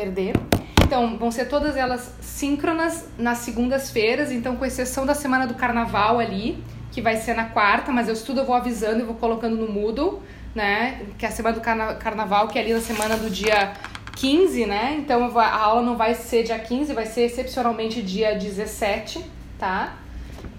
perder. 0.00 0.34
Então, 0.82 1.18
vão 1.18 1.30
ser 1.30 1.46
todas 1.46 1.76
elas 1.76 2.14
síncronas 2.20 3.08
nas 3.18 3.38
segundas-feiras, 3.38 4.32
então 4.32 4.56
com 4.56 4.64
exceção 4.64 5.04
da 5.04 5.14
semana 5.14 5.46
do 5.46 5.54
carnaval 5.54 6.18
ali, 6.18 6.62
que 6.90 7.00
vai 7.00 7.16
ser 7.16 7.34
na 7.34 7.44
quarta, 7.44 7.92
mas 7.92 8.08
eu 8.08 8.14
estudo, 8.14 8.40
eu 8.40 8.46
vou 8.46 8.56
avisando 8.56 9.00
e 9.00 9.02
vou 9.04 9.14
colocando 9.14 9.56
no 9.56 9.70
Moodle, 9.70 10.20
né? 10.54 11.06
Que 11.16 11.26
é 11.26 11.28
a 11.28 11.32
semana 11.32 11.54
do 11.54 11.60
carna 11.60 11.94
carnaval, 11.94 12.48
que 12.48 12.58
é 12.58 12.62
ali 12.62 12.72
na 12.72 12.80
semana 12.80 13.16
do 13.16 13.30
dia 13.30 13.74
15, 14.16 14.66
né? 14.66 14.96
Então 14.98 15.30
vou, 15.30 15.40
a 15.40 15.54
aula 15.54 15.82
não 15.82 15.96
vai 15.96 16.14
ser 16.14 16.42
dia 16.42 16.58
15, 16.58 16.92
vai 16.92 17.06
ser 17.06 17.22
excepcionalmente 17.22 18.02
dia 18.02 18.34
17, 18.34 19.24
tá? 19.58 19.94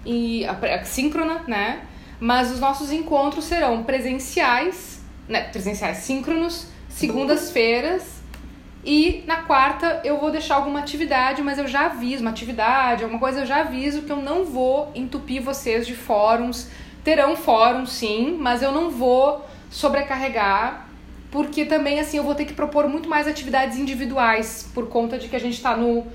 E 0.06 0.46
a, 0.46 0.52
a 0.52 0.84
síncrona, 0.84 1.42
né? 1.46 1.82
Mas 2.18 2.50
os 2.50 2.60
nossos 2.60 2.90
encontros 2.90 3.44
serão 3.44 3.82
presenciais, 3.82 5.02
né? 5.28 5.42
Presenciais 5.42 5.98
síncronos, 5.98 6.68
segundas-feiras. 6.88 8.21
E 8.84 9.22
na 9.26 9.36
quarta 9.42 10.00
eu 10.04 10.18
vou 10.18 10.30
deixar 10.30 10.56
alguma 10.56 10.80
atividade, 10.80 11.40
mas 11.42 11.58
eu 11.58 11.68
já 11.68 11.86
aviso, 11.86 12.22
uma 12.22 12.30
atividade, 12.30 13.04
alguma 13.04 13.20
coisa, 13.20 13.40
eu 13.40 13.46
já 13.46 13.60
aviso 13.60 14.02
que 14.02 14.10
eu 14.10 14.16
não 14.16 14.44
vou 14.44 14.90
entupir 14.94 15.40
vocês 15.40 15.86
de 15.86 15.94
fóruns. 15.94 16.68
Terão 17.04 17.36
fóruns, 17.36 17.92
sim, 17.92 18.36
mas 18.40 18.62
eu 18.62 18.72
não 18.72 18.90
vou 18.90 19.44
sobrecarregar 19.70 20.88
porque 21.32 21.64
também 21.64 21.98
assim 21.98 22.18
eu 22.18 22.22
vou 22.22 22.34
ter 22.34 22.44
que 22.44 22.52
propor 22.52 22.86
muito 22.86 23.08
mais 23.08 23.26
atividades 23.26 23.78
individuais 23.78 24.70
por 24.74 24.88
conta 24.88 25.18
de 25.18 25.28
que 25.28 25.34
a 25.34 25.40
gente 25.40 25.54
está 25.54 25.74
no, 25.74 26.06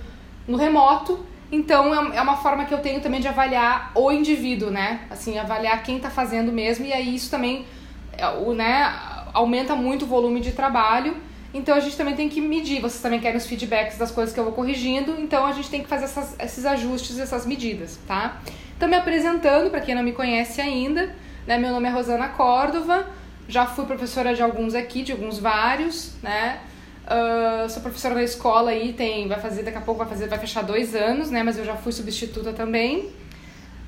no 0.47 0.55
remoto. 0.55 1.25
Então 1.51 2.13
é, 2.13 2.17
é 2.17 2.21
uma 2.21 2.37
forma 2.37 2.65
que 2.65 2.73
eu 2.73 2.77
tenho 2.77 3.01
também 3.01 3.19
de 3.19 3.27
avaliar 3.27 3.91
o 3.95 4.11
indivíduo, 4.11 4.69
né? 4.69 5.01
Assim, 5.09 5.39
avaliar 5.39 5.81
quem 5.81 5.97
está 5.97 6.11
fazendo 6.11 6.51
mesmo 6.51 6.85
e 6.85 6.93
aí 6.93 7.15
isso 7.15 7.31
também 7.31 7.65
é, 8.13 8.31
né, 8.53 8.95
aumenta 9.33 9.75
muito 9.75 10.05
o 10.05 10.07
volume 10.07 10.39
de 10.39 10.51
trabalho. 10.51 11.17
Então 11.57 11.75
a 11.75 11.79
gente 11.79 11.97
também 11.97 12.15
tem 12.15 12.29
que 12.29 12.39
medir. 12.39 12.79
Vocês 12.79 13.01
também 13.01 13.19
querem 13.19 13.37
os 13.37 13.47
feedbacks 13.47 13.97
das 13.97 14.11
coisas 14.11 14.33
que 14.33 14.39
eu 14.39 14.43
vou 14.43 14.53
corrigindo, 14.53 15.15
então 15.19 15.45
a 15.45 15.51
gente 15.51 15.69
tem 15.69 15.81
que 15.81 15.87
fazer 15.87 16.05
essas, 16.05 16.35
esses 16.39 16.65
ajustes, 16.65 17.17
essas 17.19 17.45
medidas, 17.45 17.99
tá? 18.07 18.39
Então 18.75 18.87
me 18.87 18.95
apresentando 18.95 19.71
para 19.71 19.81
quem 19.81 19.95
não 19.95 20.03
me 20.03 20.11
conhece 20.11 20.61
ainda, 20.61 21.15
né? 21.47 21.57
Meu 21.57 21.71
nome 21.71 21.87
é 21.87 21.91
Rosana 21.91 22.29
Córdova. 22.29 23.07
Já 23.49 23.65
fui 23.65 23.85
professora 23.85 24.35
de 24.35 24.43
alguns 24.43 24.75
aqui, 24.75 25.01
de 25.01 25.11
alguns 25.11 25.39
vários, 25.39 26.13
né? 26.21 26.59
Uh, 27.07 27.69
sou 27.69 27.81
professora 27.81 28.13
da 28.13 28.23
escola 28.23 28.71
aí, 28.71 28.91
tem, 28.91 29.27
vai 29.27 29.39
fazer, 29.39 29.63
daqui 29.63 29.77
a 29.77 29.81
pouco 29.81 29.99
vai 29.99 30.07
fazer, 30.09 30.27
vai 30.27 30.37
fechar 30.37 30.61
dois 30.61 30.93
anos, 30.93 31.31
né? 31.31 31.41
Mas 31.41 31.57
eu 31.57 31.65
já 31.65 31.75
fui 31.75 31.91
substituta 31.91 32.53
também. 32.53 33.09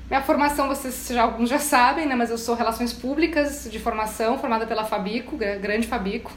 Minha 0.08 0.22
formação, 0.22 0.66
vocês 0.66 1.08
já, 1.08 1.22
alguns 1.22 1.48
já 1.48 1.58
sabem, 1.58 2.06
né? 2.06 2.16
Mas 2.16 2.30
eu 2.30 2.38
sou 2.38 2.56
Relações 2.56 2.92
Públicas 2.92 3.68
de 3.70 3.78
formação, 3.78 4.38
formada 4.38 4.66
pela 4.66 4.84
Fabico, 4.84 5.36
grande 5.36 5.86
Fabico. 5.86 6.32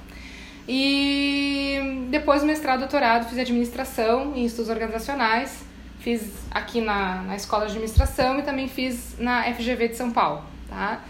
E 0.67 2.07
depois 2.09 2.43
mestrado, 2.43 2.79
doutorado, 2.79 3.27
fiz 3.27 3.37
administração 3.37 4.33
em 4.35 4.45
estudos 4.45 4.69
organizacionais. 4.69 5.63
Fiz 5.99 6.21
aqui 6.51 6.81
na, 6.81 7.21
na 7.23 7.35
Escola 7.35 7.65
de 7.65 7.71
Administração 7.71 8.39
e 8.39 8.41
também 8.43 8.67
fiz 8.67 9.15
na 9.17 9.43
FGV 9.53 9.89
de 9.89 9.95
São 9.95 10.11
Paulo, 10.11 10.43
tá? 10.67 11.01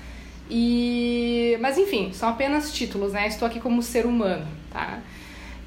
E, 0.49 1.57
mas 1.61 1.77
enfim, 1.77 2.11
são 2.13 2.29
apenas 2.29 2.71
títulos, 2.71 3.13
né? 3.13 3.27
Estou 3.27 3.47
aqui 3.47 3.59
como 3.59 3.81
ser 3.81 4.05
humano, 4.05 4.45
tá? 4.71 4.99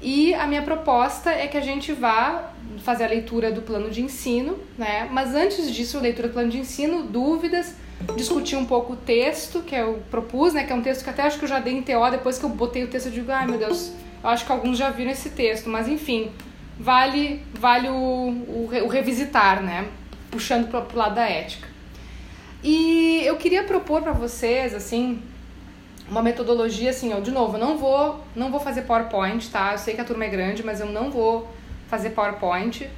E 0.01 0.33
a 0.33 0.45
minha 0.45 0.61
proposta 0.61 1.31
é 1.31 1.47
que 1.47 1.57
a 1.57 1.61
gente 1.61 1.91
vá 1.91 2.51
fazer 2.79 3.05
a 3.05 3.07
leitura 3.07 3.51
do 3.51 3.61
plano 3.61 3.89
de 3.89 4.01
ensino, 4.01 4.59
né? 4.77 5.07
Mas 5.11 5.33
antes 5.33 5.73
disso, 5.73 5.99
leitura 5.99 6.27
do 6.27 6.33
plano 6.33 6.49
de 6.49 6.59
ensino, 6.59 7.03
dúvidas, 7.03 7.73
discutir 8.15 8.55
um 8.55 8.65
pouco 8.65 8.93
o 8.93 8.95
texto 8.95 9.61
que 9.61 9.75
eu 9.75 10.01
propus, 10.11 10.53
né? 10.53 10.63
Que 10.63 10.71
é 10.71 10.75
um 10.75 10.81
texto 10.81 11.03
que 11.03 11.09
até 11.09 11.23
acho 11.23 11.39
que 11.39 11.45
eu 11.45 11.49
já 11.49 11.59
dei 11.59 11.73
em 11.73 11.81
TO, 11.81 12.09
depois 12.11 12.37
que 12.37 12.45
eu 12.45 12.49
botei 12.49 12.83
o 12.83 12.87
texto 12.87 13.07
eu 13.07 13.11
digo, 13.11 13.31
ai 13.31 13.47
meu 13.47 13.57
Deus, 13.57 13.91
eu 14.23 14.29
acho 14.29 14.45
que 14.45 14.51
alguns 14.51 14.77
já 14.77 14.89
viram 14.89 15.11
esse 15.11 15.31
texto, 15.31 15.69
mas 15.69 15.87
enfim, 15.87 16.31
vale, 16.79 17.41
vale 17.53 17.89
o, 17.89 17.93
o, 17.93 18.69
o 18.83 18.87
revisitar, 18.87 19.63
né? 19.63 19.87
Puxando 20.29 20.69
para 20.69 20.81
o 20.81 20.97
lado 20.97 21.15
da 21.15 21.27
ética. 21.27 21.67
E 22.63 23.21
eu 23.23 23.37
queria 23.37 23.63
propor 23.63 24.01
para 24.01 24.11
vocês, 24.11 24.73
assim, 24.73 25.21
uma 26.09 26.21
metodologia, 26.21 26.89
assim, 26.89 27.13
ó, 27.13 27.19
de 27.19 27.31
novo, 27.31 27.57
eu 27.57 27.59
não 27.59 27.77
vou, 27.77 28.23
não 28.35 28.49
vou 28.49 28.59
fazer 28.59 28.83
PowerPoint, 28.83 29.49
tá? 29.49 29.73
Eu 29.73 29.77
sei 29.77 29.93
que 29.93 30.01
a 30.01 30.05
turma 30.05 30.25
é 30.25 30.29
grande, 30.29 30.63
mas 30.63 30.79
eu 30.79 30.87
não 30.87 31.11
vou 31.11 31.47
fazer 31.87 32.11
PowerPoint, 32.11 32.89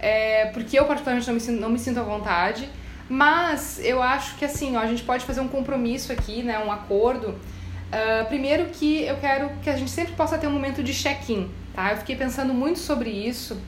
é, 0.00 0.46
porque 0.46 0.78
eu 0.78 0.84
particularmente 0.84 1.26
não 1.26 1.34
me, 1.34 1.40
sinto, 1.40 1.60
não 1.60 1.70
me 1.70 1.78
sinto 1.78 2.00
à 2.00 2.02
vontade, 2.02 2.68
mas 3.08 3.80
eu 3.82 4.02
acho 4.02 4.36
que, 4.36 4.44
assim, 4.44 4.76
ó, 4.76 4.80
a 4.80 4.86
gente 4.86 5.02
pode 5.02 5.24
fazer 5.24 5.40
um 5.40 5.48
compromisso 5.48 6.12
aqui, 6.12 6.42
né, 6.42 6.58
um 6.58 6.70
acordo, 6.70 7.28
uh, 7.28 8.26
primeiro 8.28 8.66
que 8.66 9.02
eu 9.04 9.16
quero 9.16 9.50
que 9.62 9.70
a 9.70 9.76
gente 9.76 9.90
sempre 9.90 10.12
possa 10.14 10.36
ter 10.36 10.46
um 10.46 10.52
momento 10.52 10.82
de 10.82 10.92
check-in, 10.92 11.50
tá? 11.74 11.92
Eu 11.92 11.96
fiquei 11.98 12.16
pensando 12.16 12.52
muito 12.52 12.78
sobre 12.78 13.10
isso, 13.10 13.60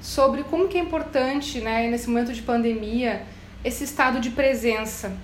sobre 0.00 0.44
como 0.44 0.68
que 0.68 0.78
é 0.78 0.80
importante, 0.80 1.60
né, 1.60 1.88
nesse 1.88 2.08
momento 2.08 2.32
de 2.32 2.42
pandemia, 2.42 3.22
esse 3.64 3.84
estado 3.84 4.20
de 4.20 4.30
presença. 4.30 5.16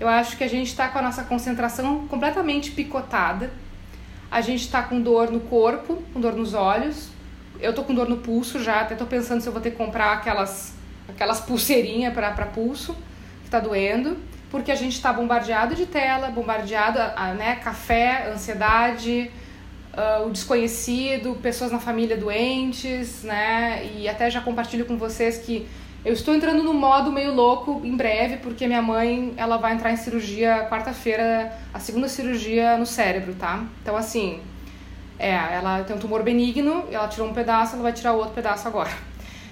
Eu 0.00 0.08
acho 0.08 0.38
que 0.38 0.42
a 0.42 0.48
gente 0.48 0.68
está 0.68 0.88
com 0.88 0.98
a 0.98 1.02
nossa 1.02 1.22
concentração 1.24 2.08
completamente 2.08 2.70
picotada. 2.70 3.50
A 4.30 4.40
gente 4.40 4.62
está 4.62 4.82
com 4.82 4.98
dor 4.98 5.30
no 5.30 5.40
corpo, 5.40 6.02
com 6.14 6.20
dor 6.20 6.32
nos 6.32 6.54
olhos. 6.54 7.10
Eu 7.60 7.74
tô 7.74 7.84
com 7.84 7.94
dor 7.94 8.08
no 8.08 8.16
pulso 8.16 8.62
já, 8.62 8.80
até 8.80 8.94
tô 8.94 9.04
pensando 9.04 9.42
se 9.42 9.46
eu 9.46 9.52
vou 9.52 9.60
ter 9.60 9.72
que 9.72 9.76
comprar 9.76 10.14
aquelas, 10.14 10.72
aquelas 11.06 11.40
pulseirinhas 11.40 12.14
para 12.14 12.46
pulso, 12.46 12.96
que 13.44 13.50
tá 13.50 13.60
doendo. 13.60 14.16
Porque 14.50 14.72
a 14.72 14.74
gente 14.74 14.94
está 14.94 15.12
bombardeado 15.12 15.74
de 15.74 15.84
tela, 15.84 16.30
bombardeado, 16.30 16.98
né, 17.36 17.56
café, 17.56 18.30
ansiedade, 18.32 19.30
uh, 19.92 20.26
o 20.26 20.30
desconhecido, 20.30 21.38
pessoas 21.42 21.70
na 21.70 21.78
família 21.78 22.16
doentes, 22.16 23.22
né? 23.22 23.86
E 23.94 24.08
até 24.08 24.30
já 24.30 24.40
compartilho 24.40 24.86
com 24.86 24.96
vocês 24.96 25.36
que 25.38 25.68
eu 26.04 26.14
estou 26.14 26.34
entrando 26.34 26.62
no 26.62 26.72
modo 26.72 27.12
meio 27.12 27.34
louco 27.34 27.82
em 27.84 27.94
breve, 27.94 28.38
porque 28.38 28.66
minha 28.66 28.80
mãe 28.80 29.34
ela 29.36 29.58
vai 29.58 29.74
entrar 29.74 29.92
em 29.92 29.96
cirurgia 29.96 30.66
quarta-feira, 30.70 31.52
a 31.74 31.78
segunda 31.78 32.08
cirurgia 32.08 32.78
no 32.78 32.86
cérebro, 32.86 33.34
tá? 33.34 33.64
Então, 33.82 33.96
assim, 33.96 34.40
é, 35.18 35.34
ela 35.34 35.84
tem 35.84 35.94
um 35.94 35.98
tumor 35.98 36.22
benigno, 36.22 36.84
ela 36.90 37.06
tirou 37.06 37.28
um 37.28 37.34
pedaço, 37.34 37.74
ela 37.74 37.82
vai 37.82 37.92
tirar 37.92 38.14
o 38.14 38.16
outro 38.16 38.32
pedaço 38.32 38.66
agora. 38.66 38.90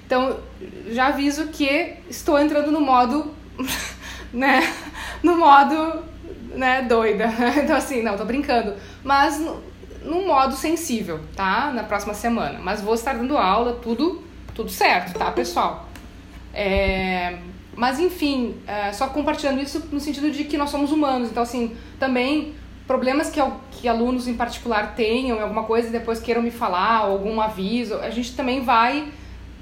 Então, 0.06 0.38
já 0.88 1.08
aviso 1.08 1.48
que 1.48 1.96
estou 2.08 2.38
entrando 2.38 2.72
no 2.72 2.80
modo, 2.80 3.34
né? 4.32 4.62
No 5.22 5.36
modo, 5.36 6.02
né, 6.54 6.80
doida. 6.82 7.26
Então, 7.62 7.76
assim, 7.76 8.02
não, 8.02 8.16
tô 8.16 8.24
brincando. 8.24 8.74
Mas 9.04 9.38
no 10.02 10.26
modo 10.26 10.56
sensível, 10.56 11.20
tá? 11.36 11.70
Na 11.74 11.84
próxima 11.84 12.14
semana. 12.14 12.58
Mas 12.58 12.80
vou 12.80 12.94
estar 12.94 13.12
dando 13.12 13.36
aula, 13.36 13.74
tudo, 13.82 14.24
tudo 14.54 14.70
certo, 14.70 15.18
tá, 15.18 15.30
pessoal? 15.30 15.87
É, 16.52 17.38
mas 17.76 18.00
enfim, 18.00 18.56
é, 18.66 18.92
só 18.92 19.08
compartilhando 19.08 19.60
isso 19.60 19.88
no 19.92 20.00
sentido 20.00 20.30
de 20.30 20.44
que 20.44 20.56
nós 20.56 20.70
somos 20.70 20.90
humanos. 20.90 21.30
Então, 21.30 21.42
assim, 21.42 21.76
também 21.98 22.54
problemas 22.86 23.30
que, 23.30 23.40
que 23.70 23.86
alunos 23.86 24.26
em 24.26 24.34
particular 24.34 24.94
tenham, 24.94 25.40
alguma 25.40 25.64
coisa 25.64 25.88
e 25.88 25.90
depois 25.90 26.20
queiram 26.20 26.42
me 26.42 26.50
falar, 26.50 26.96
algum 26.96 27.40
aviso, 27.40 27.96
a 27.96 28.10
gente 28.10 28.34
também 28.34 28.62
vai. 28.62 29.12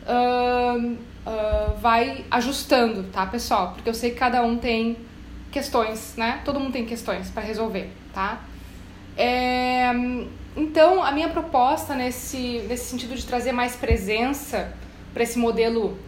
Uh, 0.07 0.97
uh, 1.27 1.77
vai 1.81 2.25
ajustando, 2.31 3.03
tá, 3.05 3.27
pessoal? 3.27 3.73
Porque 3.73 3.89
eu 3.89 3.95
sei 3.95 4.11
que 4.11 4.17
cada 4.17 4.43
um 4.43 4.57
tem 4.57 4.97
questões, 5.51 6.15
né? 6.17 6.41
Todo 6.45 6.61
mundo 6.61 6.73
tem 6.73 6.87
questões 6.87 7.31
para 7.31 7.43
resolver, 7.43 7.91
tá? 8.15 8.41
É, 9.17 9.91
então, 10.57 11.03
a 11.03 11.11
minha 11.11 11.29
proposta 11.29 11.95
nesse, 11.95 12.65
nesse 12.69 12.85
sentido 12.91 13.15
de 13.17 13.25
trazer 13.27 13.53
mais 13.53 13.75
presença 13.75 14.73
para 15.13 15.23
esse 15.23 15.39
modelo 15.39 15.99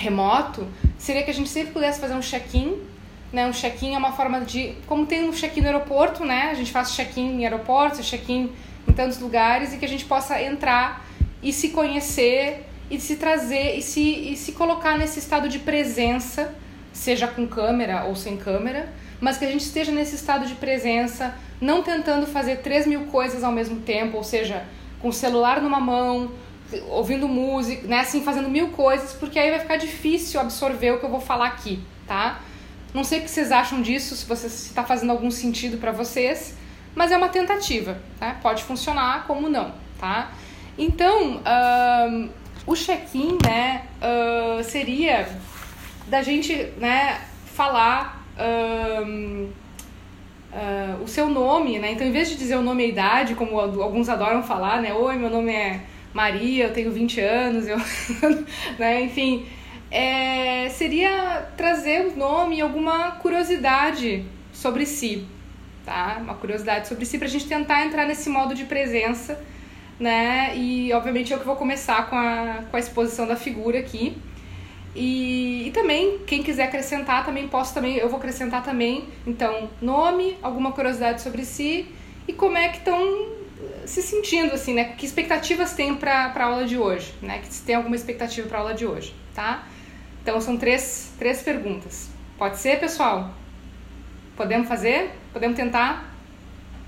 remoto, 0.00 0.66
seria 0.98 1.22
que 1.22 1.30
a 1.30 1.34
gente 1.34 1.50
sempre 1.50 1.72
pudesse 1.72 2.00
fazer 2.00 2.14
um 2.14 2.22
check-in, 2.22 2.78
né? 3.30 3.46
Um 3.46 3.52
check-in 3.52 3.94
é 3.94 3.98
uma 3.98 4.12
forma 4.12 4.40
de, 4.40 4.74
como 4.86 5.04
tem 5.04 5.28
um 5.28 5.32
check-in 5.32 5.60
no 5.60 5.66
aeroporto, 5.66 6.24
né? 6.24 6.48
A 6.50 6.54
gente 6.54 6.72
faz 6.72 6.94
check-in 6.94 7.40
em 7.40 7.44
aeroportos, 7.44 8.04
check-in 8.06 8.50
em 8.88 8.92
tantos 8.92 9.18
lugares 9.18 9.74
e 9.74 9.76
que 9.76 9.84
a 9.84 9.88
gente 9.88 10.06
possa 10.06 10.40
entrar 10.42 11.06
e 11.42 11.52
se 11.52 11.68
conhecer 11.68 12.66
e 12.90 12.98
se 12.98 13.16
trazer 13.16 13.76
e 13.76 13.82
se, 13.82 14.32
e 14.32 14.36
se 14.36 14.52
colocar 14.52 14.96
nesse 14.96 15.18
estado 15.18 15.48
de 15.48 15.58
presença, 15.58 16.54
seja 16.92 17.28
com 17.28 17.46
câmera 17.46 18.04
ou 18.04 18.16
sem 18.16 18.36
câmera, 18.36 18.92
mas 19.20 19.36
que 19.36 19.44
a 19.44 19.48
gente 19.48 19.60
esteja 19.60 19.92
nesse 19.92 20.16
estado 20.16 20.46
de 20.46 20.54
presença, 20.54 21.34
não 21.60 21.82
tentando 21.82 22.26
fazer 22.26 22.62
3 22.62 22.86
mil 22.86 23.02
coisas 23.02 23.44
ao 23.44 23.52
mesmo 23.52 23.80
tempo, 23.80 24.16
ou 24.16 24.24
seja, 24.24 24.64
com 24.98 25.08
o 25.08 25.12
celular 25.12 25.60
numa 25.60 25.78
mão, 25.78 26.32
ouvindo 26.88 27.26
música, 27.28 27.86
né, 27.86 28.00
assim, 28.00 28.22
fazendo 28.22 28.48
mil 28.48 28.68
coisas, 28.68 29.12
porque 29.12 29.38
aí 29.38 29.50
vai 29.50 29.60
ficar 29.60 29.76
difícil 29.76 30.40
absorver 30.40 30.92
o 30.92 30.98
que 30.98 31.04
eu 31.04 31.10
vou 31.10 31.20
falar 31.20 31.46
aqui, 31.46 31.80
tá? 32.06 32.40
Não 32.92 33.04
sei 33.04 33.20
o 33.20 33.22
que 33.22 33.30
vocês 33.30 33.52
acham 33.52 33.82
disso, 33.82 34.16
se 34.16 34.26
você 34.26 34.46
está 34.46 34.84
fazendo 34.84 35.10
algum 35.10 35.30
sentido 35.30 35.78
para 35.78 35.92
vocês, 35.92 36.56
mas 36.94 37.12
é 37.12 37.16
uma 37.16 37.28
tentativa, 37.28 37.98
tá? 38.18 38.36
Pode 38.42 38.64
funcionar 38.64 39.26
como 39.26 39.48
não, 39.48 39.72
tá? 39.98 40.32
Então, 40.76 41.40
o 42.66 42.74
check-in, 42.74 43.38
né, 43.44 43.82
uh, 44.00 44.62
seria 44.64 45.28
da 46.06 46.22
gente, 46.22 46.54
né, 46.78 47.20
falar 47.46 48.24
uh, 48.36 49.48
o 51.02 51.06
seu 51.06 51.28
nome, 51.28 51.78
né? 51.78 51.92
Então, 51.92 52.06
em 52.06 52.10
vez 52.10 52.28
de 52.28 52.36
dizer 52.36 52.56
o 52.56 52.62
nome 52.62 52.82
e 52.82 52.86
a 52.86 52.88
idade, 52.88 53.34
como 53.34 53.60
alguns 53.60 54.08
adoram 54.08 54.42
falar, 54.42 54.80
né? 54.80 54.92
Oi, 54.92 55.16
meu 55.16 55.30
nome 55.30 55.52
é 55.52 55.80
Maria, 56.12 56.64
eu 56.64 56.72
tenho 56.72 56.90
20 56.90 57.20
anos, 57.20 57.68
eu, 57.68 57.78
né, 58.78 59.02
enfim, 59.02 59.46
é, 59.90 60.68
seria 60.70 61.48
trazer 61.56 62.06
o 62.06 62.16
nome 62.16 62.56
e 62.56 62.60
alguma 62.60 63.12
curiosidade 63.12 64.24
sobre 64.52 64.86
si, 64.86 65.26
tá? 65.84 66.18
Uma 66.20 66.34
curiosidade 66.34 66.88
sobre 66.88 67.04
si 67.04 67.18
para 67.18 67.26
a 67.26 67.30
gente 67.30 67.46
tentar 67.46 67.84
entrar 67.84 68.06
nesse 68.06 68.28
modo 68.28 68.54
de 68.54 68.64
presença, 68.64 69.40
né? 69.98 70.52
E 70.56 70.92
obviamente 70.92 71.32
eu 71.32 71.38
que 71.38 71.46
vou 71.46 71.56
começar 71.56 72.08
com 72.08 72.16
a, 72.16 72.64
com 72.70 72.76
a 72.76 72.80
exposição 72.80 73.26
da 73.26 73.36
figura 73.36 73.78
aqui. 73.78 74.16
E, 74.94 75.68
e 75.68 75.70
também, 75.70 76.18
quem 76.26 76.42
quiser 76.42 76.64
acrescentar, 76.64 77.24
também 77.24 77.46
posso 77.46 77.72
também, 77.72 77.96
eu 77.96 78.08
vou 78.08 78.18
acrescentar 78.18 78.62
também, 78.64 79.04
então, 79.24 79.70
nome, 79.80 80.36
alguma 80.42 80.72
curiosidade 80.72 81.22
sobre 81.22 81.44
si 81.44 81.86
e 82.26 82.32
como 82.32 82.56
é 82.56 82.68
que 82.68 82.78
estão 82.78 83.39
se 83.90 84.02
sentindo, 84.02 84.54
assim, 84.54 84.74
né? 84.74 84.84
Que 84.96 85.04
expectativas 85.04 85.74
tem 85.74 85.94
para 85.94 86.32
a 86.34 86.44
aula 86.44 86.64
de 86.64 86.78
hoje, 86.78 87.12
né? 87.20 87.40
Que 87.40 87.52
se 87.52 87.62
tem 87.62 87.74
alguma 87.74 87.96
expectativa 87.96 88.48
para 88.48 88.58
a 88.58 88.60
aula 88.60 88.74
de 88.74 88.86
hoje, 88.86 89.14
tá? 89.34 89.66
Então, 90.22 90.40
são 90.40 90.56
três, 90.56 91.12
três 91.18 91.42
perguntas. 91.42 92.08
Pode 92.38 92.58
ser, 92.58 92.78
pessoal? 92.78 93.34
Podemos 94.36 94.68
fazer? 94.68 95.10
Podemos 95.32 95.56
tentar? 95.56 96.14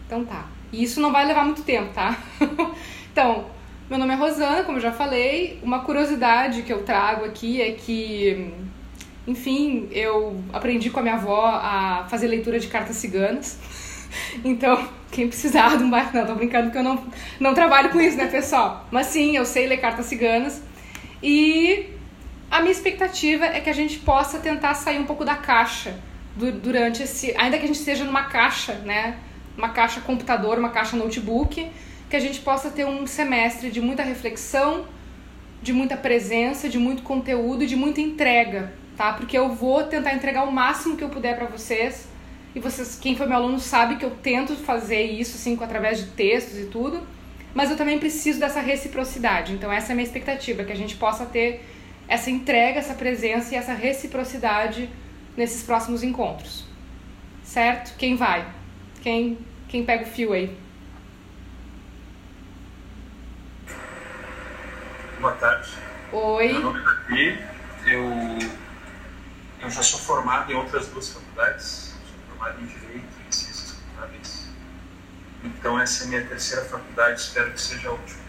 Então 0.07 0.25
tá. 0.25 0.47
E 0.73 0.83
isso 0.83 1.01
não 1.01 1.13
vai 1.13 1.27
levar 1.27 1.45
muito 1.45 1.63
tempo, 1.63 1.93
tá? 1.93 2.19
então, 3.13 3.47
meu 3.91 3.99
nome 3.99 4.15
é 4.15 4.17
Rosana, 4.17 4.63
como 4.63 4.79
eu 4.79 4.83
já 4.83 4.93
falei. 4.93 5.59
Uma 5.63 5.81
curiosidade 5.81 6.63
que 6.63 6.73
eu 6.73 6.83
trago 6.83 7.25
aqui 7.25 7.61
é 7.61 7.73
que, 7.73 8.55
enfim, 9.27 9.89
eu 9.91 10.43
aprendi 10.53 10.89
com 10.89 11.01
a 11.01 11.03
minha 11.03 11.15
avó 11.17 11.45
a 11.47 12.07
fazer 12.09 12.29
leitura 12.29 12.59
de 12.59 12.69
cartas 12.69 12.97
ciganas. 12.97 13.59
Então, 14.45 14.89
quem 15.11 15.29
precisar 15.29 15.77
de 15.77 15.85
um 15.85 15.91
bairro. 15.91 16.11
Não, 16.15 16.27
tô 16.27 16.35
brincando 16.35 16.71
que 16.71 16.79
eu 16.79 16.83
não, 16.83 17.05
não 17.39 17.55
trabalho 17.55 17.91
com 17.91 18.01
isso, 18.01 18.17
né, 18.17 18.27
pessoal? 18.27 18.87
Mas 18.91 19.07
sim, 19.07 19.37
eu 19.37 19.45
sei 19.45 19.67
ler 19.67 19.79
cartas 19.79 20.07
ciganas. 20.07 20.63
E 21.23 21.91
a 22.51 22.61
minha 22.61 22.73
expectativa 22.73 23.45
é 23.45 23.61
que 23.61 23.71
a 23.71 23.75
gente 23.75 23.99
possa 23.99 24.39
tentar 24.39 24.75
sair 24.75 24.99
um 24.99 25.05
pouco 25.05 25.25
da 25.25 25.35
caixa 25.35 25.99
durante 26.37 27.03
esse. 27.03 27.35
Ainda 27.37 27.59
que 27.59 27.65
a 27.65 27.67
gente 27.67 27.79
esteja 27.79 28.05
numa 28.05 28.25
caixa, 28.25 28.75
né? 28.85 29.19
Uma 29.57 29.69
caixa 29.69 30.01
computador, 30.01 30.59
uma 30.59 30.71
caixa 30.71 30.97
notebook, 30.97 31.71
que 32.09 32.17
a 32.17 32.21
gente 32.21 32.41
possa 32.41 32.71
ter 32.71 32.87
um 32.87 33.07
semestre 33.07 33.71
de 33.71 33.81
muita 33.81 34.03
reflexão, 34.03 34.87
de 35.63 35.73
muita 35.73 35.97
presença, 35.97 36.69
de 36.69 36.79
muito 36.79 37.03
conteúdo 37.03 37.65
e 37.65 37.67
de 37.67 37.77
muita 37.77 38.01
entrega, 38.01 38.73
tá? 38.97 39.13
Porque 39.13 39.37
eu 39.37 39.51
vou 39.51 39.85
tentar 39.85 40.15
entregar 40.15 40.45
o 40.45 40.51
máximo 40.51 40.97
que 40.97 41.05
eu 41.05 41.09
puder 41.09 41.37
para 41.37 41.47
vocês. 41.47 42.09
E 42.55 42.61
vocês, 42.61 42.99
quem 43.01 43.17
foi 43.17 43.27
meu 43.27 43.37
aluno 43.37 43.59
sabe 43.59 43.97
que 43.97 44.05
eu 44.05 44.11
tento 44.11 44.55
fazer 44.55 45.03
isso 45.03 45.37
assim 45.37 45.59
através 45.61 45.99
de 45.99 46.11
textos 46.11 46.59
e 46.59 46.67
tudo, 46.67 47.01
mas 47.55 47.71
eu 47.71 47.77
também 47.77 47.99
preciso 47.99 48.39
dessa 48.39 48.61
reciprocidade. 48.61 49.53
Então 49.53 49.73
essa 49.73 49.91
é 49.91 49.93
a 49.93 49.97
minha 49.97 50.07
expectativa, 50.07 50.65
que 50.65 50.73
a 50.73 50.77
gente 50.77 50.97
possa 50.97 51.25
ter 51.25 51.65
essa 52.07 52.31
entrega, 52.31 52.79
essa 52.79 52.95
presença 52.95 53.55
e 53.55 53.57
essa 53.57 53.73
reciprocidade 53.73 54.89
nesses 55.37 55.63
próximos 55.63 56.03
encontros. 56.03 56.65
Certo? 57.43 57.97
Quem 57.97 58.17
vai? 58.17 58.47
Quem, 59.01 59.39
quem 59.69 59.85
pega 59.85 60.05
o 60.05 60.07
fio 60.07 60.33
aí? 60.33 60.55
Boa 65.21 65.33
tarde. 65.35 65.71
Oi. 66.13 66.53
Meu 66.53 66.61
nome 66.61 66.81
é 66.81 66.85
Davi. 66.85 67.45
Eu, 67.87 68.13
eu 69.63 69.71
já 69.71 69.83
sou 69.83 69.99
formado 70.01 70.53
em 70.53 70.55
outras 70.55 70.89
duas 70.89 71.11
faculdades. 71.11 71.92
Sou 72.43 72.51
formado 72.51 72.61
em 72.61 72.67
Direito 72.67 73.07
e 73.25 73.29
em 73.29 73.33
Ciências 73.33 73.73
Contábeis. 73.73 74.49
Então 75.45 75.81
essa 75.81 76.03
é 76.03 76.07
a 76.07 76.09
minha 76.09 76.27
terceira 76.27 76.65
faculdade. 76.65 77.21
Espero 77.21 77.53
que 77.53 77.61
seja 77.61 77.89
a 77.89 77.93
última. 77.93 78.23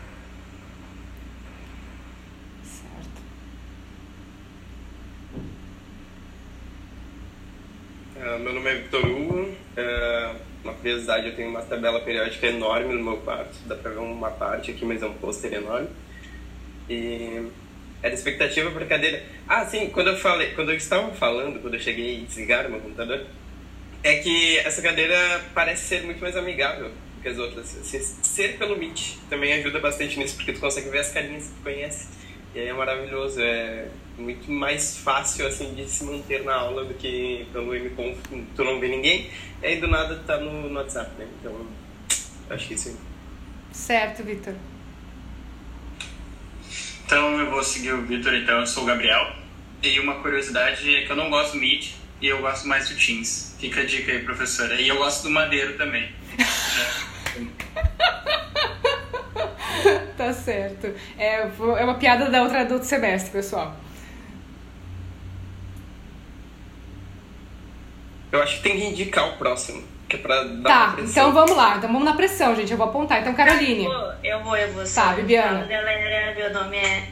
Uh, 8.15 8.39
meu 8.39 8.53
nome 8.53 8.69
é 8.69 8.75
Victor 8.75 9.03
Hugo. 9.03 9.41
Uh, 9.41 10.39
uma 10.63 10.73
curiosidade, 10.75 11.27
eu 11.27 11.35
tenho 11.35 11.49
uma 11.49 11.63
tabela 11.63 11.99
periódica 12.01 12.45
enorme 12.45 12.93
no 12.93 13.03
meu 13.03 13.17
quarto. 13.17 13.57
Dá 13.65 13.75
pra 13.75 13.89
ver 13.89 13.97
uma 13.97 14.29
parte 14.29 14.69
aqui, 14.71 14.85
mas 14.85 15.01
é 15.01 15.07
um 15.07 15.13
pôster 15.15 15.51
enorme. 15.53 15.89
E 16.87 17.49
era 18.03 18.13
expectativa 18.13 18.69
para 18.69 18.85
cadeira. 18.85 19.23
Ah, 19.47 19.65
sim, 19.65 19.89
quando 19.89 20.09
eu 20.09 20.17
falei, 20.17 20.51
quando 20.51 20.69
eu 20.69 20.77
estava 20.77 21.11
falando, 21.15 21.59
quando 21.59 21.73
eu 21.73 21.79
cheguei 21.79 22.19
e 22.19 22.25
desligaram 22.25 22.69
meu 22.69 22.79
computador, 22.79 23.25
é 24.03 24.15
que 24.17 24.57
essa 24.59 24.81
cadeira 24.81 25.41
parece 25.53 25.85
ser 25.85 26.03
muito 26.03 26.19
mais 26.19 26.35
amigável 26.35 26.91
que 27.21 27.29
as 27.29 27.37
outras. 27.37 27.67
Ser 28.21 28.57
pelo 28.57 28.77
Meet 28.77 29.15
também 29.29 29.53
ajuda 29.53 29.79
bastante 29.79 30.19
nisso, 30.19 30.35
porque 30.35 30.51
tu 30.51 30.59
consegue 30.59 30.89
ver 30.89 30.99
as 30.99 31.11
carinhas 31.11 31.45
que 31.45 31.55
tu 31.55 31.63
conhece. 31.63 32.07
E 32.53 32.59
aí 32.59 32.67
é 32.67 32.73
maravilhoso, 32.73 33.41
é 33.41 33.87
muito 34.17 34.51
mais 34.51 34.97
fácil 34.97 35.47
assim 35.47 35.73
de 35.73 35.89
se 35.89 36.03
manter 36.03 36.43
na 36.43 36.53
aula 36.53 36.85
do 36.85 36.93
que 36.93 37.47
pelo 37.51 37.73
MConf, 37.73 38.19
tu 38.55 38.63
não 38.63 38.79
vê 38.79 38.89
ninguém, 38.89 39.31
e 39.59 39.65
aí 39.65 39.79
do 39.79 39.87
nada 39.87 40.21
tá 40.27 40.37
no, 40.37 40.69
no 40.69 40.75
WhatsApp, 40.75 41.09
né? 41.17 41.27
Então, 41.39 41.65
acho 42.51 42.67
que 42.67 42.77
sim. 42.77 42.95
Certo, 43.71 44.21
Vitor. 44.23 44.53
Então 47.05 47.39
eu 47.39 47.49
vou 47.49 47.63
seguir 47.63 47.93
o 47.93 48.03
Vitor, 48.03 48.35
então 48.35 48.59
eu 48.59 48.67
sou 48.67 48.83
o 48.83 48.85
Gabriel. 48.85 49.35
E 49.81 49.99
uma 49.99 50.21
curiosidade 50.21 50.95
é 50.95 51.05
que 51.05 51.11
eu 51.11 51.15
não 51.15 51.31
gosto 51.31 51.53
do 51.53 51.59
Meet 51.59 52.02
e 52.23 52.29
eu 52.29 52.41
gosto 52.41 52.67
mais 52.69 52.87
do 52.87 52.95
Teams. 52.95 53.53
Fica 53.59 53.81
a 53.81 53.85
dica 53.85 54.13
aí, 54.13 54.23
professora. 54.23 54.79
E 54.79 54.87
eu 54.87 54.95
gosto 54.95 55.23
do 55.23 55.29
Madeiro 55.29 55.77
também. 55.77 56.09
tá 60.15 60.31
certo. 60.31 60.95
É, 61.17 61.41
é 61.41 61.83
uma 61.83 61.95
piada 61.95 62.29
da 62.29 62.41
outra 62.41 62.63
do 62.63 62.75
outro 62.75 62.87
semestre, 62.87 63.29
pessoal. 63.29 63.75
Eu 68.31 68.41
acho 68.41 68.55
que 68.55 68.63
tem 68.63 68.79
que 68.79 68.85
indicar 68.85 69.27
o 69.27 69.33
próximo. 69.33 69.83
Que 70.07 70.15
é 70.15 70.19
pra 70.19 70.45
dar 70.45 70.95
tá, 70.95 71.01
então 71.01 71.33
vamos 71.33 71.57
lá. 71.57 71.75
Então 71.75 71.91
vamos 71.91 72.05
na 72.05 72.13
pressão, 72.13 72.55
gente. 72.55 72.71
Eu 72.71 72.77
vou 72.77 72.87
apontar. 72.87 73.19
Então, 73.19 73.35
Caroline. 73.35 73.83
Eu 73.83 73.91
vou, 73.91 74.13
eu 74.23 74.43
vou. 74.43 74.55
Eu 74.55 74.71
vou 74.71 74.85
tá, 74.85 75.11
Bibiana. 75.11 75.59
Fala, 75.59 75.67
galera. 75.67 76.35
Meu 76.35 76.53
nome 76.53 76.77
é 76.77 77.09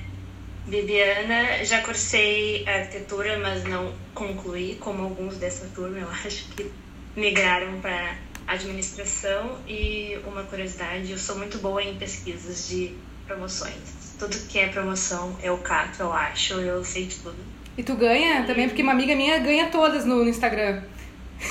Bibiana. 0.68 1.66
Já 1.66 1.81
cursei 1.81 2.66
arquitetura, 2.66 3.38
mas 3.40 3.66
não 3.66 4.00
concluí, 4.13 4.78
como 4.80 5.04
alguns 5.04 5.38
dessa 5.38 5.68
turma, 5.74 5.98
eu 5.98 6.10
acho 6.10 6.48
que 6.50 6.72
migraram 7.16 7.80
para 7.81 8.16
administração. 8.48 9.58
E 9.68 10.19
uma 10.25 10.44
curiosidade, 10.44 11.12
eu 11.12 11.18
sou 11.18 11.38
muito 11.38 11.58
boa 11.58 11.81
em 11.84 11.96
pesquisas 11.98 12.68
de 12.68 12.96
promoções. 13.25 14.16
Tudo 14.19 14.38
que 14.48 14.60
é 14.60 14.68
promoção 14.68 15.36
eu 15.42 15.58
cato, 15.58 16.03
eu 16.03 16.13
acho, 16.13 16.53
eu 16.56 16.84
sei 16.84 17.06
de 17.06 17.15
tudo. 17.18 17.38
E 17.77 17.84
tu 17.84 17.96
ganha 17.96 18.44
também? 18.44 18.68
Porque 18.68 18.84
uma 18.84 18.91
amiga 18.91 19.15
minha 19.15 19.39
ganha 19.39 19.70
todas 19.70 20.06
no, 20.06 20.24
no 20.24 20.30
Instagram. 20.30 20.84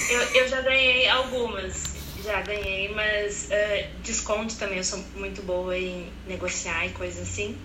Eu, 0.09 0.21
eu 0.35 0.49
já 0.49 0.61
ganhei 0.61 1.09
algumas, 1.09 1.95
já 2.23 2.41
ganhei, 2.43 2.93
mas 2.95 3.49
uh, 3.49 3.89
desconto 4.03 4.55
também, 4.57 4.79
eu 4.79 4.85
sou 4.85 5.03
muito 5.17 5.43
boa 5.43 5.77
em 5.77 6.07
negociar 6.29 6.87
e 6.87 6.91
coisas 6.91 7.23
assim. 7.23 7.57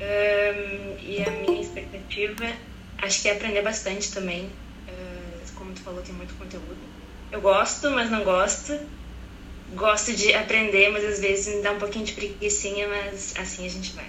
Um, 0.00 0.96
e 1.02 1.22
a 1.26 1.30
minha 1.30 1.60
expectativa, 1.60 2.46
acho 3.02 3.22
que 3.22 3.28
é 3.28 3.32
aprender 3.32 3.62
bastante 3.62 4.12
também. 4.12 4.44
Uh, 4.88 5.52
como 5.54 5.72
tu 5.72 5.80
falou, 5.80 6.02
tem 6.02 6.14
muito 6.14 6.34
conteúdo. 6.34 6.76
Eu 7.30 7.40
gosto, 7.40 7.90
mas 7.90 8.10
não 8.10 8.24
gosto. 8.24 8.78
Gosto 9.74 10.12
de 10.12 10.34
aprender, 10.34 10.90
mas 10.90 11.04
às 11.04 11.20
vezes 11.20 11.54
me 11.54 11.62
dá 11.62 11.72
um 11.72 11.78
pouquinho 11.78 12.04
de 12.04 12.12
preguiçinha, 12.12 12.88
mas 12.88 13.34
assim 13.38 13.66
a 13.66 13.70
gente 13.70 13.92
vai. 13.92 14.06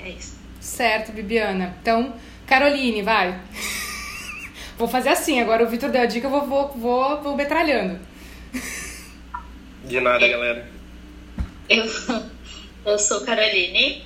É 0.00 0.08
isso. 0.08 0.36
Certo, 0.60 1.12
Bibiana. 1.12 1.76
Então, 1.80 2.14
Caroline, 2.46 3.02
vai. 3.02 3.40
Vou 4.76 4.88
fazer 4.88 5.10
assim, 5.10 5.40
agora 5.40 5.62
o 5.62 5.68
Vitor 5.68 5.88
deu 5.90 6.02
a 6.02 6.06
dica, 6.06 6.26
eu 6.26 6.30
vou, 6.30 6.46
vou, 6.46 6.68
vou, 6.72 7.22
vou 7.22 7.36
metralhando. 7.36 8.00
De 9.84 10.00
nada, 10.00 10.26
galera. 10.26 10.68
Eu, 11.68 11.84
eu 12.84 12.98
sou 12.98 13.20
Caroline. 13.20 14.04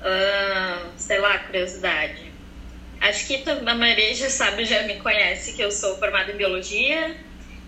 Uh, 0.00 0.88
sei 0.96 1.20
lá, 1.20 1.38
curiosidade. 1.40 2.31
Acho 3.02 3.26
que 3.26 3.42
a 3.50 3.74
maioria 3.74 4.14
já 4.14 4.30
sabe, 4.30 4.64
já 4.64 4.84
me 4.84 4.94
conhece, 5.00 5.54
que 5.54 5.60
eu 5.60 5.72
sou 5.72 5.98
formada 5.98 6.30
em 6.30 6.36
biologia. 6.36 7.16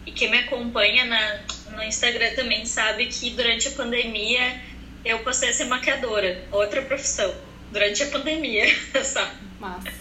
E 0.06 0.12
quem 0.12 0.30
me 0.30 0.38
acompanha 0.38 1.04
na, 1.06 1.40
no 1.72 1.82
Instagram 1.82 2.34
também 2.36 2.64
sabe 2.64 3.06
que 3.06 3.30
durante 3.30 3.66
a 3.66 3.70
pandemia 3.72 4.60
eu 5.04 5.18
passei 5.24 5.48
a 5.48 5.52
ser 5.52 5.64
maquiadora, 5.64 6.44
outra 6.52 6.82
profissão. 6.82 7.34
Durante 7.72 8.04
a 8.04 8.06
pandemia, 8.10 8.64
sabe? 9.02 9.34
Massa. 9.58 9.92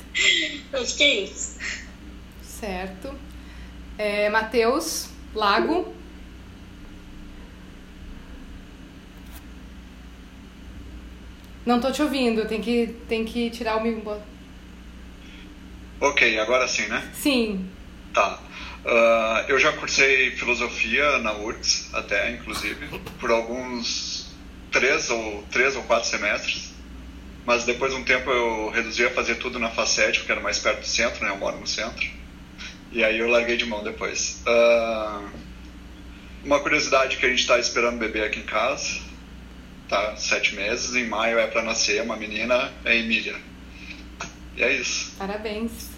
Acho 0.71 0.95
que 0.95 1.03
é 1.03 1.19
isso. 1.21 1.57
Certo. 2.43 3.19
É, 3.97 4.29
Matheus, 4.29 5.09
Lago. 5.33 5.95
Não 11.65 11.81
tô 11.81 11.91
te 11.91 12.03
ouvindo, 12.03 12.47
tem 12.47 12.61
que, 12.61 12.95
tem 13.07 13.25
que 13.25 13.49
tirar 13.49 13.77
o 13.77 13.81
microfone. 13.81 14.32
Ok, 16.03 16.37
agora 16.37 16.67
sim, 16.67 16.85
né? 16.87 17.01
Sim. 17.13 17.65
Tá. 18.13 18.37
Uh, 18.83 19.49
eu 19.49 19.57
já 19.57 19.71
cursei 19.71 20.31
filosofia 20.31 21.17
na 21.19 21.31
URGS, 21.31 21.91
até, 21.93 22.31
inclusive, 22.31 22.87
por 23.21 23.31
alguns 23.31 24.29
três 24.69 25.09
ou, 25.09 25.43
três 25.49 25.77
ou 25.77 25.83
quatro 25.83 26.09
semestres. 26.09 26.73
mas 27.45 27.63
depois 27.63 27.93
de 27.93 27.99
um 27.99 28.03
tempo 28.03 28.29
eu 28.29 28.69
reduzi 28.69 29.05
a 29.05 29.11
fazer 29.11 29.35
tudo 29.35 29.59
na 29.59 29.69
Facete, 29.69 30.19
porque 30.19 30.33
era 30.33 30.41
mais 30.41 30.59
perto 30.59 30.81
do 30.81 30.85
centro, 30.85 31.23
né? 31.23 31.31
Eu 31.31 31.37
moro 31.37 31.57
no 31.57 31.65
centro. 31.65 32.05
E 32.91 33.01
aí 33.01 33.17
eu 33.17 33.29
larguei 33.29 33.55
de 33.55 33.65
mão 33.65 33.81
depois. 33.81 34.43
Uh, 34.45 35.29
uma 36.43 36.59
curiosidade 36.59 37.15
que 37.15 37.25
a 37.25 37.29
gente 37.29 37.39
está 37.39 37.57
esperando 37.57 37.97
bebê 37.97 38.25
aqui 38.25 38.41
em 38.41 38.45
casa, 38.45 38.99
tá? 39.87 40.17
Sete 40.17 40.53
meses, 40.53 40.95
em 40.95 41.07
maio 41.07 41.39
é 41.39 41.47
para 41.47 41.61
nascer 41.61 42.01
uma 42.01 42.17
menina, 42.17 42.73
é 42.83 42.97
Emília. 42.97 43.37
E 44.57 44.63
é 44.63 44.73
isso. 44.73 45.13
Parabéns. 45.17 45.92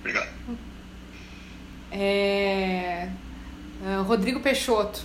Obrigado. 0.00 0.28
É... 1.90 3.08
Uh, 3.82 4.02
Rodrigo 4.02 4.40
Peixoto. 4.40 5.00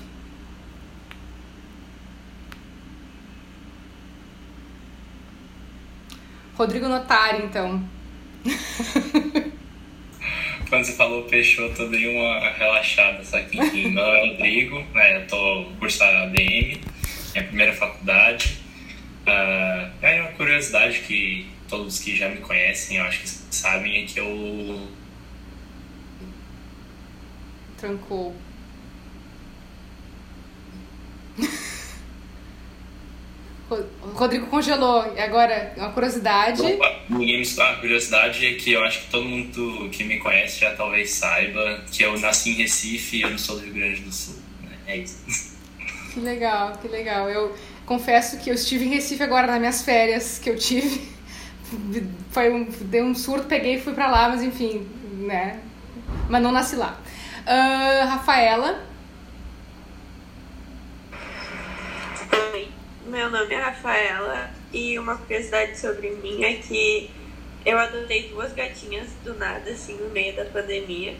Rodrigo 6.56 6.88
Notari, 6.90 7.44
então. 7.46 7.82
Quando 10.70 10.84
você 10.84 10.94
falou 10.94 11.24
Peixoto, 11.24 11.84
eu 11.84 11.90
dei 11.90 12.08
uma 12.16 12.52
relaxada, 12.52 13.24
só 13.24 13.40
que 13.42 13.58
enfim, 13.58 13.92
meu 13.92 14.04
nome 14.04 14.18
é 14.18 14.28
Rodrigo, 14.32 14.84
né, 14.94 15.18
eu 15.18 15.28
tô 15.28 15.66
cursando 15.80 16.18
ADM, 16.24 16.82
minha 17.34 17.44
primeira 17.48 17.74
faculdade. 17.74 18.60
Uh, 19.26 19.90
é 20.02 20.22
uma 20.22 20.32
curiosidade 20.34 21.00
que 21.00 21.48
todos 21.70 22.00
que 22.00 22.16
já 22.16 22.30
me 22.30 22.38
conhecem, 22.38 22.98
eu 22.98 23.04
acho 23.04 23.22
que 23.22 23.30
sabem, 23.56 24.04
é 24.04 24.06
que 24.06 24.20
eu. 24.20 24.88
Trancou. 27.78 28.36
Rodrigo 34.16 34.48
congelou. 34.48 35.14
E 35.16 35.20
agora, 35.20 35.74
uma 35.78 35.92
curiosidade. 35.92 36.62
Opa, 36.62 37.02
ninguém 37.10 37.40
me 37.40 37.62
a 37.62 37.76
curiosidade 37.76 38.46
é 38.46 38.54
que 38.54 38.72
eu 38.72 38.84
acho 38.84 39.02
que 39.02 39.12
todo 39.12 39.26
mundo 39.26 39.90
que 39.92 40.04
me 40.04 40.18
conhece 40.18 40.60
já 40.60 40.74
talvez 40.76 41.12
saiba 41.12 41.84
que 41.92 42.04
eu 42.04 42.20
nasci 42.20 42.52
em 42.52 42.54
Recife 42.54 43.18
e 43.18 43.22
eu 43.22 43.30
não 43.30 43.38
sou 43.38 43.58
do 43.58 43.66
Rio 43.66 43.74
Grande 43.74 44.02
do 44.02 44.12
Sul. 44.12 44.36
Né? 44.64 44.78
É 44.88 44.98
isso. 44.98 45.56
Que 46.14 46.20
legal, 46.20 46.78
que 46.82 46.88
legal. 46.88 47.30
Eu 47.30 47.56
confesso 47.86 48.40
que 48.40 48.50
eu 48.50 48.56
estive 48.56 48.86
em 48.86 48.90
Recife 48.90 49.22
agora 49.22 49.46
nas 49.46 49.60
minhas 49.60 49.82
férias 49.84 50.40
que 50.40 50.50
eu 50.50 50.58
tive. 50.58 51.19
Foi 52.32 52.52
um, 52.52 52.66
dei 52.66 53.02
um 53.02 53.14
surto, 53.14 53.48
peguei 53.48 53.76
e 53.76 53.82
fui 53.82 53.94
pra 53.94 54.10
lá, 54.10 54.30
mas 54.30 54.42
enfim, 54.42 54.88
né? 55.20 55.60
Mas 56.30 56.42
não 56.42 56.52
nasci 56.52 56.76
lá. 56.76 57.00
Uh, 57.42 58.08
Rafaela. 58.08 58.88
Meu 63.06 63.30
nome 63.32 63.54
é 63.54 63.60
Rafaela 63.60 64.52
e 64.72 65.00
uma 65.00 65.18
curiosidade 65.18 65.80
sobre 65.80 66.12
mim 66.12 66.44
é 66.44 66.54
que 66.54 67.10
eu 67.66 67.78
adotei 67.78 68.30
duas 68.30 68.54
gatinhas 68.54 69.08
do 69.24 69.34
nada, 69.34 69.72
assim, 69.72 69.96
no 69.96 70.10
meio 70.10 70.36
da 70.36 70.46
pandemia, 70.46 71.16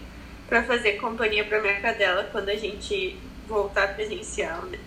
para 0.48 0.64
fazer 0.64 0.94
companhia 0.94 1.46
para 1.46 1.62
minha 1.62 1.80
cadela 1.82 2.30
quando 2.32 2.50
a 2.50 2.56
gente 2.56 3.18
voltar 3.48 3.96
presencial, 3.96 4.64
né? 4.64 4.78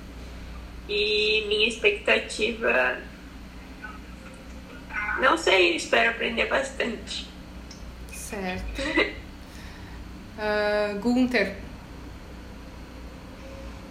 E 0.88 1.44
minha 1.48 1.68
expectativa. 1.68 2.98
Não 5.20 5.36
sei, 5.36 5.76
espero 5.76 6.10
aprender 6.10 6.46
bastante. 6.46 7.26
Certo. 8.12 8.82
uh, 10.38 10.98
Gunther. 11.00 11.56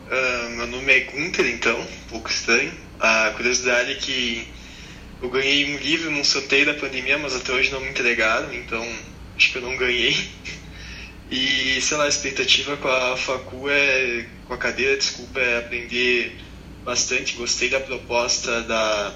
Uh, 0.07 0.49
meu 0.49 0.67
nome 0.67 0.91
é 0.91 0.99
Gunther, 1.01 1.45
então, 1.47 1.79
um 1.79 2.09
pouco 2.09 2.29
estranho. 2.29 2.73
A 2.99 3.31
curiosidade 3.35 3.91
é 3.91 3.95
que 3.95 4.47
eu 5.21 5.29
ganhei 5.29 5.73
um 5.73 5.77
livro 5.77 6.11
num 6.11 6.23
sorteio 6.23 6.65
da 6.65 6.73
pandemia, 6.73 7.17
mas 7.17 7.35
até 7.35 7.51
hoje 7.51 7.71
não 7.71 7.79
me 7.79 7.89
entregaram, 7.89 8.53
então 8.53 8.85
acho 9.37 9.51
que 9.51 9.57
eu 9.57 9.61
não 9.61 9.75
ganhei. 9.77 10.15
E, 11.33 11.79
sei 11.79 11.95
lá, 11.95 12.03
a 12.03 12.09
expectativa 12.09 12.75
com 12.75 12.89
a 12.89 13.15
facu 13.15 13.69
é, 13.69 14.25
com 14.49 14.53
a 14.53 14.57
cadeira, 14.57 14.97
desculpa, 14.97 15.39
é 15.39 15.59
aprender 15.59 16.37
bastante. 16.83 17.37
Gostei 17.37 17.69
da 17.69 17.79
proposta 17.79 18.63
da, 18.63 19.13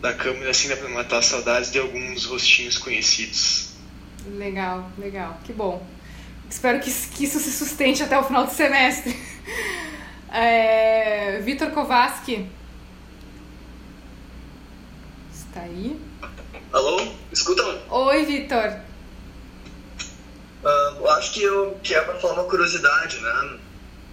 da 0.00 0.14
câmera, 0.14 0.50
assim, 0.50 0.68
dá 0.68 0.76
pra 0.76 0.88
matar 0.88 1.22
saudades 1.22 1.70
de 1.70 1.78
alguns 1.78 2.24
rostinhos 2.24 2.78
conhecidos. 2.78 3.70
Legal, 4.26 4.90
legal, 4.98 5.38
que 5.44 5.52
bom. 5.52 5.86
Espero 6.48 6.80
que, 6.80 6.90
que 6.90 7.24
isso 7.24 7.38
se 7.38 7.52
sustente 7.52 8.02
até 8.02 8.18
o 8.18 8.24
final 8.24 8.46
do 8.46 8.52
semestre. 8.52 9.16
É, 10.32 11.40
Vitor 11.40 11.72
Kovaski, 11.72 12.48
Tá 15.52 15.62
aí? 15.62 16.00
Alô? 16.72 17.08
Escutam? 17.32 17.82
Oi, 17.90 18.24
Vitor. 18.24 18.80
Uh, 20.62 21.00
eu 21.00 21.10
acho 21.10 21.32
que 21.32 21.42
eu 21.42 21.76
que 21.82 21.92
é 21.92 22.00
para 22.02 22.20
falar 22.20 22.34
uma 22.34 22.44
curiosidade, 22.44 23.18
né? 23.18 23.58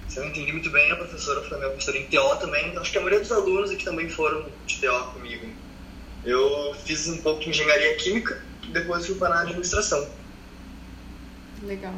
Se 0.07 0.17
eu 0.17 0.23
não 0.23 0.31
entendi 0.31 0.51
muito 0.51 0.71
bem, 0.71 0.91
a 0.91 0.95
professora 0.95 1.43
foi 1.43 1.57
minha 1.57 1.69
professora 1.69 1.97
em 1.97 2.07
TO 2.07 2.35
também. 2.39 2.75
Acho 2.77 2.91
que 2.91 2.97
a 2.97 3.01
maioria 3.01 3.19
dos 3.19 3.31
alunos 3.31 3.69
aqui 3.69 3.85
também 3.85 4.09
foram 4.09 4.45
de 4.65 4.79
TO 4.79 5.11
comigo. 5.13 5.47
Eu 6.25 6.75
fiz 6.85 7.07
um 7.07 7.17
pouco 7.17 7.41
de 7.41 7.49
engenharia 7.49 7.95
química 7.95 8.41
e 8.63 8.71
depois 8.71 9.05
fui 9.05 9.15
para 9.15 9.35
a 9.35 9.41
administração. 9.41 10.09
Legal. 11.63 11.93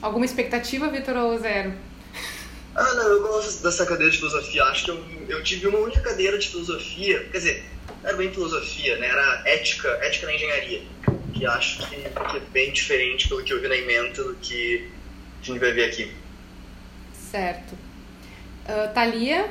Alguma 0.00 0.24
expectativa, 0.24 0.88
Vitor, 0.88 1.16
ou 1.16 1.38
zero? 1.38 1.72
Ah, 2.74 2.94
não, 2.94 3.04
eu 3.04 3.22
gosto 3.22 3.62
dessa 3.62 3.86
cadeira 3.86 4.10
de 4.10 4.18
filosofia. 4.18 4.64
Acho 4.64 4.84
que 4.84 4.90
eu, 4.90 5.04
eu 5.28 5.42
tive 5.42 5.66
uma 5.66 5.78
única 5.78 6.00
cadeira 6.00 6.36
de 6.38 6.48
filosofia, 6.48 7.24
quer 7.30 7.38
dizer, 7.38 7.64
era 8.02 8.16
bem 8.16 8.30
filosofia, 8.30 8.96
né? 8.98 9.08
Era 9.08 9.42
ética, 9.46 9.88
ética 10.02 10.26
na 10.26 10.34
engenharia, 10.34 10.82
que 11.32 11.46
acho 11.46 11.88
que, 11.88 11.96
que 11.96 12.36
é 12.36 12.40
bem 12.52 12.72
diferente 12.72 13.28
pelo 13.28 13.42
que 13.42 13.52
eu 13.52 13.60
vi 13.60 13.68
na 13.68 13.76
ementa 13.76 14.22
do 14.24 14.34
que 14.36 14.90
a 15.40 15.46
gente 15.46 15.58
vai 15.58 15.72
ver 15.72 15.84
aqui. 15.84 16.12
Certo. 17.30 17.72
Uh, 17.72 18.92
Thalia? 18.92 19.50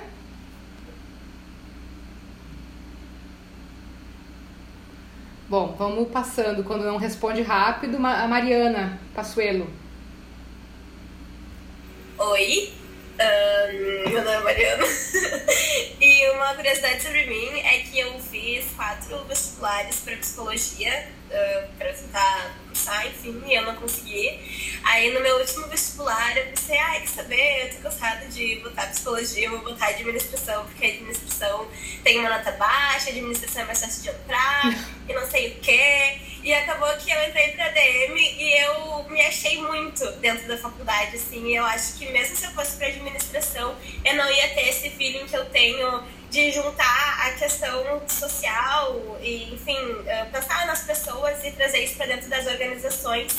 Bom, 5.53 5.75
vamos 5.77 6.09
passando. 6.09 6.63
Quando 6.63 6.83
não 6.83 6.97
responde 6.97 7.43
rápido, 7.43 7.97
a 7.97 8.27
Mariana 8.27 8.99
Passuelo. 9.13 9.71
Oi, 12.17 12.73
um, 13.19 14.09
meu 14.09 14.23
nome 14.23 14.35
é 14.35 14.39
Mariana. 14.39 14.83
e 16.01 16.29
uma 16.31 16.55
curiosidade 16.55 17.03
sobre 17.03 17.27
mim 17.27 17.59
é 17.59 17.83
que 17.83 17.99
eu 17.99 18.19
fiz 18.19 18.65
quatro 18.75 19.23
vestibulares 19.25 19.99
para 19.99 20.17
psicologia, 20.17 21.07
uh, 21.29 21.67
para 21.77 21.93
tentar 21.93 22.55
cursar, 22.83 23.07
enfim, 23.07 23.41
e 23.47 23.55
eu 23.55 23.63
não 23.63 23.75
consegui. 23.75 24.39
Aí 24.83 25.11
no 25.11 25.21
meu 25.21 25.37
último 25.37 25.67
vestibular 25.67 26.37
eu 26.37 26.47
pensei, 26.47 26.77
ai, 26.77 26.99
quer 27.01 27.07
saber, 27.07 27.65
eu 27.65 27.75
tô 27.75 27.83
cansada 27.83 28.25
de 28.27 28.57
botar 28.57 28.87
psicologia, 28.87 29.49
vou 29.49 29.59
botar 29.59 29.87
administração, 29.87 30.65
porque 30.65 30.85
a 30.85 30.89
administração 30.89 31.67
tem 32.03 32.19
uma 32.19 32.29
nota 32.29 32.51
baixa, 32.51 33.07
a 33.07 33.09
administração 33.09 33.61
é 33.61 33.65
mais 33.65 33.79
fácil 33.79 34.03
de 34.03 34.09
entrar, 34.09 34.63
e 35.07 35.13
não 35.13 35.29
sei 35.29 35.51
o 35.51 35.55
quê. 35.61 36.19
E 36.43 36.53
acabou 36.53 36.89
que 36.97 37.09
eu 37.09 37.23
entrei 37.29 37.51
pra 37.51 37.69
DM 37.69 38.19
e 38.19 38.63
eu 38.63 39.05
me 39.09 39.21
achei 39.21 39.61
muito 39.61 40.05
dentro 40.17 40.45
da 40.45 40.57
faculdade, 40.57 41.15
assim. 41.15 41.55
Eu 41.55 41.63
acho 41.63 41.97
que 41.97 42.11
mesmo 42.11 42.35
se 42.35 42.43
eu 42.45 42.51
fosse 42.51 42.75
pra 42.75 42.87
administração, 42.87 43.73
eu 44.03 44.15
não 44.15 44.29
ia 44.29 44.49
ter 44.49 44.67
esse 44.67 44.89
feeling 44.89 45.25
que 45.25 45.37
eu 45.37 45.45
tenho 45.45 46.03
de 46.33 46.49
juntar 46.51 47.27
a 47.27 47.31
questão 47.33 48.01
social 48.09 49.19
e, 49.21 49.53
enfim, 49.53 49.77
eh, 50.07 50.25
pensar 50.31 50.65
nas 50.65 50.81
pessoas 50.81 51.43
e 51.43 51.51
trazer 51.51 51.83
isso 51.83 51.95
para 51.95 52.07
dentro 52.07 52.27
das 52.27 52.47
organizações. 52.47 53.35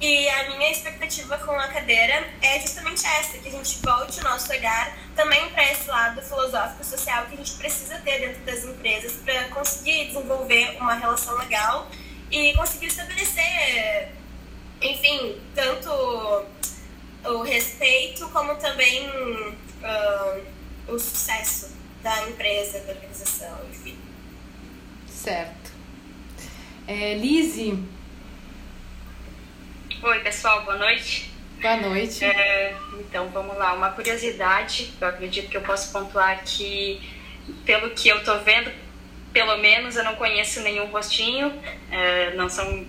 E 0.00 0.28
a 0.28 0.50
minha 0.50 0.70
expectativa 0.70 1.36
com 1.38 1.50
a 1.50 1.66
cadeira 1.66 2.24
é 2.40 2.60
justamente 2.60 3.04
essa, 3.04 3.36
que 3.36 3.48
a 3.48 3.50
gente 3.50 3.80
volte 3.82 4.20
o 4.20 4.22
nosso 4.22 4.48
olhar 4.52 4.96
também 5.16 5.50
para 5.50 5.72
esse 5.72 5.88
lado 5.88 6.22
filosófico 6.22 6.84
social 6.84 7.26
que 7.26 7.34
a 7.34 7.36
gente 7.36 7.54
precisa 7.54 7.98
ter 7.98 8.20
dentro 8.20 8.42
das 8.44 8.64
empresas 8.64 9.14
para 9.24 9.48
conseguir 9.48 10.06
desenvolver 10.06 10.76
uma 10.80 10.94
relação 10.94 11.36
legal 11.36 11.90
e 12.30 12.54
conseguir 12.54 12.86
estabelecer, 12.86 14.12
enfim, 14.80 15.36
tanto 15.52 15.90
o 17.24 17.42
respeito 17.42 18.28
como 18.28 18.54
também 18.54 19.10
uh, 19.10 20.44
o 20.86 20.96
sucesso 20.96 21.79
da 22.02 22.28
empresa, 22.28 22.80
da 22.80 22.92
organização, 22.92 23.58
enfim. 23.70 23.98
Certo. 25.06 25.72
É, 26.86 27.14
Lise. 27.14 27.78
Oi, 30.02 30.20
pessoal, 30.20 30.64
boa 30.64 30.76
noite. 30.76 31.30
Boa 31.60 31.76
noite. 31.76 32.24
É, 32.24 32.74
então, 32.98 33.28
vamos 33.28 33.56
lá. 33.58 33.74
Uma 33.74 33.90
curiosidade, 33.90 34.92
eu 35.00 35.08
acredito 35.08 35.50
que 35.50 35.56
eu 35.56 35.62
posso 35.62 35.92
pontuar 35.92 36.42
que, 36.44 37.00
pelo 37.66 37.90
que 37.90 38.08
eu 38.08 38.24
tô 38.24 38.38
vendo, 38.38 38.72
pelo 39.32 39.58
menos 39.58 39.96
eu 39.96 40.04
não 40.04 40.16
conheço 40.16 40.60
nenhum 40.60 40.86
rostinho, 40.86 41.52
é, 41.90 42.34
não 42.34 42.48
são 42.48 42.86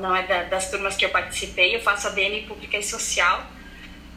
não 0.00 0.14
é 0.14 0.22
da, 0.22 0.44
das 0.44 0.70
turmas 0.70 0.96
que 0.96 1.04
eu 1.04 1.10
participei, 1.10 1.74
eu 1.74 1.80
faço 1.80 2.06
ADN 2.06 2.42
Pública 2.42 2.78
e 2.78 2.82
Social, 2.82 3.44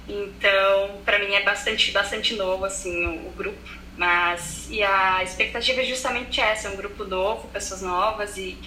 então 0.07 1.01
para 1.03 1.19
mim 1.19 1.33
é 1.33 1.41
bastante 1.41 1.91
bastante 1.91 2.35
novo 2.35 2.65
assim 2.65 3.05
o, 3.05 3.29
o 3.29 3.31
grupo, 3.31 3.78
Mas, 3.99 4.69
e 4.69 4.81
a 4.81 5.21
expectativa 5.21 5.81
é 5.81 5.83
justamente 5.83 6.39
essa, 6.39 6.69
é 6.69 6.71
um 6.71 6.77
grupo 6.77 7.03
novo, 7.03 7.49
pessoas 7.49 7.81
novas 7.81 8.37
e 8.37 8.57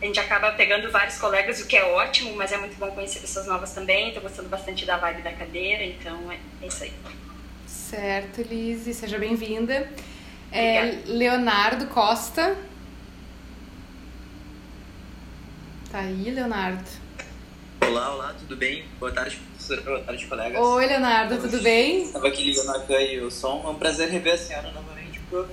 a 0.00 0.06
gente 0.06 0.20
acaba 0.20 0.52
pegando 0.52 0.92
vários 0.92 1.18
colegas, 1.18 1.60
o 1.60 1.66
que 1.66 1.76
é 1.76 1.84
ótimo, 1.84 2.36
mas 2.36 2.52
é 2.52 2.56
muito 2.56 2.76
bom 2.78 2.88
conhecer 2.92 3.18
pessoas 3.18 3.48
novas 3.48 3.74
também. 3.74 4.08
Estou 4.08 4.22
gostando 4.22 4.48
bastante 4.48 4.86
da 4.86 4.96
vibe 4.96 5.22
da 5.22 5.32
cadeira, 5.32 5.82
então 5.82 6.30
é, 6.30 6.38
é 6.62 6.68
isso 6.68 6.84
aí. 6.84 6.92
Certo, 7.66 8.42
Elise, 8.42 8.94
seja 8.94 9.18
bem-vinda. 9.18 9.90
É, 10.52 11.00
Leonardo 11.06 11.88
Costa. 11.88 12.56
Tá 15.90 15.98
aí, 15.98 16.30
Leonardo. 16.30 16.88
Olá, 17.86 18.12
olá, 18.12 18.34
tudo 18.36 18.56
bem? 18.56 18.84
Boa 18.98 19.12
tarde, 19.12 19.36
professora. 19.36 19.80
Boa 19.82 20.00
tarde, 20.00 20.26
colegas. 20.26 20.60
Oi, 20.60 20.86
Leonardo, 20.86 21.40
tudo 21.40 21.62
bem? 21.62 22.02
Estava 22.02 22.26
aqui 22.26 22.42
ligando 22.42 22.70
a 22.70 22.80
câmera 22.80 23.12
e 23.12 23.20
o 23.20 23.30
som. 23.30 23.62
É 23.64 23.68
um 23.68 23.76
prazer 23.76 24.08
rever 24.08 24.34
a 24.34 24.36
senhora 24.36 24.72
novamente, 24.72 25.20
prof. 25.30 25.48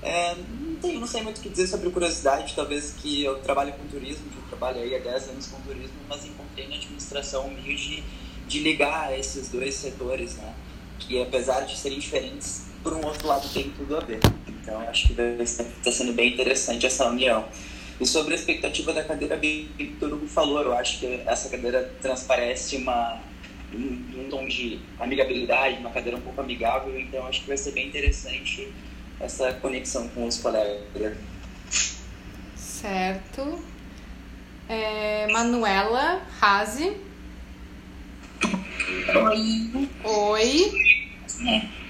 É, 0.00 0.34
não, 0.34 0.74
tenho, 0.76 0.98
não 0.98 1.06
sei 1.06 1.20
muito 1.22 1.36
o 1.36 1.42
que 1.42 1.50
dizer 1.50 1.66
sobre 1.66 1.90
curiosidade, 1.90 2.54
talvez 2.56 2.94
que 2.98 3.22
eu 3.22 3.38
trabalho 3.40 3.74
com 3.74 3.86
turismo, 3.88 4.24
que 4.30 4.38
eu 4.38 4.42
trabalho 4.48 4.80
aí 4.80 4.96
há 4.96 5.00
10 5.00 5.28
anos 5.28 5.46
com 5.48 5.60
turismo, 5.60 5.98
mas 6.08 6.24
encontrei 6.24 6.66
na 6.66 6.76
administração 6.76 7.46
um 7.46 7.52
meio 7.52 7.76
de, 7.76 8.02
de 8.48 8.60
ligar 8.60 9.16
esses 9.16 9.50
dois 9.50 9.74
setores, 9.74 10.36
né? 10.36 10.54
Que 10.98 11.20
apesar 11.20 11.60
de 11.66 11.78
serem 11.78 11.98
diferentes, 11.98 12.68
por 12.82 12.94
um 12.94 13.04
outro 13.04 13.28
lado 13.28 13.46
tem 13.52 13.68
tudo 13.68 13.98
a 13.98 14.00
ver. 14.00 14.20
Então 14.48 14.80
acho 14.88 15.08
que 15.08 15.20
está 15.42 15.92
sendo 15.92 16.14
bem 16.14 16.32
interessante 16.32 16.86
essa 16.86 17.06
união. 17.06 17.46
E 18.00 18.06
sobre 18.06 18.32
a 18.32 18.36
expectativa 18.36 18.92
da 18.92 19.04
cadeira, 19.04 19.36
bem 19.36 19.68
que 19.76 19.96
todo 19.98 20.16
mundo 20.16 20.28
falou, 20.28 20.60
eu 20.62 20.72
acho 20.74 20.98
que 20.98 21.20
essa 21.26 21.48
cadeira 21.48 21.92
transparece 22.00 22.76
uma, 22.76 23.20
um, 23.72 23.78
um 24.18 24.28
tom 24.28 24.46
de 24.48 24.80
amigabilidade, 24.98 25.78
uma 25.78 25.90
cadeira 25.90 26.18
um 26.18 26.20
pouco 26.20 26.40
amigável, 26.40 26.98
então 26.98 27.26
acho 27.26 27.42
que 27.42 27.48
vai 27.48 27.56
ser 27.56 27.72
bem 27.72 27.88
interessante 27.88 28.72
essa 29.20 29.52
conexão 29.54 30.08
com 30.08 30.26
os 30.26 30.38
colegas. 30.38 31.16
Certo. 32.56 33.62
É, 34.68 35.28
Manuela 35.30 36.22
Razi. 36.40 36.96
Oi. 39.14 39.88
Oi. 40.04 40.72
É. 41.46 41.81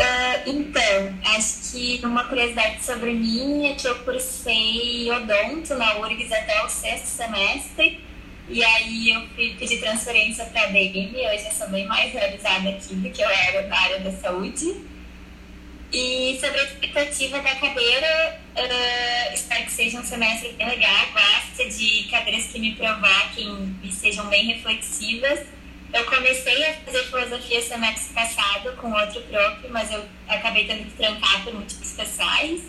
Uh, 0.00 0.48
então, 0.48 1.34
acho 1.36 1.72
que 1.72 2.00
uma 2.02 2.24
curiosidade 2.24 2.82
sobre 2.82 3.12
mim 3.12 3.66
é 3.66 3.74
que 3.74 3.86
eu 3.86 3.94
cursei 3.96 5.10
odonto 5.10 5.74
na 5.74 5.98
URGS 5.98 6.32
até 6.32 6.64
o 6.64 6.68
sexto 6.70 7.04
semestre. 7.04 8.02
E 8.48 8.64
aí 8.64 9.10
eu 9.10 9.20
pedi 9.36 9.76
transferência 9.76 10.46
para 10.46 10.62
a 10.62 10.66
DM, 10.68 11.14
hoje 11.14 11.46
eu 11.46 11.52
sou 11.52 11.68
bem 11.68 11.86
mais 11.86 12.12
realizada 12.12 12.70
aqui 12.70 12.94
do 12.94 13.10
que 13.10 13.22
eu 13.22 13.28
era 13.28 13.68
na 13.68 13.78
área 13.78 14.00
da 14.00 14.10
saúde. 14.10 14.74
E 15.92 16.38
sobre 16.40 16.60
a 16.60 16.64
expectativa 16.64 17.38
da 17.40 17.54
cadeira, 17.56 18.40
uh, 18.56 19.34
espero 19.34 19.64
que 19.66 19.72
seja 19.72 20.00
um 20.00 20.04
semestre 20.04 20.56
legal. 20.58 21.06
Gosto 21.12 21.78
de 21.78 22.04
cadeiras 22.04 22.46
que 22.46 22.58
me 22.58 22.74
provoquem 22.74 23.76
e 23.82 23.92
sejam 23.92 24.26
bem 24.28 24.46
reflexivas. 24.46 25.40
Eu 25.92 26.04
comecei 26.04 26.64
a 26.66 26.74
fazer 26.74 27.02
filosofia 27.04 27.62
semestre 27.62 28.14
passado 28.14 28.76
com 28.76 28.92
outro 28.92 29.20
prof, 29.22 29.68
mas 29.68 29.92
eu 29.92 30.04
acabei 30.28 30.66
tendo 30.66 30.84
que 30.84 30.96
trancar 30.96 31.42
por 31.42 31.54
motivos 31.54 31.92
pessoais. 31.92 32.62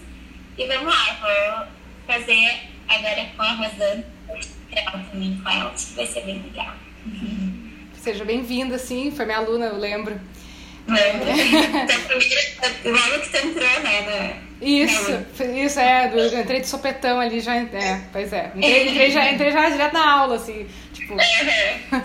E 0.57 0.67
vamos 0.67 0.93
lá, 0.93 1.17
vou 1.21 1.67
fazer 2.07 2.61
agora 2.87 3.29
com 3.35 3.43
a 3.43 3.51
Rosana, 3.53 4.05
também 5.11 5.39
com 5.41 5.49
ela, 5.49 5.71
acho 5.71 5.87
que 5.87 5.93
vai 5.93 6.07
ser 6.07 6.21
bem 6.21 6.41
legal. 6.41 6.73
Seja 8.01 8.25
bem-vinda, 8.25 8.79
sim, 8.79 9.11
foi 9.11 9.25
minha 9.25 9.37
aluna, 9.37 9.67
eu 9.67 9.77
lembro. 9.77 10.19
Lembro. 10.87 11.29
Logo 12.85 13.21
que 13.21 13.29
tu 13.29 13.37
entrou, 13.37 13.79
né? 13.81 14.41
Isso, 14.61 15.11
isso, 15.55 15.79
é, 15.79 16.11
eu 16.13 16.39
entrei 16.39 16.61
de 16.61 16.67
sopetão 16.67 17.19
ali, 17.19 17.39
já, 17.39 17.55
é, 17.55 18.01
pois 18.11 18.31
é, 18.31 18.51
entrei, 18.55 18.89
entrei, 18.89 19.11
já, 19.11 19.31
entrei 19.31 19.51
já 19.51 19.69
direto 19.69 19.93
na 19.93 20.11
aula, 20.11 20.35
assim, 20.35 20.67
tipo... 21.01 21.15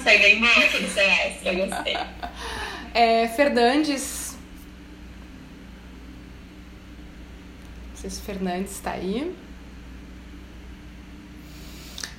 Sai 0.01 0.19
bem 0.19 0.41
bom 0.41 0.47
aquele 0.47 0.89
semestre, 0.89 1.49
eu 1.49 1.67
gostei. 1.67 1.97
É, 2.95 3.29
Fernandes, 3.29 4.37
não 7.91 7.97
sei 7.97 8.11
se 8.11 8.21
Fernandes 8.23 8.73
está 8.73 8.93
aí. 8.93 9.35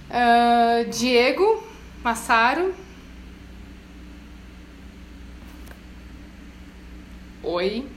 Uh, 0.10 0.90
Diego 0.90 1.68
Massaro. 2.04 2.74
Oi. 7.44 7.88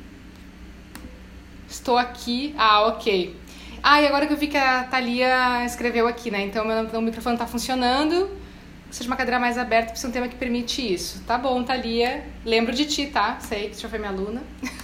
Estou 1.68 1.96
aqui. 1.96 2.54
Ah, 2.58 2.86
ok. 2.86 3.36
Ah, 3.82 4.02
e 4.02 4.06
agora 4.06 4.26
que 4.26 4.32
eu 4.32 4.36
vi 4.36 4.48
que 4.48 4.56
a 4.56 4.84
Thalia 4.84 5.64
escreveu 5.64 6.06
aqui, 6.06 6.30
né? 6.30 6.42
Então 6.42 6.64
meu, 6.64 6.84
meu 6.84 7.00
microfone 7.00 7.38
tá 7.38 7.46
funcionando. 7.46 8.39
Seja 8.90 9.08
uma 9.08 9.16
cadeira 9.16 9.38
mais 9.38 9.56
aberta, 9.56 9.90
precisa 9.90 10.08
um 10.08 10.12
tema 10.12 10.28
que 10.28 10.36
permite 10.36 10.82
isso. 10.94 11.22
Tá 11.26 11.38
bom, 11.38 11.62
Thalia. 11.62 12.24
Lembro 12.44 12.74
de 12.74 12.86
ti, 12.86 13.06
tá? 13.06 13.38
Sei 13.40 13.68
que 13.68 13.76
você 13.76 13.82
já 13.82 13.88
foi 13.88 13.98
minha 13.98 14.10
aluna. 14.10 14.42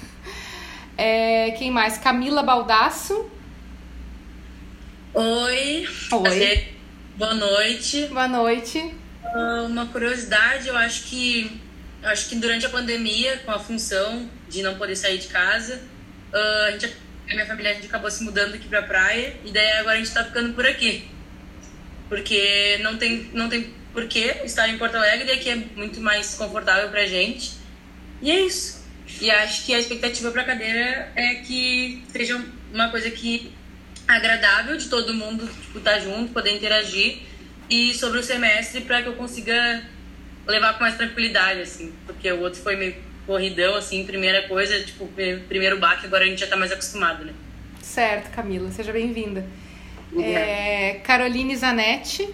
É, 0.99 1.51
quem 1.59 1.71
mais? 1.71 1.99
Camila 1.99 2.42
Baldasso. 2.42 3.31
Oi. 5.12 5.87
Oi. 6.11 6.69
Boa 7.16 7.35
noite. 7.35 8.07
Boa 8.07 8.27
noite. 8.27 8.79
Uh, 8.79 9.66
uma 9.66 9.85
curiosidade, 9.87 10.69
eu 10.69 10.77
acho 10.77 11.05
que 11.05 11.61
eu 12.03 12.09
acho 12.09 12.29
que 12.29 12.37
durante 12.37 12.64
a 12.64 12.69
pandemia, 12.69 13.38
com 13.38 13.51
a 13.51 13.59
função 13.59 14.31
de 14.49 14.62
não 14.62 14.77
poder 14.77 14.95
sair 14.97 15.19
de 15.19 15.29
casa, 15.29 15.83
uh, 16.33 16.66
a, 16.69 16.71
gente, 16.73 16.97
a 17.29 17.35
minha 17.35 17.47
família 17.47 17.73
a 17.73 17.75
gente 17.75 17.87
acabou 17.87 18.11
se 18.11 18.23
mudando 18.23 18.55
aqui 18.55 18.69
pra 18.69 18.83
praia 18.83 19.37
e 19.45 19.51
daí 19.51 19.73
agora 19.73 19.97
a 19.97 19.99
gente 19.99 20.12
tá 20.12 20.25
ficando 20.25 20.55
por 20.55 20.64
aqui. 20.64 21.09
Porque 22.09 22.79
não 22.81 22.97
tem, 22.97 23.29
não 23.33 23.49
tem 23.49 23.75
porquê 23.97 24.43
estar 24.45 24.69
em 24.69 24.77
Porto 24.77 24.95
Alegre 24.95 25.33
aqui 25.33 25.49
é 25.49 25.57
muito 25.57 26.03
mais 26.03 26.35
confortável 26.35 26.91
pra 26.91 27.07
gente. 27.07 27.55
E 28.21 28.31
é 28.31 28.41
isso. 28.41 28.85
E 29.23 29.31
acho 29.31 29.65
que 29.65 29.75
a 29.75 29.79
expectativa 29.79 30.31
pra 30.31 30.45
cadeira 30.45 31.11
é 31.17 31.37
que 31.37 32.05
seja 32.13 32.45
uma 32.75 32.91
coisa 32.91 33.11
que 33.11 33.51
agradável 34.07 34.77
de 34.77 34.91
todo 34.91 35.15
mundo 35.15 35.49
tipo, 35.49 35.79
estar 35.79 35.93
tá 35.93 35.99
junto, 36.01 36.31
poder 36.31 36.55
interagir. 36.55 37.21
E 37.71 37.95
sobre 37.95 38.19
o 38.19 38.23
semestre, 38.23 38.83
para 38.83 39.01
que 39.01 39.09
eu 39.09 39.15
consiga 39.15 39.83
levar 40.47 40.75
com 40.75 40.81
mais 40.81 40.99
tranquilidade, 40.99 41.63
assim. 41.63 41.91
Porque 42.05 42.31
o 42.31 42.41
outro 42.41 42.61
foi 42.61 42.77
meio 42.77 42.97
corridão, 43.27 43.77
assim, 43.77 44.05
primeira 44.05 44.47
coisa, 44.47 44.79
tipo, 44.85 45.09
primeiro 45.49 45.79
baque, 45.79 46.05
agora 46.07 46.23
a 46.23 46.27
gente 46.27 46.39
já 46.39 46.47
tá 46.47 46.57
mais 46.57 46.71
acostumado, 46.71 47.25
né? 47.25 47.33
Certo, 47.81 48.31
Camila, 48.31 48.71
seja 48.71 48.93
bem-vinda. 48.93 49.45
É, 50.17 51.01
Caroline 51.03 51.57
Zanetti. 51.57 52.29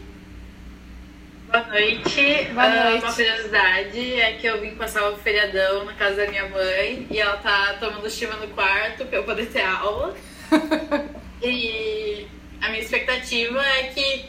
Boa 1.53 1.67
noite. 1.67 2.49
Boa 2.55 2.67
noite. 2.67 3.05
Uh, 3.05 3.07
uma 3.07 3.13
curiosidade 3.13 4.15
é 4.15 4.33
que 4.33 4.47
eu 4.47 4.59
vim 4.59 4.75
passar 4.75 5.11
o 5.11 5.19
feriadão 5.19 5.85
na 5.85 5.93
casa 5.93 6.25
da 6.25 6.31
minha 6.31 6.49
mãe 6.49 7.07
e 7.11 7.19
ela 7.19 7.37
tá 7.37 7.77
tomando 7.79 8.09
chuva 8.09 8.37
no 8.37 8.49
quarto 8.55 9.05
pra 9.05 9.19
eu 9.19 9.25
poder 9.25 9.45
ter 9.51 9.61
aula. 9.61 10.17
e 11.43 12.27
a 12.59 12.71
minha 12.71 12.81
expectativa 12.81 13.61
é 13.61 13.83
que 13.83 14.25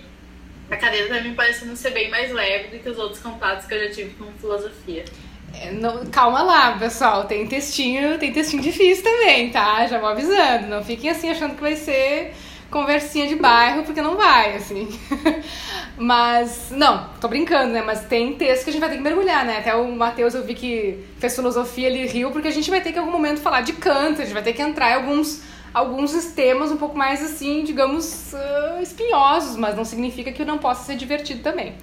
a 0.69 0.75
cadeira 0.75 1.15
tá 1.15 1.21
me 1.21 1.33
parecendo 1.33 1.77
ser 1.77 1.91
bem 1.91 2.11
mais 2.11 2.29
leve 2.29 2.75
do 2.75 2.83
que 2.83 2.89
os 2.89 2.97
outros 2.97 3.21
contatos 3.21 3.67
que 3.67 3.73
eu 3.73 3.87
já 3.87 3.89
tive 3.89 4.09
com 4.15 4.29
filosofia. 4.33 5.05
É, 5.53 5.71
não, 5.71 6.05
calma 6.07 6.43
lá, 6.43 6.77
pessoal. 6.77 7.23
Tem 7.23 7.47
textinho, 7.47 8.19
tem 8.19 8.33
textinho 8.33 8.61
difícil 8.61 9.01
também, 9.01 9.49
tá? 9.49 9.87
Já 9.87 9.97
vou 9.97 10.09
avisando. 10.09 10.67
Não 10.67 10.83
fiquem 10.83 11.09
assim 11.09 11.29
achando 11.29 11.55
que 11.55 11.61
vai 11.61 11.77
ser 11.77 12.33
conversinha 12.69 13.27
de 13.27 13.35
bairro, 13.35 13.83
porque 13.83 14.01
não 14.01 14.17
vai, 14.17 14.57
assim. 14.57 14.89
Mas, 15.97 16.71
não, 16.71 17.07
tô 17.21 17.27
brincando, 17.27 17.71
né? 17.71 17.83
Mas 17.85 18.05
tem 18.05 18.33
texto 18.33 18.63
que 18.63 18.69
a 18.71 18.73
gente 18.73 18.81
vai 18.81 18.89
ter 18.89 18.97
que 18.97 19.03
mergulhar, 19.03 19.45
né? 19.45 19.59
Até 19.59 19.75
o 19.75 19.95
Matheus 19.95 20.33
eu 20.33 20.43
vi 20.43 20.55
que 20.55 21.05
fez 21.19 21.35
filosofia, 21.35 21.87
ele 21.87 22.07
riu, 22.07 22.31
porque 22.31 22.47
a 22.47 22.51
gente 22.51 22.69
vai 22.69 22.81
ter 22.81 22.91
que 22.91 22.97
em 22.97 22.99
algum 22.99 23.11
momento 23.11 23.39
falar 23.41 23.61
de 23.61 23.73
canto, 23.73 24.21
a 24.21 24.25
gente 24.25 24.33
vai 24.33 24.41
ter 24.41 24.53
que 24.53 24.61
entrar 24.61 24.91
em 24.91 24.95
alguns, 24.95 25.43
alguns 25.71 26.25
temas 26.31 26.71
um 26.71 26.77
pouco 26.77 26.97
mais, 26.97 27.23
assim, 27.23 27.63
digamos, 27.63 28.33
uh, 28.33 28.81
espinhosos, 28.81 29.55
mas 29.55 29.75
não 29.75 29.85
significa 29.85 30.31
que 30.31 30.43
não 30.43 30.57
possa 30.57 30.83
ser 30.83 30.95
divertido 30.95 31.43
também. 31.43 31.75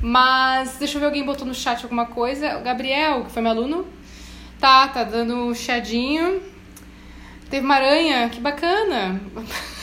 Mas, 0.00 0.78
deixa 0.78 0.96
eu 0.96 1.00
ver, 1.00 1.06
alguém 1.06 1.24
botou 1.24 1.46
no 1.46 1.54
chat 1.54 1.82
alguma 1.82 2.06
coisa. 2.06 2.56
O 2.56 2.62
Gabriel, 2.62 3.24
que 3.24 3.30
foi 3.30 3.42
meu 3.42 3.50
aluno, 3.50 3.86
tá, 4.58 4.88
tá 4.88 5.04
dando 5.04 5.34
um 5.36 5.54
chiadinho. 5.54 6.40
Teve 7.50 7.66
uma 7.66 7.74
aranha, 7.74 8.30
que 8.30 8.40
bacana. 8.40 9.20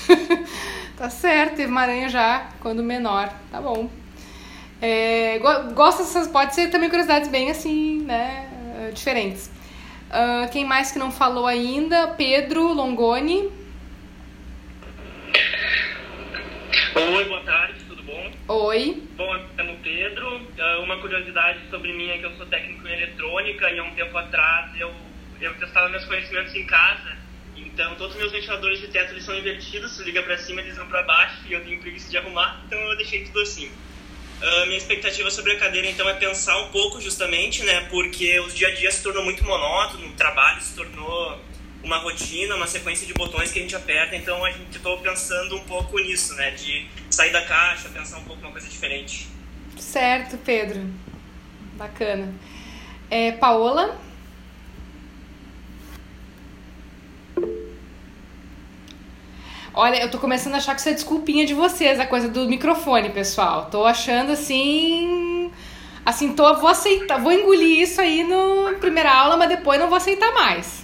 tá 0.97 1.09
certo, 1.09 1.55
teve 1.57 1.71
uma 1.71 1.81
aranha 1.81 2.09
já 2.09 2.49
quando 2.59 2.83
menor, 2.83 3.31
tá 3.51 3.61
bom. 3.61 3.89
É, 4.81 5.39
gosto 5.73 5.99
dessas, 5.99 6.27
pode 6.27 6.55
ser 6.55 6.69
também 6.69 6.89
curiosidades 6.89 7.29
bem 7.29 7.49
assim, 7.49 8.01
né, 8.03 8.49
diferentes. 8.93 9.49
Uh, 10.07 10.49
quem 10.51 10.65
mais 10.65 10.91
que 10.91 10.99
não 10.99 11.11
falou 11.11 11.45
ainda? 11.45 12.07
Pedro 12.09 12.73
Longoni. 12.73 13.51
Oi, 16.95 17.25
boa 17.25 17.41
tarde, 17.41 17.75
tudo 17.87 18.03
bom? 18.03 18.31
Oi. 18.47 19.03
Bom, 19.17 19.35
eu 19.35 19.43
me 19.43 19.49
chamo 19.55 19.77
Pedro. 19.83 20.41
Uma 20.83 20.97
curiosidade 20.97 21.59
sobre 21.69 21.91
mim 21.93 22.09
é 22.09 22.17
que 22.19 22.25
eu 22.25 22.31
sou 22.37 22.45
técnico 22.45 22.87
em 22.87 22.93
eletrônica 22.93 23.69
e 23.69 23.79
há 23.79 23.83
um 23.83 23.93
tempo 23.95 24.17
atrás 24.17 24.71
eu, 24.79 24.91
eu 25.41 25.53
testava 25.55 25.89
meus 25.89 26.05
conhecimentos 26.05 26.55
em 26.55 26.65
casa 26.65 27.16
Então, 27.77 27.93
todos 27.93 28.15
os 28.15 28.19
meus 28.19 28.31
ventiladores 28.31 28.79
de 28.79 28.87
teto 28.87 29.13
eles 29.13 29.23
são 29.23 29.37
invertidos, 29.37 29.95
se 29.95 30.03
liga 30.03 30.23
para 30.23 30.35
cima, 30.35 30.61
eles 30.61 30.75
vão 30.75 30.87
para 30.87 31.03
baixo 31.03 31.43
e 31.47 31.53
eu 31.53 31.63
tenho 31.63 31.79
preguiça 31.79 32.09
de 32.09 32.17
arrumar, 32.17 32.59
então 32.65 32.79
eu 32.79 32.97
deixei 32.97 33.23
tudo 33.23 33.39
assim. 33.39 33.67
Uh, 33.67 34.65
minha 34.65 34.79
expectativa 34.79 35.29
sobre 35.29 35.51
a 35.51 35.59
cadeira, 35.59 35.85
então, 35.85 36.09
é 36.09 36.15
pensar 36.15 36.57
um 36.57 36.69
pouco, 36.69 36.99
justamente, 36.99 37.61
né? 37.61 37.81
Porque 37.81 38.39
o 38.39 38.49
dia 38.49 38.69
a 38.69 38.71
dia 38.73 38.91
se 38.91 39.03
tornou 39.03 39.23
muito 39.23 39.43
monótono, 39.43 40.07
o 40.07 40.13
trabalho 40.13 40.59
se 40.59 40.73
tornou 40.73 41.39
uma 41.83 41.97
rotina, 41.97 42.55
uma 42.55 42.65
sequência 42.65 43.05
de 43.05 43.13
botões 43.13 43.51
que 43.51 43.59
a 43.59 43.61
gente 43.61 43.75
aperta, 43.75 44.15
então 44.15 44.43
a 44.43 44.49
gente 44.49 44.75
estou 44.75 44.97
pensando 44.97 45.55
um 45.55 45.63
pouco 45.65 45.99
nisso, 45.99 46.33
né? 46.33 46.49
De 46.49 46.87
sair 47.11 47.31
da 47.31 47.45
caixa, 47.45 47.89
pensar 47.89 48.17
um 48.17 48.23
pouco 48.23 48.41
uma 48.41 48.51
coisa 48.51 48.67
diferente. 48.67 49.27
Certo, 49.77 50.35
Pedro. 50.39 50.83
Bacana. 51.73 52.33
É, 53.11 53.33
Paola? 53.33 54.06
Olha, 59.79 60.01
eu 60.01 60.09
tô 60.09 60.17
começando 60.17 60.55
a 60.55 60.57
achar 60.57 60.73
que 60.73 60.79
isso 60.79 60.89
é 60.89 60.93
desculpinha 60.93 61.45
de 61.45 61.53
vocês, 61.53 61.99
a 61.99 62.05
coisa 62.07 62.27
do 62.27 62.49
microfone, 62.49 63.11
pessoal. 63.11 63.67
Tô 63.69 63.85
achando 63.85 64.31
assim. 64.31 65.51
Assim, 66.03 66.33
tô, 66.33 66.51
vou 66.55 66.67
aceitar, 66.67 67.19
vou 67.19 67.31
engolir 67.31 67.83
isso 67.83 68.01
aí 68.01 68.23
no 68.23 68.73
primeira 68.79 69.13
aula, 69.13 69.37
mas 69.37 69.49
depois 69.49 69.79
não 69.79 69.87
vou 69.87 69.97
aceitar 69.97 70.33
mais. 70.33 70.83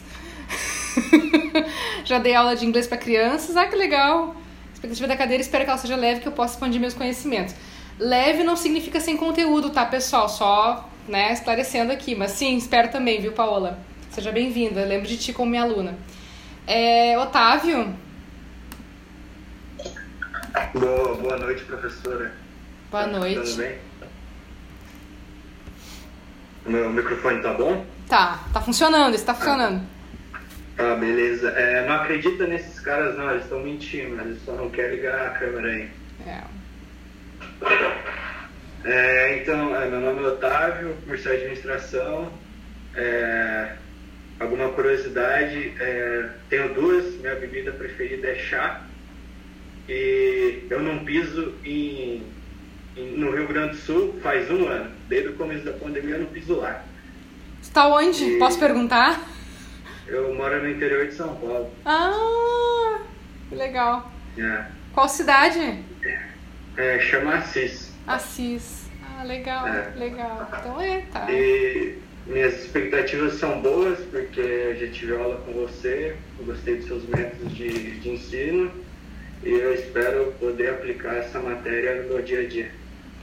Já 2.05 2.19
dei 2.19 2.35
aula 2.35 2.55
de 2.55 2.67
inglês 2.67 2.85
para 2.85 2.99
crianças, 2.99 3.57
ah, 3.57 3.65
que 3.65 3.75
legal. 3.75 4.35
Expectativa 4.71 5.07
da 5.07 5.17
cadeira, 5.17 5.41
espero 5.41 5.63
que 5.63 5.71
ela 5.71 5.79
seja 5.79 5.95
leve, 5.95 6.21
que 6.21 6.27
eu 6.27 6.31
possa 6.31 6.53
expandir 6.53 6.79
meus 6.79 6.93
conhecimentos. 6.93 7.55
Leve 7.97 8.43
não 8.43 8.55
significa 8.55 8.99
sem 8.99 9.17
conteúdo, 9.17 9.71
tá, 9.71 9.87
pessoal? 9.87 10.29
Só, 10.29 10.87
né, 11.07 11.33
esclarecendo 11.33 11.91
aqui. 11.91 12.13
Mas 12.13 12.33
sim, 12.33 12.55
espero 12.57 12.91
também, 12.91 13.19
viu, 13.19 13.31
Paola? 13.31 13.79
Seja 14.11 14.31
bem-vinda. 14.31 14.85
Lembro 14.85 15.07
de 15.07 15.17
ti 15.17 15.33
como 15.33 15.49
minha 15.49 15.63
aluna. 15.63 15.97
É, 16.67 17.17
Otávio? 17.17 18.02
Boa, 20.73 21.15
boa 21.15 21.37
noite, 21.37 21.63
professora. 21.63 22.31
Boa 22.91 23.07
noite. 23.07 23.41
Tudo 23.41 23.57
bem? 23.57 23.77
O 26.65 26.69
meu 26.69 26.89
microfone 26.91 27.41
tá 27.41 27.53
bom? 27.53 27.85
Tá, 28.07 28.39
tá 28.53 28.61
funcionando, 28.61 29.15
está 29.15 29.33
funcionando. 29.33 29.81
Tá, 30.77 30.95
beleza. 30.95 31.49
É, 31.49 31.87
não 31.87 31.95
acredita 31.95 32.45
nesses 32.45 32.79
caras 32.79 33.17
não, 33.17 33.31
eles 33.31 33.43
estão 33.43 33.59
mentindo, 33.61 34.21
eles 34.21 34.43
só 34.45 34.53
não 34.53 34.69
querem 34.69 34.97
ligar 34.97 35.27
a 35.27 35.29
câmera 35.31 35.67
aí. 35.67 35.89
É. 36.27 36.41
É, 38.85 39.37
então, 39.37 39.75
é, 39.75 39.87
meu 39.87 39.99
nome 39.99 40.23
é 40.23 40.27
Otávio, 40.27 40.95
curso 41.07 41.23
de 41.23 41.29
administração. 41.29 42.31
É, 42.95 43.73
alguma 44.39 44.69
curiosidade, 44.69 45.73
é, 45.79 46.29
tenho 46.49 46.73
duas, 46.75 47.15
minha 47.15 47.35
bebida 47.35 47.71
preferida 47.71 48.27
é 48.27 48.35
chá. 48.35 48.81
E 49.87 50.63
eu 50.69 50.81
não 50.81 51.03
piso 51.03 51.53
em, 51.63 52.23
em, 52.95 53.17
no 53.17 53.31
Rio 53.31 53.47
Grande 53.47 53.75
do 53.75 53.77
Sul 53.77 54.19
faz 54.21 54.49
um 54.49 54.67
ano. 54.67 54.91
Desde 55.09 55.29
o 55.29 55.33
começo 55.33 55.65
da 55.65 55.73
pandemia 55.73 56.15
eu 56.15 56.21
não 56.21 56.27
piso 56.27 56.55
lá. 56.55 56.83
Está 57.61 57.87
onde? 57.87 58.23
E 58.23 58.39
Posso 58.39 58.59
perguntar? 58.59 59.21
Eu 60.07 60.33
moro 60.33 60.61
no 60.61 60.69
interior 60.69 61.07
de 61.07 61.13
São 61.13 61.35
Paulo. 61.35 61.69
Ah, 61.85 62.99
que 63.49 63.55
legal. 63.55 64.11
É. 64.37 64.65
Qual 64.93 65.09
cidade? 65.09 65.79
É, 66.77 66.99
chama 66.99 67.35
Assis. 67.35 67.91
Assis. 68.07 68.89
Ah, 69.01 69.23
legal, 69.23 69.67
é. 69.67 69.93
legal. 69.95 70.49
Então 70.59 70.81
é, 70.81 71.01
tá. 71.11 71.31
E 71.31 71.97
minhas 72.25 72.63
expectativas 72.63 73.33
são 73.35 73.61
boas, 73.61 73.99
porque 74.11 74.39
eu 74.39 74.75
já 74.77 74.91
tive 74.91 75.15
aula 75.15 75.37
com 75.45 75.53
você, 75.53 76.15
eu 76.39 76.45
gostei 76.45 76.77
dos 76.77 76.87
seus 76.87 77.03
métodos 77.05 77.53
de, 77.53 77.99
de 77.99 78.09
ensino 78.09 78.71
e 79.45 79.49
eu 79.49 79.73
espero 79.73 80.33
poder 80.39 80.69
aplicar 80.69 81.15
essa 81.15 81.39
matéria 81.39 82.01
no 82.01 82.09
meu 82.09 82.21
dia 82.21 82.41
a 82.41 82.47
dia. 82.47 82.71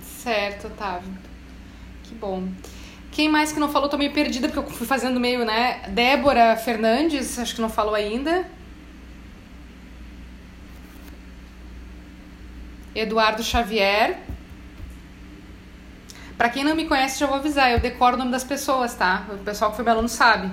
Certo, 0.02 0.66
Otávio. 0.66 1.12
Que 2.02 2.14
bom. 2.14 2.48
Quem 3.10 3.28
mais 3.28 3.52
que 3.52 3.58
não 3.58 3.70
falou? 3.70 3.88
Tô 3.88 3.96
meio 3.96 4.12
perdida 4.12 4.48
porque 4.48 4.60
eu 4.60 4.76
fui 4.76 4.86
fazendo 4.86 5.18
meio, 5.18 5.44
né? 5.44 5.82
Débora 5.88 6.56
Fernandes, 6.56 7.38
acho 7.38 7.54
que 7.54 7.60
não 7.60 7.68
falou 7.68 7.94
ainda. 7.94 8.46
Eduardo 12.94 13.42
Xavier. 13.42 14.20
Para 16.36 16.48
quem 16.48 16.64
não 16.64 16.74
me 16.74 16.86
conhece, 16.86 17.18
já 17.18 17.26
vou 17.26 17.36
avisar, 17.36 17.70
eu 17.70 17.80
decoro 17.80 18.16
o 18.16 18.18
nome 18.18 18.30
das 18.30 18.44
pessoas, 18.44 18.94
tá? 18.94 19.26
O 19.30 19.38
pessoal 19.38 19.70
que 19.70 19.76
foi 19.76 19.84
meu 19.84 19.94
aluno 19.94 20.08
sabe. 20.08 20.50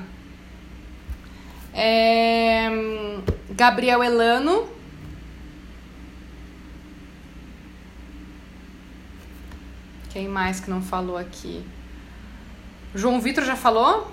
É... 1.73 2.69
Gabriel 3.51 4.03
Elano. 4.03 4.76
Quem 10.17 10.27
mais 10.27 10.59
que 10.59 10.67
não 10.67 10.81
falou 10.81 11.15
aqui? 11.15 11.63
João 12.95 13.21
Vitor 13.21 13.45
já 13.45 13.55
falou? 13.55 14.11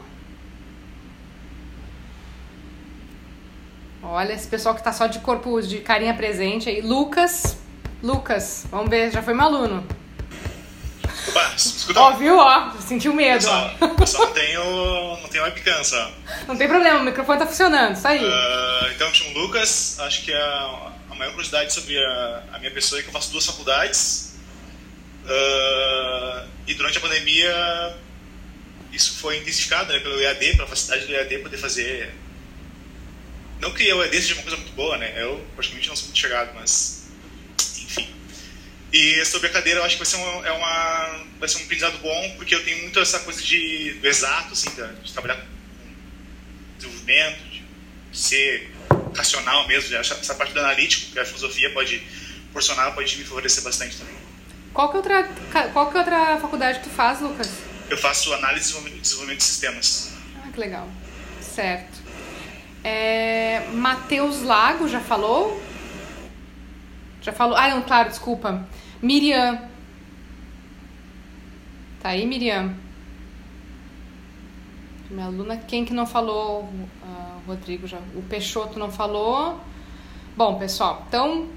Olha, 4.03 4.35
esse 4.35 4.47
pessoal 4.47 4.75
que 4.75 4.85
tá 4.85 4.93
só 4.93 5.07
de 5.07 5.21
corpo, 5.21 5.63
de 5.63 5.79
carinha 5.79 6.13
presente 6.13 6.69
aí. 6.69 6.83
Lucas. 6.83 7.57
Lucas, 8.03 8.67
vamos 8.71 8.91
ver, 8.91 9.13
já 9.13 9.23
foi 9.23 9.33
meu 9.33 9.47
aluno. 9.47 9.83
Opa, 11.27 11.55
escuta. 11.57 11.99
Ó, 11.99 12.11
viu? 12.19 12.37
Ó, 12.37 12.73
sentiu 12.73 13.15
medo. 13.15 13.43
Só, 13.43 13.75
eu 13.99 14.07
só 14.07 14.27
não 14.27 14.33
tenho, 14.35 15.17
não 15.23 15.29
tenho 15.31 15.45
webcam, 15.45 15.83
só. 15.83 16.13
Não 16.47 16.55
tem 16.55 16.69
problema, 16.69 17.01
o 17.01 17.05
microfone 17.05 17.39
tá 17.39 17.47
funcionando, 17.47 17.97
isso 17.97 18.07
aí. 18.07 18.23
Uh, 18.23 18.93
então, 18.95 19.11
tinha 19.11 19.31
um 19.31 19.41
Lucas, 19.41 19.99
acho 20.01 20.23
que 20.23 20.35
a, 20.35 20.93
a 21.11 21.15
maior 21.15 21.31
curiosidade 21.31 21.73
sobre 21.73 21.97
a, 21.97 22.43
a, 22.53 22.59
minha 22.59 22.71
pessoa 22.73 22.99
é 22.99 23.03
que 23.03 23.09
eu 23.09 23.13
faço 23.15 23.33
duas 23.33 23.47
faculdades. 23.47 24.24
Uh, 25.25 26.49
e 26.67 26.75
durante 26.75 26.99
a 26.99 27.01
pandemia, 27.01 27.97
isso 28.93 29.19
foi 29.19 29.39
intensificado 29.39 29.93
né, 29.93 29.99
pelo 30.01 30.21
EAD, 30.21 30.57
pela 30.57 30.69
facilidade 30.69 31.07
do 31.07 31.15
EAD 31.15 31.39
poder 31.39 31.59
fazer. 31.59 32.15
Não 33.61 33.73
que 33.73 33.93
o 33.93 34.03
EAD 34.03 34.17
seja 34.17 34.35
uma 34.35 34.43
coisa 34.43 34.57
muito 34.57 34.73
boa, 34.73 34.99
né? 34.99 35.15
Eu 35.17 35.45
praticamente 35.55 35.89
não 35.89 35.97
sou 35.97 36.07
muito 36.07 36.19
chegado, 36.19 36.55
mas 36.55 37.05
e 38.95 39.25
sobre 39.25 39.49
a 39.49 39.51
cadeira, 39.51 39.81
eu 39.81 39.85
acho 39.85 39.97
que 39.97 40.05
vai 40.05 40.07
ser, 40.07 40.17
uma, 40.19 40.47
é 40.47 40.53
uma, 40.53 41.25
vai 41.41 41.49
ser 41.49 41.59
um 41.59 41.65
aprendizado 41.65 41.99
bom, 41.99 42.35
porque 42.37 42.55
eu 42.55 42.63
tenho 42.63 42.81
muito 42.83 43.01
essa 43.01 43.19
coisa 43.19 43.43
de, 43.43 43.95
do 43.95 44.07
exato, 44.07 44.53
assim, 44.53 44.71
de, 44.71 45.13
trabalhar 45.13 45.35
com 45.35 45.47
desenvolvimento, 46.79 47.43
de 47.51 47.65
ser 48.13 48.71
racional 49.17 49.67
mesmo, 49.67 49.97
essa 49.97 50.35
parte 50.37 50.53
do 50.53 50.61
analítico 50.61 51.11
que 51.11 51.19
a 51.19 51.25
filosofia 51.25 51.73
pode 51.73 51.99
proporcionar, 52.45 52.95
pode 52.95 53.17
me 53.17 53.25
favorecer 53.25 53.65
bastante 53.65 53.97
também. 53.97 54.15
Qual 54.75 54.89
que 54.89 54.97
é 54.97 54.99
outra, 54.99 55.29
qual 55.73 55.89
que 55.89 55.97
é 55.97 56.01
outra 56.01 56.37
faculdade 56.39 56.81
que 56.81 56.89
tu 56.89 56.91
faz, 56.91 57.21
Lucas? 57.21 57.49
Eu 57.89 57.97
faço 57.97 58.35
análise 58.35 58.77
e 58.77 59.01
desenvolvimento 59.01 59.39
de 59.39 59.45
sistemas. 59.45 60.13
Ah, 60.37 60.51
que 60.53 60.59
legal. 60.59 60.89
Certo. 61.41 62.03
É, 62.83 63.69
Matheus 63.73 64.43
Lago 64.43 64.89
já 64.89 65.01
falou? 65.01 65.63
Já 67.23 67.33
falou? 67.33 67.57
Ah, 67.57 67.69
não, 67.69 67.83
claro, 67.83 68.09
desculpa. 68.09 68.67
Miriam. 69.01 69.61
Tá 72.03 72.09
aí, 72.09 72.27
Miriam? 72.27 72.75
Minha 75.09 75.27
aluna, 75.27 75.57
quem 75.57 75.85
que 75.85 75.95
não 75.95 76.05
falou? 76.05 76.65
Uh, 76.65 77.41
Rodrigo 77.47 77.87
já. 77.87 77.99
O 78.17 78.23
Peixoto 78.23 78.77
não 78.77 78.91
falou. 78.91 79.61
Bom, 80.37 80.59
pessoal, 80.59 81.05
então. 81.07 81.49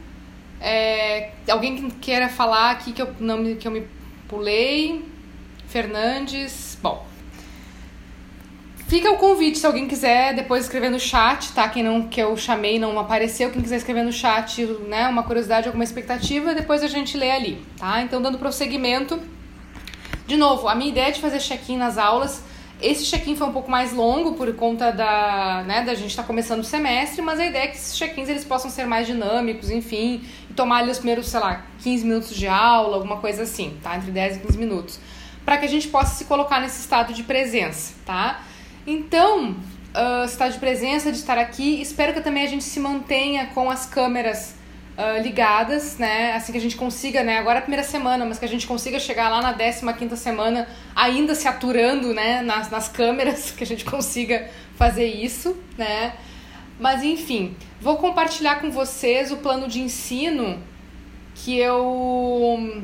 É, 0.60 1.32
alguém 1.50 1.76
que 1.76 1.92
queira 1.96 2.30
falar 2.30 2.72
aqui 2.72 2.92
que 2.92 3.02
eu, 3.02 3.14
não, 3.20 3.56
que 3.56 3.68
eu 3.68 3.72
me 3.72 3.88
pulei? 4.28 5.06
Fernandes. 5.68 6.78
Bom, 6.82 7.06
Fica 8.88 9.12
o 9.12 9.18
convite, 9.18 9.58
se 9.58 9.66
alguém 9.66 9.86
quiser 9.86 10.34
depois 10.34 10.64
escrever 10.64 10.90
no 10.90 10.98
chat, 10.98 11.52
tá? 11.52 11.68
Quem 11.68 11.84
não 11.84 12.08
que 12.08 12.22
eu 12.22 12.38
chamei 12.38 12.80
não 12.80 12.98
apareceu, 12.98 13.52
quem 13.52 13.62
quiser 13.62 13.76
escrever 13.76 14.02
no 14.02 14.14
chat, 14.14 14.66
né, 14.88 15.10
uma 15.10 15.24
curiosidade, 15.24 15.68
alguma 15.68 15.84
expectativa, 15.84 16.56
depois 16.56 16.82
a 16.82 16.88
gente 16.88 17.18
lê 17.18 17.30
ali, 17.30 17.62
tá? 17.78 18.02
Então, 18.02 18.22
dando 18.22 18.38
prosseguimento. 18.38 19.20
De 20.26 20.38
novo, 20.38 20.70
a 20.70 20.76
minha 20.76 20.90
ideia 20.90 21.12
de 21.12 21.20
fazer 21.20 21.40
check-in 21.40 21.76
nas 21.76 21.98
aulas, 21.98 22.42
esse 22.82 23.06
check-in 23.06 23.36
foi 23.36 23.48
um 23.48 23.52
pouco 23.52 23.72
mais 23.72 23.92
longo 23.92 24.34
por 24.34 24.54
conta 24.56 24.92
da, 24.92 25.64
né, 25.66 25.84
da 25.84 25.96
gente 25.96 26.12
estar 26.12 26.22
tá 26.22 26.28
começando 26.28 26.60
o 26.60 26.64
semestre, 26.64 27.22
mas 27.22 27.40
a 27.40 27.46
ideia 27.46 27.64
é 27.64 27.68
que 27.68 27.78
esses 27.78 27.98
check-ins 27.98 28.30
eles 28.30 28.46
possam 28.46 28.70
ser 28.70 28.86
mais 28.86 29.08
dinâmicos, 29.08 29.72
enfim, 29.72 30.22
e 30.50 30.54
tomar 30.54 30.80
ali 30.80 30.92
os 30.92 30.98
primeiros, 30.98 31.28
sei 31.28 31.40
lá, 31.40 31.66
15 31.80 32.06
minutos 32.06 32.36
de 32.36 32.48
aula, 32.48 32.96
alguma 32.96 33.18
coisa 33.18 33.44
assim, 33.44 33.78
tá? 33.82 33.98
Entre 33.98 34.12
10 34.12 34.38
e 34.38 34.40
15 34.42 34.58
minutos, 34.58 35.00
para 35.44 35.58
que 35.58 35.66
a 35.66 35.70
gente 35.70 35.88
possa 35.88 36.16
se 36.16 36.26
colocar 36.26 36.60
nesse 36.60 36.80
estado 36.82 37.14
de 37.14 37.24
presença, 37.24 37.96
tá? 38.06 38.42
Então, 38.86 39.52
uh, 39.52 40.26
está 40.26 40.48
de 40.48 40.60
presença, 40.60 41.12
de 41.12 41.18
estar 41.18 41.38
aqui. 41.38 41.82
Espero 41.82 42.14
que 42.14 42.22
também 42.22 42.44
a 42.44 42.48
gente 42.48 42.64
se 42.64 42.80
mantenha 42.80 43.48
com 43.48 43.70
as 43.70 43.86
câmeras 43.86 44.56
uh, 44.98 45.22
ligadas, 45.22 45.98
né? 45.98 46.34
Assim 46.34 46.52
que 46.52 46.58
a 46.58 46.62
gente 46.62 46.76
consiga, 46.76 47.24
né? 47.24 47.38
Agora 47.38 47.58
é 47.58 47.60
a 47.60 47.62
primeira 47.62 47.84
semana, 47.84 48.26
mas 48.26 48.40
que 48.40 48.46
a 48.46 48.50
gente 48.50 48.66
consiga 48.66 49.00
chegar 49.00 49.30
lá 49.30 49.42
na 49.42 49.54
15 49.54 50.18
semana 50.18 50.68
ainda 50.96 51.36
se 51.36 51.48
aturando, 51.48 52.14
né? 52.14 52.42
Nas, 52.42 52.70
nas 52.70 52.90
câmeras, 52.90 53.52
que 53.56 53.64
a 53.64 53.68
gente 53.68 53.86
consiga 53.86 54.50
fazer 54.76 55.06
isso, 55.06 55.56
né? 55.78 56.16
Mas 56.80 57.04
enfim, 57.04 57.56
vou 57.80 57.98
compartilhar 57.98 58.60
com 58.60 58.72
vocês 58.72 59.32
o 59.32 59.38
plano 59.38 59.68
de 59.68 59.82
ensino 59.82 60.62
que 61.36 61.58
eu 61.58 62.84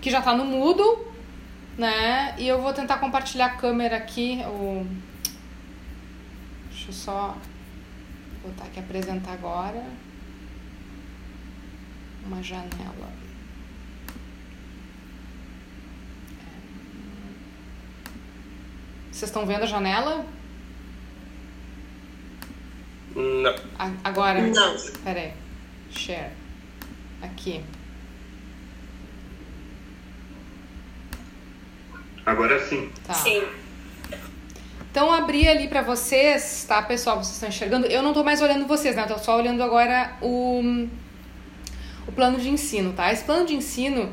que 0.00 0.10
já 0.10 0.18
está 0.18 0.34
no 0.34 0.44
Moodle, 0.44 1.06
né? 1.78 2.34
E 2.38 2.46
eu 2.46 2.60
vou 2.60 2.72
tentar 2.72 2.98
compartilhar 2.98 3.46
a 3.46 3.50
câmera 3.50 3.96
aqui, 3.96 4.42
o 4.46 4.86
Deixa 6.70 6.90
eu 6.90 6.92
só 6.92 7.36
botar 8.42 8.64
aqui 8.64 8.78
apresentar 8.78 9.32
agora 9.32 9.82
uma 12.26 12.42
janela. 12.42 13.12
Vocês 19.10 19.30
estão 19.30 19.46
vendo 19.46 19.62
a 19.62 19.66
janela? 19.66 20.26
Não. 23.14 23.54
Agora? 24.02 24.42
Não. 24.42 24.76
Peraí. 25.04 25.32
Share. 25.90 26.32
Aqui. 27.22 27.62
Agora 32.26 32.58
sim. 32.66 32.90
Tá. 33.06 33.14
Sim. 33.14 33.42
Então, 34.90 35.12
abri 35.12 35.48
ali 35.48 35.68
para 35.68 35.82
vocês, 35.82 36.64
tá, 36.68 36.80
pessoal? 36.82 37.16
Vocês 37.16 37.34
estão 37.34 37.48
enxergando? 37.48 37.86
Eu 37.86 38.02
não 38.02 38.12
tô 38.12 38.22
mais 38.22 38.40
olhando 38.40 38.66
vocês, 38.66 38.94
né? 38.94 39.02
Eu 39.02 39.08
tô 39.08 39.18
só 39.18 39.36
olhando 39.36 39.62
agora 39.62 40.16
o, 40.22 40.88
o 42.06 42.12
plano 42.12 42.38
de 42.38 42.48
ensino, 42.48 42.92
tá? 42.92 43.12
Esse 43.12 43.24
plano 43.24 43.46
de 43.46 43.54
ensino, 43.54 44.10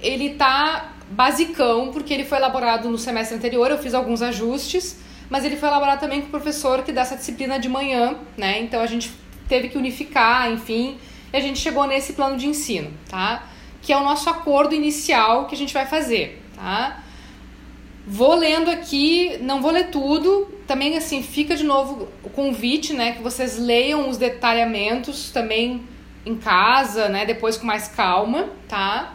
ele 0.00 0.30
tá 0.30 0.92
basicão, 1.10 1.90
porque 1.92 2.12
ele 2.12 2.24
foi 2.24 2.38
elaborado 2.38 2.88
no 2.88 2.98
semestre 2.98 3.36
anterior, 3.36 3.70
eu 3.70 3.78
fiz 3.78 3.94
alguns 3.94 4.20
ajustes, 4.22 4.98
mas 5.30 5.44
ele 5.44 5.56
foi 5.56 5.68
elaborado 5.68 6.00
também 6.00 6.20
com 6.20 6.28
o 6.28 6.30
professor 6.30 6.82
que 6.82 6.92
dá 6.92 7.02
essa 7.02 7.16
disciplina 7.16 7.58
de 7.58 7.68
manhã, 7.68 8.16
né? 8.36 8.60
Então 8.60 8.80
a 8.80 8.86
gente 8.86 9.10
teve 9.48 9.68
que 9.68 9.78
unificar, 9.78 10.50
enfim, 10.50 10.98
e 11.32 11.36
a 11.36 11.40
gente 11.40 11.58
chegou 11.58 11.86
nesse 11.86 12.12
plano 12.12 12.36
de 12.36 12.46
ensino, 12.46 12.90
tá? 13.08 13.46
Que 13.80 13.92
é 13.92 13.96
o 13.96 14.02
nosso 14.02 14.28
acordo 14.28 14.74
inicial 14.74 15.46
que 15.46 15.54
a 15.54 15.58
gente 15.58 15.72
vai 15.72 15.86
fazer, 15.86 16.42
tá? 16.54 17.02
Vou 18.06 18.34
lendo 18.34 18.70
aqui, 18.70 19.36
não 19.42 19.60
vou 19.60 19.70
ler 19.70 19.90
tudo. 19.90 20.48
Também 20.66 20.96
assim, 20.96 21.22
fica 21.22 21.54
de 21.54 21.64
novo 21.64 22.08
o 22.22 22.30
convite, 22.30 22.94
né, 22.94 23.12
que 23.12 23.22
vocês 23.22 23.58
leiam 23.58 24.08
os 24.08 24.16
detalhamentos 24.16 25.30
também 25.30 25.82
em 26.28 26.36
casa, 26.36 27.08
né, 27.08 27.24
depois 27.24 27.56
com 27.56 27.66
mais 27.66 27.88
calma, 27.88 28.50
tá? 28.68 29.14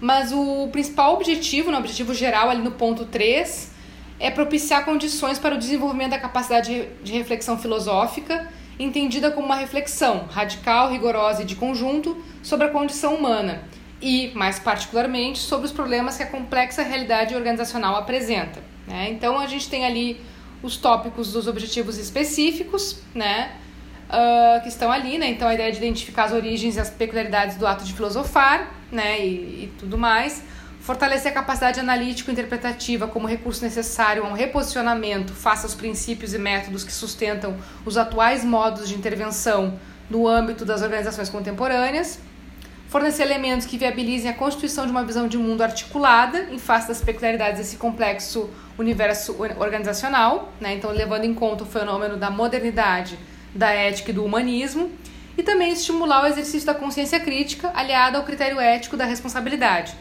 Mas 0.00 0.32
o 0.32 0.68
principal 0.68 1.14
objetivo, 1.14 1.70
no 1.70 1.78
objetivo 1.78 2.14
geral 2.14 2.48
ali 2.50 2.62
no 2.62 2.72
ponto 2.72 3.04
3, 3.06 3.72
é 4.18 4.30
propiciar 4.30 4.84
condições 4.84 5.38
para 5.38 5.54
o 5.54 5.58
desenvolvimento 5.58 6.10
da 6.10 6.18
capacidade 6.18 6.88
de 7.02 7.12
reflexão 7.12 7.58
filosófica, 7.58 8.48
entendida 8.78 9.30
como 9.30 9.46
uma 9.46 9.56
reflexão 9.56 10.26
radical, 10.30 10.90
rigorosa 10.90 11.42
e 11.42 11.44
de 11.44 11.56
conjunto 11.56 12.22
sobre 12.42 12.66
a 12.66 12.70
condição 12.70 13.14
humana 13.16 13.64
e, 14.00 14.32
mais 14.34 14.58
particularmente, 14.58 15.38
sobre 15.38 15.66
os 15.66 15.72
problemas 15.72 16.16
que 16.16 16.22
a 16.22 16.26
complexa 16.26 16.82
realidade 16.82 17.34
organizacional 17.34 17.96
apresenta. 17.96 18.62
Né? 18.86 19.10
Então, 19.10 19.38
a 19.38 19.46
gente 19.46 19.68
tem 19.68 19.84
ali 19.84 20.20
os 20.62 20.76
tópicos 20.76 21.32
dos 21.32 21.46
objetivos 21.46 21.98
específicos, 21.98 23.00
né? 23.14 23.56
Uh, 24.12 24.60
que 24.62 24.68
estão 24.68 24.92
ali, 24.92 25.16
né? 25.16 25.26
Então, 25.30 25.48
a 25.48 25.54
ideia 25.54 25.72
de 25.72 25.78
identificar 25.78 26.24
as 26.24 26.32
origens 26.32 26.76
e 26.76 26.80
as 26.80 26.90
peculiaridades 26.90 27.56
do 27.56 27.66
ato 27.66 27.82
de 27.82 27.94
filosofar, 27.94 28.70
né? 28.90 29.24
E, 29.24 29.64
e 29.64 29.72
tudo 29.78 29.96
mais. 29.96 30.42
Fortalecer 30.80 31.32
a 31.32 31.34
capacidade 31.34 31.80
analítico-interpretativa 31.80 33.08
como 33.08 33.26
recurso 33.26 33.64
necessário 33.64 34.24
a 34.24 34.28
um 34.28 34.32
reposicionamento 34.32 35.32
face 35.32 35.64
aos 35.64 35.74
princípios 35.74 36.34
e 36.34 36.38
métodos 36.38 36.84
que 36.84 36.92
sustentam 36.92 37.56
os 37.86 37.96
atuais 37.96 38.44
modos 38.44 38.88
de 38.88 38.94
intervenção 38.94 39.78
no 40.10 40.28
âmbito 40.28 40.64
das 40.64 40.82
organizações 40.82 41.30
contemporâneas 41.30 42.18
fornecer 42.92 43.22
elementos 43.22 43.66
que 43.66 43.78
viabilizem 43.78 44.30
a 44.30 44.34
constituição 44.34 44.84
de 44.84 44.90
uma 44.90 45.02
visão 45.02 45.26
de 45.26 45.38
mundo 45.38 45.62
articulada 45.62 46.48
em 46.50 46.58
face 46.58 46.88
das 46.88 47.00
peculiaridades 47.00 47.56
desse 47.56 47.76
complexo 47.76 48.50
universo 48.76 49.34
organizacional, 49.58 50.52
né? 50.60 50.74
então 50.74 50.90
levando 50.90 51.24
em 51.24 51.32
conta 51.32 51.64
o 51.64 51.66
fenômeno 51.66 52.18
da 52.18 52.30
modernidade, 52.30 53.18
da 53.54 53.70
ética 53.70 54.10
e 54.10 54.14
do 54.14 54.24
humanismo, 54.24 54.90
e 55.36 55.42
também 55.42 55.72
estimular 55.72 56.24
o 56.24 56.26
exercício 56.26 56.66
da 56.66 56.74
consciência 56.74 57.18
crítica 57.20 57.70
aliada 57.74 58.18
ao 58.18 58.24
critério 58.24 58.60
ético 58.60 58.96
da 58.96 59.04
responsabilidade. 59.04 59.94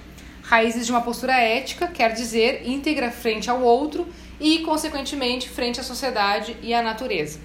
Raízes 0.44 0.86
de 0.86 0.92
uma 0.92 1.02
postura 1.02 1.34
ética 1.34 1.88
quer 1.88 2.14
dizer 2.14 2.68
íntegra 2.68 3.12
frente 3.12 3.50
ao 3.50 3.62
outro 3.62 4.08
e, 4.40 4.60
consequentemente, 4.60 5.50
frente 5.50 5.80
à 5.80 5.84
sociedade 5.84 6.58
e 6.62 6.74
à 6.74 6.82
natureza. 6.82 7.40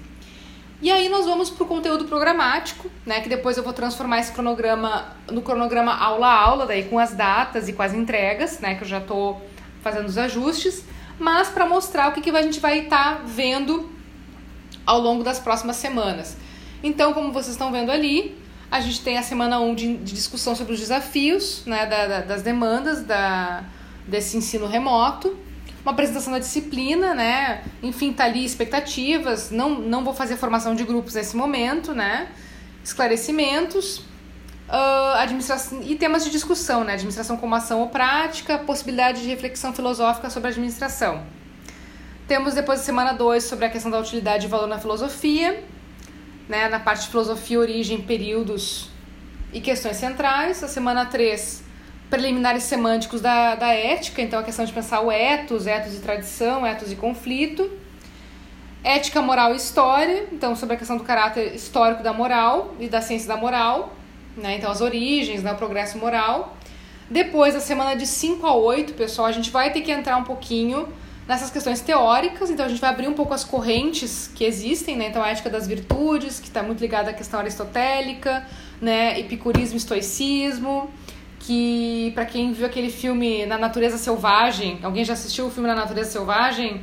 E 0.79 0.91
aí 0.91 1.09
nós 1.09 1.25
vamos 1.25 1.49
para 1.49 1.63
o 1.63 1.67
conteúdo 1.67 2.05
programático, 2.05 2.89
né? 3.05 3.21
Que 3.21 3.29
depois 3.29 3.57
eu 3.57 3.63
vou 3.63 3.73
transformar 3.73 4.19
esse 4.19 4.31
cronograma 4.31 5.15
no 5.31 5.41
cronograma 5.41 5.95
aula 5.95 6.27
a 6.27 6.39
aula, 6.39 6.65
daí 6.67 6.83
com 6.83 6.99
as 6.99 7.13
datas 7.13 7.67
e 7.67 7.73
com 7.73 7.81
as 7.81 7.93
entregas, 7.93 8.59
né? 8.59 8.75
Que 8.75 8.83
eu 8.83 8.87
já 8.87 8.99
estou 8.99 9.41
fazendo 9.81 10.05
os 10.07 10.17
ajustes, 10.17 10.83
mas 11.17 11.49
para 11.49 11.65
mostrar 11.65 12.09
o 12.09 12.11
que, 12.11 12.21
que 12.21 12.29
a 12.29 12.41
gente 12.41 12.59
vai 12.59 12.79
estar 12.79 13.15
tá 13.15 13.21
vendo 13.25 13.89
ao 14.87 14.99
longo 14.99 15.23
das 15.23 15.39
próximas 15.39 15.75
semanas. 15.75 16.35
Então, 16.81 17.13
como 17.13 17.31
vocês 17.31 17.51
estão 17.51 17.71
vendo 17.71 17.91
ali, 17.91 18.35
a 18.71 18.79
gente 18.79 19.01
tem 19.01 19.19
a 19.19 19.23
semana 19.23 19.59
1 19.59 19.75
de, 19.75 19.97
de 19.97 20.13
discussão 20.13 20.55
sobre 20.55 20.73
os 20.73 20.79
desafios, 20.79 21.63
né? 21.67 21.85
Da, 21.85 22.07
da, 22.07 22.21
das 22.21 22.41
demandas 22.41 23.03
da, 23.03 23.63
desse 24.07 24.35
ensino 24.35 24.65
remoto 24.65 25.37
uma 25.87 25.93
apresentação 25.93 26.33
da 26.33 26.39
disciplina, 26.39 27.13
né? 27.13 27.63
Enfim, 27.81 28.11
tá 28.11 28.25
ali 28.25 28.43
expectativas. 28.43 29.51
Não, 29.51 29.69
não 29.69 30.03
vou 30.03 30.13
fazer 30.13 30.35
formação 30.35 30.75
de 30.75 30.83
grupos 30.83 31.13
nesse 31.13 31.37
momento, 31.37 31.93
né? 31.93 32.27
Esclarecimentos. 32.83 33.99
Uh, 34.67 35.15
administração 35.19 35.81
e 35.81 35.95
temas 35.95 36.25
de 36.25 36.29
discussão, 36.29 36.83
né? 36.83 36.91
Administração 36.91 37.37
como 37.37 37.55
ação 37.55 37.79
ou 37.79 37.87
prática, 37.87 38.57
possibilidade 38.57 39.21
de 39.21 39.29
reflexão 39.29 39.71
filosófica 39.71 40.29
sobre 40.29 40.49
a 40.49 40.51
administração. 40.51 41.23
Temos 42.27 42.53
depois 42.53 42.81
a 42.81 42.83
semana 42.83 43.13
2 43.13 43.41
sobre 43.41 43.63
a 43.63 43.69
questão 43.69 43.89
da 43.89 43.97
utilidade 43.97 44.47
e 44.47 44.49
valor 44.49 44.67
na 44.67 44.77
filosofia, 44.77 45.63
né? 46.49 46.67
Na 46.67 46.77
parte 46.77 47.03
de 47.03 47.07
filosofia, 47.07 47.57
origem, 47.57 48.01
períodos 48.01 48.89
e 49.53 49.61
questões 49.61 49.95
centrais. 49.95 50.61
A 50.61 50.67
semana 50.67 51.05
3 51.05 51.63
preliminares 52.09 52.63
semânticos 52.63 53.21
da, 53.21 53.55
da 53.55 53.73
ética, 53.73 54.21
então 54.21 54.39
a 54.39 54.43
questão 54.43 54.65
de 54.65 54.73
pensar 54.73 54.99
o 54.99 55.09
etos, 55.09 55.67
etos 55.67 55.95
e 55.95 56.01
tradição, 56.01 56.67
etos 56.67 56.91
e 56.91 56.97
conflito. 56.97 57.71
Ética, 58.83 59.21
moral 59.21 59.53
e 59.53 59.55
história, 59.55 60.27
então 60.29 60.53
sobre 60.53 60.75
a 60.75 60.77
questão 60.77 60.97
do 60.97 61.05
caráter 61.05 61.55
histórico 61.55 62.03
da 62.03 62.11
moral 62.11 62.75
e 62.77 62.89
da 62.89 62.99
ciência 62.99 63.27
da 63.29 63.37
moral, 63.37 63.93
né? 64.35 64.57
então 64.57 64.69
as 64.69 64.81
origens, 64.81 65.43
né? 65.43 65.53
o 65.53 65.55
progresso 65.55 65.97
moral. 65.97 66.57
Depois, 67.09 67.55
a 67.55 67.61
semana 67.61 67.95
de 67.95 68.05
5 68.05 68.45
a 68.45 68.53
8, 68.53 68.93
pessoal, 68.95 69.27
a 69.27 69.31
gente 69.31 69.49
vai 69.49 69.71
ter 69.71 69.79
que 69.79 69.91
entrar 69.91 70.17
um 70.17 70.25
pouquinho 70.25 70.89
nessas 71.27 71.49
questões 71.51 71.81
teóricas, 71.81 72.49
então 72.49 72.65
a 72.65 72.69
gente 72.69 72.79
vai 72.79 72.89
abrir 72.89 73.07
um 73.07 73.13
pouco 73.13 73.33
as 73.33 73.43
correntes 73.43 74.31
que 74.33 74.45
existem, 74.45 74.95
né? 74.95 75.09
Então 75.09 75.21
a 75.21 75.29
ética 75.29 75.49
das 75.49 75.67
virtudes, 75.67 76.39
que 76.39 76.47
está 76.47 76.63
muito 76.63 76.79
ligada 76.79 77.09
à 77.09 77.13
questão 77.13 77.39
aristotélica, 77.39 78.47
né? 78.81 79.19
Epicurismo 79.19 79.75
e 79.75 79.77
estoicismo 79.77 80.89
que 81.39 82.11
para 82.13 82.25
quem 82.25 82.51
viu 82.51 82.65
aquele 82.65 82.89
filme 82.89 83.45
Na 83.45 83.57
Natureza 83.57 83.97
Selvagem, 83.97 84.79
alguém 84.83 85.05
já 85.05 85.13
assistiu 85.13 85.47
o 85.47 85.51
filme 85.51 85.67
Na 85.67 85.75
Natureza 85.75 86.11
Selvagem? 86.11 86.81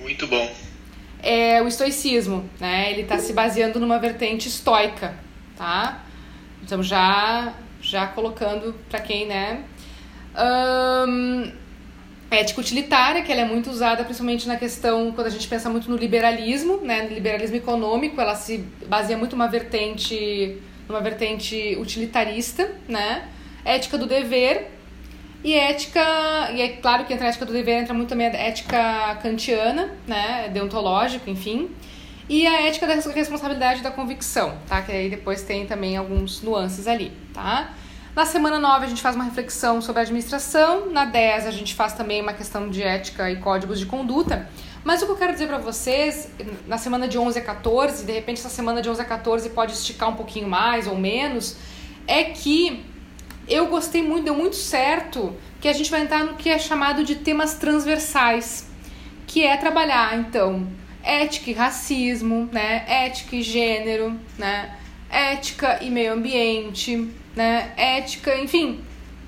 Muito 0.00 0.26
bom. 0.26 0.52
É 1.22 1.62
o 1.62 1.68
estoicismo, 1.68 2.48
né? 2.58 2.92
Ele 2.92 3.02
está 3.02 3.18
se 3.18 3.32
baseando 3.32 3.78
numa 3.78 3.98
vertente 3.98 4.48
estoica, 4.48 5.14
tá? 5.56 6.04
Então 6.62 6.82
já 6.82 7.52
já 7.80 8.06
colocando 8.06 8.74
para 8.88 9.00
quem, 9.00 9.26
né? 9.26 9.64
Um, 10.36 11.52
ética 12.30 12.60
utilitária, 12.60 13.22
que 13.22 13.32
ela 13.32 13.40
é 13.40 13.44
muito 13.44 13.70
usada 13.70 14.04
principalmente 14.04 14.46
na 14.46 14.56
questão 14.56 15.12
quando 15.12 15.26
a 15.26 15.30
gente 15.30 15.48
pensa 15.48 15.68
muito 15.68 15.90
no 15.90 15.96
liberalismo, 15.96 16.78
né? 16.78 17.02
No 17.02 17.14
liberalismo 17.14 17.56
econômico, 17.56 18.20
ela 18.20 18.34
se 18.34 18.58
baseia 18.86 19.18
muito 19.18 19.34
numa 19.36 19.48
vertente 19.48 20.58
numa 20.88 21.00
vertente 21.00 21.76
utilitarista, 21.80 22.70
né? 22.88 23.28
Ética 23.64 23.96
do 23.96 24.06
dever 24.06 24.70
e 25.42 25.54
ética, 25.54 26.00
e 26.52 26.60
é 26.60 26.68
claro 26.68 27.04
que 27.04 27.12
entre 27.14 27.26
a 27.26 27.28
ética 27.28 27.46
do 27.46 27.52
dever 27.52 27.80
entra 27.80 27.94
muito 27.94 28.08
também 28.10 28.26
a 28.26 28.30
ética 28.30 29.18
kantiana, 29.22 29.90
né, 30.06 30.50
deontológica, 30.52 31.30
enfim, 31.30 31.70
e 32.28 32.46
a 32.46 32.66
ética 32.66 32.86
da 32.86 32.94
responsabilidade 32.94 33.80
da 33.82 33.90
convicção, 33.90 34.58
tá? 34.68 34.82
Que 34.82 34.92
aí 34.92 35.10
depois 35.10 35.42
tem 35.42 35.66
também 35.66 35.96
alguns 35.96 36.42
nuances 36.42 36.86
ali, 36.86 37.10
tá? 37.32 37.74
Na 38.14 38.24
semana 38.26 38.58
9 38.58 38.86
a 38.86 38.88
gente 38.88 39.00
faz 39.00 39.14
uma 39.14 39.24
reflexão 39.24 39.80
sobre 39.80 40.00
a 40.00 40.02
administração, 40.02 40.90
na 40.90 41.04
10 41.04 41.46
a 41.46 41.50
gente 41.52 41.74
faz 41.74 41.92
também 41.92 42.20
uma 42.20 42.32
questão 42.32 42.68
de 42.68 42.82
ética 42.82 43.30
e 43.30 43.36
códigos 43.36 43.78
de 43.78 43.86
conduta. 43.86 44.48
Mas 44.82 45.00
o 45.00 45.06
que 45.06 45.12
eu 45.12 45.16
quero 45.16 45.32
dizer 45.32 45.46
para 45.46 45.58
vocês, 45.58 46.28
na 46.66 46.76
semana 46.76 47.06
de 47.06 47.16
11 47.16 47.38
a 47.38 47.42
14, 47.42 48.04
de 48.04 48.12
repente 48.12 48.38
essa 48.38 48.48
semana 48.48 48.82
de 48.82 48.90
11 48.90 49.00
a 49.00 49.04
14 49.04 49.50
pode 49.50 49.72
esticar 49.72 50.08
um 50.08 50.16
pouquinho 50.16 50.48
mais 50.48 50.88
ou 50.88 50.96
menos, 50.96 51.56
é 52.04 52.24
que 52.24 52.84
eu 53.46 53.68
gostei 53.68 54.02
muito, 54.02 54.24
deu 54.24 54.34
muito 54.34 54.56
certo 54.56 55.36
que 55.60 55.68
a 55.68 55.72
gente 55.72 55.90
vai 55.90 56.02
entrar 56.02 56.24
no 56.24 56.34
que 56.34 56.48
é 56.48 56.58
chamado 56.58 57.04
de 57.04 57.14
temas 57.14 57.54
transversais, 57.54 58.68
que 59.24 59.44
é 59.44 59.56
trabalhar, 59.56 60.18
então, 60.18 60.66
ética 61.02 61.50
e 61.50 61.52
racismo, 61.52 62.48
né? 62.50 62.84
Ética 62.88 63.36
e 63.36 63.42
gênero, 63.42 64.18
né? 64.36 64.74
Ética 65.10 65.78
e 65.82 65.90
meio 65.90 66.12
ambiente, 66.12 67.08
né? 67.34 67.72
Ética, 67.76 68.36
enfim, 68.38 68.80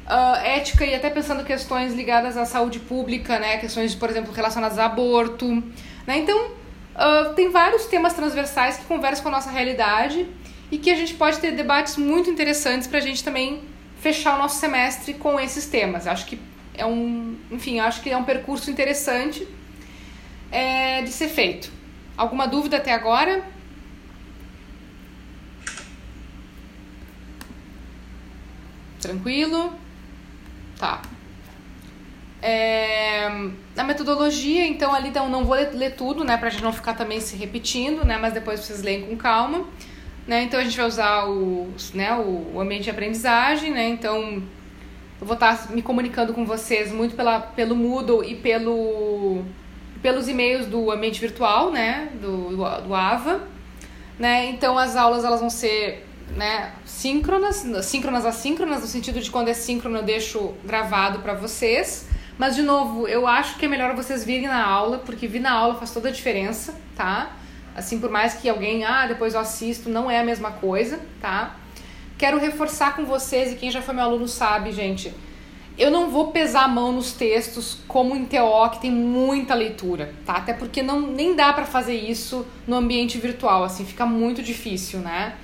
uh, 0.06 0.36
ética 0.44 0.84
e 0.84 0.94
até 0.94 1.10
pensando 1.10 1.44
questões 1.44 1.94
ligadas 1.94 2.36
à 2.36 2.44
saúde 2.44 2.78
pública, 2.78 3.38
né? 3.38 3.58
Questões, 3.58 3.94
por 3.94 4.08
exemplo, 4.08 4.32
relacionadas 4.32 4.78
a 4.78 4.86
aborto, 4.86 5.46
né? 6.06 6.18
Então, 6.18 6.46
uh, 6.46 7.34
tem 7.34 7.50
vários 7.50 7.86
temas 7.86 8.12
transversais 8.12 8.76
que 8.76 8.84
conversam 8.84 9.22
com 9.22 9.28
a 9.28 9.32
nossa 9.32 9.50
realidade 9.50 10.26
e 10.70 10.78
que 10.78 10.90
a 10.90 10.96
gente 10.96 11.14
pode 11.14 11.38
ter 11.38 11.52
debates 11.52 11.96
muito 11.96 12.30
interessantes 12.30 12.86
para 12.86 12.98
a 12.98 13.02
gente 13.02 13.22
também 13.22 13.62
fechar 14.00 14.36
o 14.36 14.38
nosso 14.38 14.58
semestre 14.58 15.14
com 15.14 15.38
esses 15.38 15.66
temas. 15.66 16.06
Acho 16.06 16.26
que 16.26 16.40
é 16.74 16.86
um, 16.86 17.36
enfim, 17.50 17.78
acho 17.78 18.00
que 18.02 18.10
é 18.10 18.16
um 18.16 18.24
percurso 18.24 18.70
interessante 18.70 19.46
é, 20.50 21.02
de 21.02 21.10
ser 21.10 21.28
feito. 21.28 21.70
Alguma 22.16 22.46
dúvida 22.46 22.78
até 22.78 22.92
agora? 22.92 23.44
Tranquilo? 29.02 29.74
Tá. 30.78 31.02
É, 32.40 33.28
na 33.76 33.84
metodologia, 33.84 34.66
então 34.66 34.92
ali 34.92 35.08
então, 35.08 35.28
não 35.28 35.44
vou 35.44 35.54
ler, 35.54 35.70
ler, 35.74 35.94
tudo, 35.94 36.24
né, 36.24 36.36
pra 36.36 36.50
gente 36.50 36.62
não 36.62 36.72
ficar 36.72 36.94
também 36.94 37.20
se 37.20 37.36
repetindo, 37.36 38.04
né, 38.04 38.18
mas 38.20 38.32
depois 38.32 38.60
vocês 38.60 38.82
leem 38.82 39.02
com 39.02 39.16
calma, 39.16 39.64
né, 40.26 40.42
então 40.42 40.58
a 40.58 40.64
gente 40.64 40.76
vai 40.76 40.86
usar 40.86 41.28
o, 41.28 41.72
né, 41.94 42.12
o, 42.16 42.60
ambiente 42.60 42.84
de 42.84 42.90
aprendizagem, 42.90 43.70
né, 43.70 43.88
então 43.88 44.42
eu 45.20 45.26
vou 45.26 45.34
estar 45.34 45.70
me 45.70 45.82
comunicando 45.82 46.34
com 46.34 46.44
vocês 46.44 46.90
muito 46.90 47.14
pela, 47.14 47.38
pelo 47.38 47.76
Moodle 47.76 48.24
e 48.24 48.34
pelo, 48.34 49.44
pelos 50.02 50.26
e-mails 50.28 50.66
do 50.66 50.90
ambiente 50.90 51.20
virtual, 51.20 51.70
né, 51.70 52.08
do, 52.20 52.56
do 52.56 52.94
AVA, 52.94 53.40
né, 54.18 54.46
então 54.46 54.76
as 54.76 54.96
aulas 54.96 55.24
elas 55.24 55.38
vão 55.38 55.50
ser 55.50 56.04
né, 56.36 56.72
síncronas, 56.84 57.66
síncronas 57.84 58.24
assíncronas, 58.24 58.80
no 58.80 58.86
sentido 58.86 59.20
de 59.20 59.30
quando 59.30 59.48
é 59.48 59.54
síncrono 59.54 59.98
eu 59.98 60.02
deixo 60.02 60.54
gravado 60.64 61.20
para 61.20 61.34
vocês. 61.34 62.06
Mas, 62.38 62.56
de 62.56 62.62
novo, 62.62 63.06
eu 63.06 63.26
acho 63.26 63.58
que 63.58 63.66
é 63.66 63.68
melhor 63.68 63.94
vocês 63.94 64.24
virem 64.24 64.48
na 64.48 64.64
aula, 64.64 64.98
porque 64.98 65.26
vir 65.26 65.40
na 65.40 65.52
aula 65.52 65.74
faz 65.74 65.92
toda 65.92 66.08
a 66.08 66.12
diferença, 66.12 66.74
tá? 66.96 67.36
Assim, 67.74 67.98
por 67.98 68.10
mais 68.10 68.34
que 68.34 68.48
alguém, 68.48 68.84
ah, 68.84 69.06
depois 69.06 69.34
eu 69.34 69.40
assisto, 69.40 69.88
não 69.88 70.10
é 70.10 70.18
a 70.20 70.24
mesma 70.24 70.50
coisa, 70.50 71.00
tá? 71.20 71.56
Quero 72.18 72.38
reforçar 72.38 72.96
com 72.96 73.04
vocês, 73.04 73.52
e 73.52 73.56
quem 73.56 73.70
já 73.70 73.82
foi 73.82 73.94
meu 73.94 74.04
aluno 74.04 74.28
sabe, 74.28 74.72
gente, 74.72 75.12
eu 75.78 75.90
não 75.90 76.10
vou 76.10 76.28
pesar 76.28 76.64
a 76.64 76.68
mão 76.68 76.92
nos 76.92 77.12
textos 77.12 77.78
como 77.88 78.14
em 78.14 78.24
TO, 78.24 78.70
que 78.72 78.80
tem 78.80 78.90
muita 78.90 79.54
leitura, 79.54 80.14
tá? 80.24 80.34
Até 80.34 80.52
porque 80.52 80.82
não, 80.82 81.00
nem 81.00 81.34
dá 81.34 81.52
para 81.52 81.64
fazer 81.64 81.94
isso 81.94 82.46
no 82.66 82.76
ambiente 82.76 83.18
virtual, 83.18 83.64
assim, 83.64 83.84
fica 83.84 84.04
muito 84.04 84.42
difícil, 84.42 85.00
né? 85.00 85.34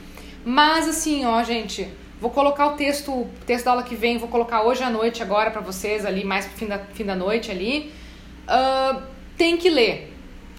Mas 0.48 0.88
assim, 0.88 1.26
ó, 1.26 1.42
gente, 1.42 1.86
vou 2.18 2.30
colocar 2.30 2.68
o 2.68 2.70
texto, 2.70 3.12
o 3.12 3.30
texto 3.44 3.66
da 3.66 3.72
aula 3.72 3.82
que 3.82 3.94
vem, 3.94 4.16
vou 4.16 4.30
colocar 4.30 4.62
hoje 4.62 4.82
à 4.82 4.88
noite 4.88 5.22
agora 5.22 5.50
para 5.50 5.60
vocês 5.60 6.06
ali, 6.06 6.24
mais 6.24 6.46
pro 6.46 6.56
fim 6.56 6.66
da, 6.66 6.78
fim 6.78 7.04
da 7.04 7.14
noite 7.14 7.50
ali. 7.50 7.92
Uh, 8.48 9.02
tem 9.36 9.58
que 9.58 9.68
ler, 9.68 10.10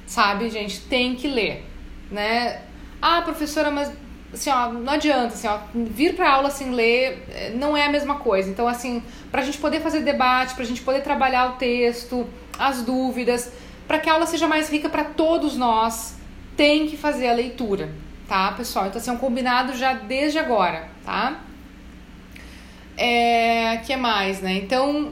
sabe, 0.06 0.48
gente? 0.52 0.82
Tem 0.82 1.16
que 1.16 1.28
ler, 1.28 1.66
né? 2.12 2.62
Ah, 3.02 3.24
professora, 3.24 3.72
mas 3.72 3.92
assim, 4.32 4.52
ó, 4.52 4.72
não 4.72 4.94
adianta, 4.94 5.34
assim, 5.34 5.48
ó, 5.48 5.58
vir 5.74 6.16
pra 6.16 6.34
aula 6.34 6.52
sem 6.52 6.70
ler 6.70 7.26
eh, 7.32 7.54
não 7.56 7.76
é 7.76 7.88
a 7.88 7.90
mesma 7.90 8.20
coisa. 8.20 8.48
Então, 8.48 8.68
assim, 8.68 9.02
pra 9.32 9.42
gente 9.42 9.58
poder 9.58 9.82
fazer 9.82 10.02
debate, 10.02 10.54
pra 10.54 10.66
gente 10.66 10.84
poder 10.84 11.02
trabalhar 11.02 11.50
o 11.50 11.54
texto, 11.54 12.30
as 12.60 12.84
dúvidas, 12.84 13.52
para 13.88 13.98
que 13.98 14.08
a 14.08 14.14
aula 14.14 14.28
seja 14.28 14.48
mais 14.48 14.70
rica 14.70 14.88
para 14.88 15.04
todos 15.04 15.58
nós, 15.58 16.16
tem 16.56 16.86
que 16.86 16.96
fazer 16.96 17.28
a 17.28 17.34
leitura, 17.34 17.90
tá, 18.30 18.52
pessoal? 18.52 18.86
Então, 18.86 19.02
assim, 19.02 19.10
é 19.10 19.14
um 19.14 19.18
combinado 19.18 19.76
já 19.76 19.94
desde 19.94 20.38
agora, 20.38 20.88
tá? 21.04 21.42
É, 22.96 23.78
que 23.78 23.96
mais, 23.96 24.40
né? 24.40 24.54
Então, 24.54 25.12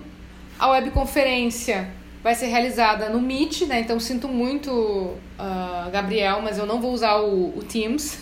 a 0.59 0.67
webconferência 0.69 1.89
vai 2.23 2.35
ser 2.35 2.47
realizada 2.47 3.09
no 3.09 3.19
Meet, 3.19 3.63
né? 3.63 3.79
Então, 3.79 3.99
sinto 3.99 4.27
muito, 4.27 4.71
uh, 4.71 5.89
Gabriel, 5.91 6.41
mas 6.43 6.57
eu 6.59 6.65
não 6.65 6.79
vou 6.79 6.91
usar 6.91 7.15
o, 7.17 7.57
o 7.57 7.63
Teams. 7.63 8.19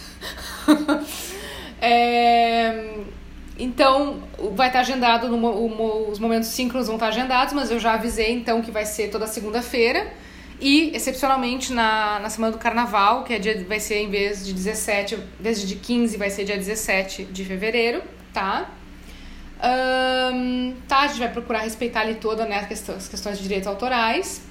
é, 1.82 2.94
então, 3.60 4.24
vai 4.54 4.68
estar 4.68 4.80
agendado, 4.80 5.28
no, 5.28 5.46
o, 5.46 6.10
os 6.10 6.20
momentos 6.20 6.50
síncronos 6.50 6.88
vão 6.88 6.96
estar 6.96 7.08
agendados, 7.08 7.54
mas 7.54 7.70
eu 7.70 7.80
já 7.80 7.94
avisei, 7.94 8.32
então, 8.32 8.62
que 8.62 8.72
vai 8.72 8.86
ser 8.86 9.10
toda 9.10 9.28
segunda-feira. 9.28 10.08
E, 10.60 10.96
excepcionalmente, 10.96 11.74
na, 11.74 12.20
na 12.20 12.30
semana 12.30 12.54
do 12.54 12.60
carnaval, 12.60 13.24
que 13.24 13.34
é 13.34 13.40
dia, 13.40 13.64
vai 13.68 13.80
ser 13.80 14.00
em 14.00 14.10
vez 14.10 14.46
de 14.46 14.54
17, 14.54 15.16
em 15.16 15.44
vez 15.44 15.62
de 15.68 15.76
15, 15.76 16.18
vai 16.18 16.30
ser 16.30 16.46
dia 16.46 16.58
17 16.58 17.26
de 17.26 17.44
fevereiro, 17.44 18.02
tá? 18.34 18.70
Um, 19.58 20.76
tá, 20.88 21.00
a 21.00 21.08
gente 21.08 21.20
vai 21.20 21.32
procurar 21.32 21.60
respeitar 21.60 22.02
ali 22.02 22.16
toda 22.16 22.46
né, 22.46 22.68
as 22.70 23.08
questões 23.08 23.38
de 23.38 23.44
direitos 23.44 23.68
autorais. 23.68 24.44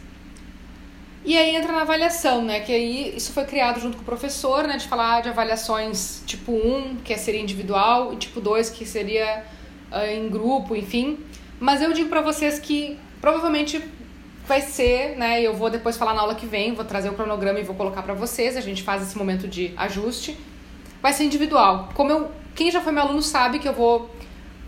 E 1.25 1.39
aí 1.39 1.57
entra 1.57 1.73
na 1.73 1.83
avaliação, 1.83 2.45
né? 2.45 2.61
Que 2.61 2.73
aí 2.73 3.17
isso 3.17 3.33
foi 3.33 3.45
criado 3.45 3.81
junto 3.81 3.97
com 3.97 4.03
o 4.03 4.05
professor, 4.05 4.67
né? 4.67 4.77
De 4.77 4.87
falar 4.87 5.23
de 5.23 5.31
avaliações 5.31 6.23
tipo 6.27 6.53
1, 6.53 6.97
que 6.97 7.17
seria 7.17 7.41
individual, 7.41 8.13
e 8.13 8.17
tipo 8.17 8.43
2, 8.43 8.69
que 8.69 8.85
seria 8.85 9.43
uh, 9.91 10.05
em 10.05 10.29
grupo, 10.29 10.77
enfim. 10.77 11.19
Mas 11.59 11.81
eu 11.81 11.95
digo 11.95 12.11
para 12.11 12.21
vocês 12.21 12.59
que 12.59 12.99
provavelmente 13.23 13.83
vai 14.47 14.61
ser, 14.61 15.17
né? 15.17 15.43
Eu 15.43 15.55
vou 15.55 15.71
depois 15.71 15.97
falar 15.97 16.15
na 16.15 16.21
aula 16.21 16.35
que 16.35 16.47
vem, 16.47 16.75
vou 16.75 16.85
trazer 16.85 17.09
o 17.09 17.15
cronograma 17.15 17.59
e 17.59 17.63
vou 17.63 17.75
colocar 17.75 18.03
para 18.03 18.15
vocês. 18.15 18.57
A 18.57 18.61
gente 18.61 18.83
faz 18.83 19.03
esse 19.03 19.17
momento 19.17 19.49
de 19.49 19.73
ajuste. 19.77 20.37
Vai 21.01 21.13
ser 21.13 21.25
individual. 21.25 21.89
Como 21.95 22.11
eu, 22.11 22.31
quem 22.55 22.71
já 22.71 22.81
foi 22.81 22.93
meu 22.93 23.03
aluno 23.03 23.23
sabe 23.23 23.59
que 23.59 23.69
eu 23.69 23.73
vou 23.73 24.11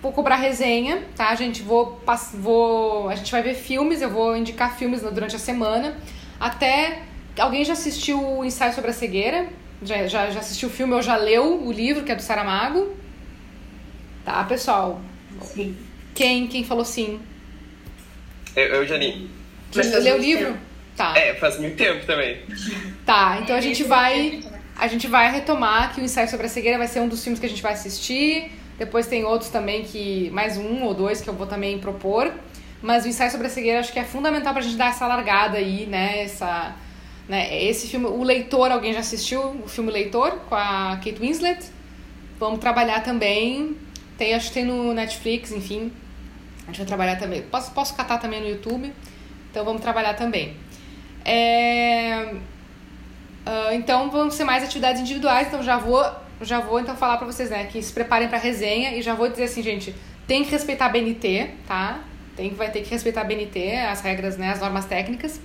vou 0.02 0.12
cobrar 0.12 0.36
resenha, 0.36 1.02
tá? 1.16 1.30
A 1.30 1.34
gente 1.34 1.62
vou, 1.62 2.00
vou 2.34 3.08
a 3.08 3.14
gente 3.14 3.32
vai 3.32 3.42
ver 3.42 3.54
filmes, 3.54 4.02
eu 4.02 4.10
vou 4.10 4.36
indicar 4.36 4.76
filmes 4.76 5.02
durante 5.02 5.34
a 5.34 5.38
semana. 5.38 5.96
Até 6.38 7.02
alguém 7.38 7.64
já 7.64 7.72
assistiu 7.72 8.22
o 8.22 8.44
ensaio 8.44 8.74
sobre 8.74 8.90
a 8.90 8.94
cegueira? 8.94 9.48
Já, 9.82 10.06
já, 10.06 10.30
já 10.30 10.40
assistiu 10.40 10.68
o 10.68 10.72
filme 10.72 10.94
ou 10.94 11.02
já 11.02 11.16
leu 11.16 11.62
o 11.66 11.72
livro 11.72 12.04
que 12.04 12.12
é 12.12 12.14
do 12.14 12.22
Saramago? 12.22 12.94
Tá, 14.24 14.42
pessoal? 14.44 15.00
Sim. 15.42 15.76
Quem 16.14 16.46
quem 16.46 16.64
falou 16.64 16.84
sim? 16.84 17.20
Eu, 18.54 18.66
eu 18.66 18.86
já 18.86 18.96
li. 18.96 19.28
Você 19.72 19.98
leu 19.98 20.16
o 20.16 20.18
livro? 20.18 20.46
Tempo. 20.46 20.58
Tá. 20.96 21.12
É, 21.16 21.34
faz 21.34 21.58
muito 21.58 21.76
tempo 21.76 22.06
também. 22.06 22.38
Tá, 23.04 23.38
então 23.42 23.54
a 23.54 23.60
gente 23.60 23.84
vai 23.84 24.42
a 24.78 24.88
gente 24.88 25.06
vai 25.06 25.30
retomar 25.30 25.94
que 25.94 26.00
o 26.00 26.04
ensaio 26.04 26.28
sobre 26.28 26.46
a 26.46 26.48
cegueira 26.48 26.78
vai 26.78 26.86
ser 26.86 27.00
um 27.00 27.08
dos 27.08 27.22
filmes 27.22 27.40
que 27.40 27.46
a 27.46 27.48
gente 27.48 27.62
vai 27.62 27.72
assistir. 27.72 28.50
Depois 28.78 29.06
tem 29.06 29.24
outros 29.24 29.50
também 29.50 29.84
que 29.84 30.30
mais 30.30 30.56
um 30.58 30.82
ou 30.82 30.92
dois 30.94 31.20
que 31.20 31.28
eu 31.28 31.34
vou 31.34 31.46
também 31.46 31.78
propor. 31.78 32.32
Mas 32.82 33.04
o 33.04 33.08
ensaio 33.08 33.30
sobre 33.30 33.46
a 33.46 33.50
cegueira 33.50 33.80
acho 33.80 33.92
que 33.92 33.98
é 33.98 34.04
fundamental 34.04 34.52
pra 34.52 34.62
gente 34.62 34.76
dar 34.76 34.90
essa 34.90 35.06
largada 35.06 35.56
aí, 35.56 35.86
né? 35.86 36.22
Essa, 36.22 36.74
né? 37.26 37.62
Esse 37.64 37.88
filme, 37.88 38.06
o 38.06 38.22
Leitor, 38.22 38.70
alguém 38.70 38.92
já 38.92 39.00
assistiu 39.00 39.40
o 39.64 39.68
filme 39.68 39.90
Leitor 39.90 40.32
com 40.48 40.54
a 40.54 41.00
Kate 41.02 41.18
Winslet? 41.18 41.64
Vamos 42.38 42.58
trabalhar 42.60 43.00
também. 43.02 43.76
Tem, 44.18 44.34
acho 44.34 44.48
que 44.48 44.54
tem 44.54 44.64
no 44.64 44.92
Netflix, 44.92 45.52
enfim. 45.52 45.90
A 46.64 46.66
gente 46.66 46.78
vai 46.78 46.86
trabalhar 46.86 47.16
também. 47.16 47.42
Posso, 47.42 47.72
posso 47.72 47.94
catar 47.94 48.18
também 48.18 48.40
no 48.40 48.48
YouTube. 48.48 48.92
Então 49.56 49.64
vamos 49.64 49.80
trabalhar 49.80 50.12
também. 50.12 50.54
É... 51.24 52.34
Uh, 53.46 53.72
então 53.72 54.10
vão 54.10 54.30
ser 54.30 54.44
mais 54.44 54.62
atividades 54.62 55.00
individuais. 55.00 55.46
Então 55.46 55.62
já 55.62 55.78
vou, 55.78 56.04
já 56.42 56.60
vou 56.60 56.78
então 56.78 56.94
falar 56.94 57.16
para 57.16 57.26
vocês, 57.26 57.48
né, 57.48 57.64
que 57.64 57.80
se 57.80 57.90
preparem 57.90 58.28
para 58.28 58.36
resenha 58.36 58.94
e 58.94 59.00
já 59.00 59.14
vou 59.14 59.30
dizer 59.30 59.44
assim, 59.44 59.62
gente, 59.62 59.94
tem 60.26 60.44
que 60.44 60.50
respeitar 60.50 60.84
a 60.84 60.88
BNT, 60.90 61.52
tá? 61.66 62.00
Tem 62.36 62.50
vai 62.50 62.70
ter 62.70 62.82
que 62.82 62.90
respeitar 62.90 63.22
a 63.22 63.24
BNT, 63.24 63.76
as 63.76 64.02
regras, 64.02 64.36
né, 64.36 64.50
as 64.50 64.60
normas 64.60 64.84
técnicas. 64.84 65.40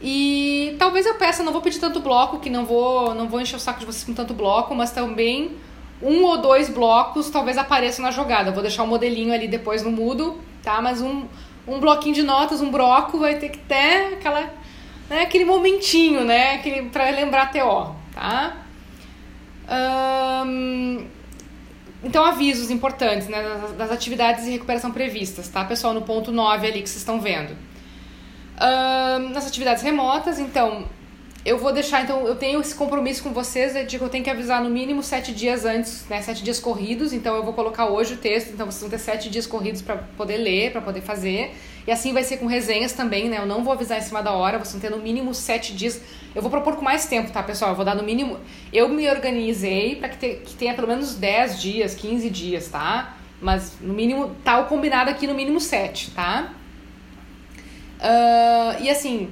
E 0.00 0.76
talvez 0.78 1.04
eu 1.04 1.14
peça, 1.14 1.42
não 1.42 1.50
vou 1.52 1.62
pedir 1.62 1.80
tanto 1.80 1.98
bloco, 1.98 2.38
que 2.38 2.48
não 2.48 2.64
vou, 2.64 3.12
não 3.12 3.28
vou 3.28 3.40
encher 3.40 3.56
o 3.56 3.58
saco 3.58 3.80
de 3.80 3.86
vocês 3.86 4.04
com 4.04 4.14
tanto 4.14 4.34
bloco, 4.34 4.72
mas 4.72 4.92
também 4.92 5.56
um 6.00 6.22
ou 6.22 6.40
dois 6.40 6.68
blocos 6.68 7.28
talvez 7.28 7.58
apareçam 7.58 8.04
na 8.04 8.12
jogada. 8.12 8.52
Vou 8.52 8.62
deixar 8.62 8.84
o 8.84 8.86
um 8.86 8.88
modelinho 8.88 9.34
ali 9.34 9.48
depois 9.48 9.82
no 9.82 9.90
mudo, 9.90 10.38
tá? 10.62 10.80
Mas 10.80 11.02
um, 11.02 11.26
um 11.66 11.78
bloquinho 11.80 12.14
de 12.14 12.22
notas, 12.22 12.60
um 12.60 12.70
bloco, 12.70 13.18
vai 13.18 13.36
ter 13.36 13.50
que 13.50 13.58
ter 13.58 14.14
aquela, 14.14 14.52
né, 15.08 15.22
aquele 15.22 15.44
momentinho, 15.44 16.24
né? 16.24 16.54
Aquele, 16.54 16.88
pra 16.88 17.08
lembrar 17.10 17.50
TO, 17.52 17.94
tá? 18.12 18.56
Então, 22.04 22.24
avisos 22.24 22.70
importantes 22.70 23.28
né, 23.28 23.42
das, 23.78 23.92
atividades 23.92 24.44
de 24.44 24.50
recuperação 24.50 24.90
previstas, 24.90 25.48
tá, 25.48 25.64
pessoal? 25.64 25.94
No 25.94 26.02
ponto 26.02 26.32
9 26.32 26.66
ali 26.66 26.82
que 26.82 26.88
vocês 26.88 27.00
estão 27.00 27.20
vendo. 27.20 27.56
Nas 29.30 29.46
atividades 29.46 29.82
remotas, 29.82 30.38
então, 30.38 30.86
eu 31.44 31.58
vou 31.58 31.72
deixar, 31.72 32.02
então, 32.04 32.24
eu 32.24 32.36
tenho 32.36 32.60
esse 32.60 32.74
compromisso 32.74 33.20
com 33.20 33.32
vocês 33.32 33.74
de 33.88 33.98
que 33.98 34.04
eu 34.04 34.08
tenho 34.08 34.22
que 34.22 34.30
avisar 34.30 34.62
no 34.62 34.70
mínimo 34.70 35.02
sete 35.02 35.32
dias 35.32 35.64
antes, 35.64 36.06
né? 36.08 36.22
Sete 36.22 36.44
dias 36.44 36.60
corridos, 36.60 37.12
então 37.12 37.34
eu 37.34 37.42
vou 37.42 37.52
colocar 37.52 37.86
hoje 37.86 38.14
o 38.14 38.16
texto, 38.16 38.50
então 38.50 38.64
vocês 38.64 38.80
vão 38.80 38.90
ter 38.90 38.98
sete 38.98 39.28
dias 39.28 39.44
corridos 39.44 39.82
para 39.82 39.96
poder 39.96 40.36
ler, 40.36 40.70
para 40.70 40.80
poder 40.80 41.00
fazer. 41.00 41.52
E 41.84 41.90
assim 41.90 42.12
vai 42.12 42.22
ser 42.22 42.36
com 42.36 42.46
resenhas 42.46 42.92
também, 42.92 43.28
né? 43.28 43.38
Eu 43.38 43.46
não 43.46 43.64
vou 43.64 43.72
avisar 43.72 43.98
em 43.98 44.02
cima 44.02 44.22
da 44.22 44.30
hora, 44.30 44.56
vocês 44.56 44.72
vão 44.72 44.80
ter 44.80 44.90
no 44.96 45.02
mínimo 45.02 45.34
sete 45.34 45.74
dias. 45.74 46.00
Eu 46.32 46.40
vou 46.40 46.50
propor 46.50 46.76
com 46.76 46.82
mais 46.82 47.06
tempo, 47.06 47.32
tá, 47.32 47.42
pessoal? 47.42 47.72
Eu 47.72 47.76
vou 47.76 47.84
dar 47.84 47.96
no 47.96 48.04
mínimo. 48.04 48.38
Eu 48.72 48.88
me 48.88 49.10
organizei 49.10 49.96
para 49.96 50.10
que, 50.10 50.36
que 50.36 50.54
tenha 50.54 50.74
pelo 50.74 50.86
menos 50.86 51.16
10 51.16 51.60
dias, 51.60 51.94
15 51.96 52.30
dias, 52.30 52.68
tá? 52.68 53.16
Mas 53.40 53.72
no 53.80 53.92
mínimo, 53.92 54.36
tá 54.44 54.60
o 54.60 54.66
combinado 54.66 55.10
aqui 55.10 55.26
no 55.26 55.34
mínimo 55.34 55.58
sete, 55.58 56.12
tá? 56.12 56.52
Uh, 57.98 58.82
e 58.82 58.88
assim, 58.88 59.28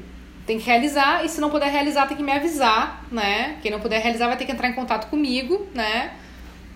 tem 0.50 0.58
que 0.58 0.66
realizar, 0.66 1.24
e 1.24 1.28
se 1.28 1.40
não 1.40 1.48
puder 1.48 1.70
realizar, 1.70 2.08
tem 2.08 2.16
que 2.16 2.24
me 2.24 2.32
avisar, 2.32 3.04
né? 3.12 3.58
Quem 3.62 3.70
não 3.70 3.78
puder 3.78 4.02
realizar 4.02 4.26
vai 4.26 4.36
ter 4.36 4.44
que 4.44 4.50
entrar 4.50 4.68
em 4.68 4.72
contato 4.72 5.08
comigo, 5.08 5.68
né? 5.72 6.10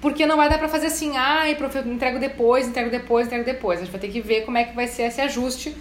Porque 0.01 0.25
não 0.27 0.37
vai 0.37 0.49
dar 0.49 0.59
pra 0.59 0.69
fazer 0.69 0.87
assim, 0.87 1.17
ai, 1.17 1.57
ah, 1.61 1.79
eu 1.85 1.93
entrego 1.93 2.21
depois, 2.21 2.69
entrego 2.69 2.89
depois, 2.89 3.27
entrego 3.27 3.45
depois. 3.45 3.81
A 3.81 3.83
gente 3.83 3.91
vai 3.91 4.01
ter 4.01 4.11
que 4.11 4.21
ver 4.21 4.43
como 4.43 4.57
é 4.57 4.63
que 4.63 4.77
vai 4.77 4.87
ser 4.87 5.03
esse 5.05 5.21
ajuste, 5.21 5.77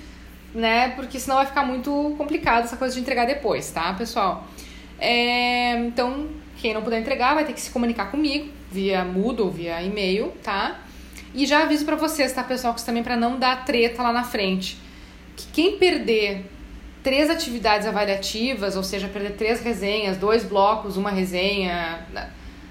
né? 0.56 0.90
Porque 0.96 1.20
senão 1.20 1.36
vai 1.36 1.46
ficar 1.46 1.64
muito 1.64 2.16
complicado 2.18 2.64
essa 2.64 2.78
coisa 2.78 2.96
de 2.96 3.00
entregar 3.00 3.28
depois, 3.28 3.70
tá, 3.70 3.94
pessoal? 3.94 4.48
É, 4.98 5.78
então, 5.78 6.30
quem 6.58 6.74
não 6.74 6.82
puder 6.82 7.00
entregar 7.00 7.36
vai 7.36 7.46
ter 7.46 7.54
que 7.54 7.62
se 7.62 7.70
comunicar 7.70 8.10
comigo 8.10 8.50
via 8.72 9.06
Moodle, 9.06 9.52
via 9.52 9.84
e-mail, 9.84 10.34
tá? 10.42 10.80
E 11.32 11.46
já 11.46 11.62
aviso 11.62 11.86
para 11.86 11.96
vocês, 11.96 12.34
tá, 12.34 12.44
pessoal, 12.44 12.74
que 12.74 12.80
isso 12.80 12.88
também 12.88 13.04
para 13.04 13.16
não 13.16 13.38
dar 13.38 13.64
treta 13.66 14.02
lá 14.02 14.12
na 14.12 14.24
frente. 14.24 14.80
Que 15.36 15.46
quem 15.54 15.78
perder 15.78 16.53
três 17.04 17.30
atividades 17.30 17.86
avaliativas, 17.86 18.78
ou 18.78 18.84
seja, 18.84 19.08
perder 19.08 19.36
três 19.36 19.62
resenhas, 19.62 20.18
dois 20.18 20.44
blocos, 20.44 20.96
uma 20.96 21.12
resenha, 21.12 22.08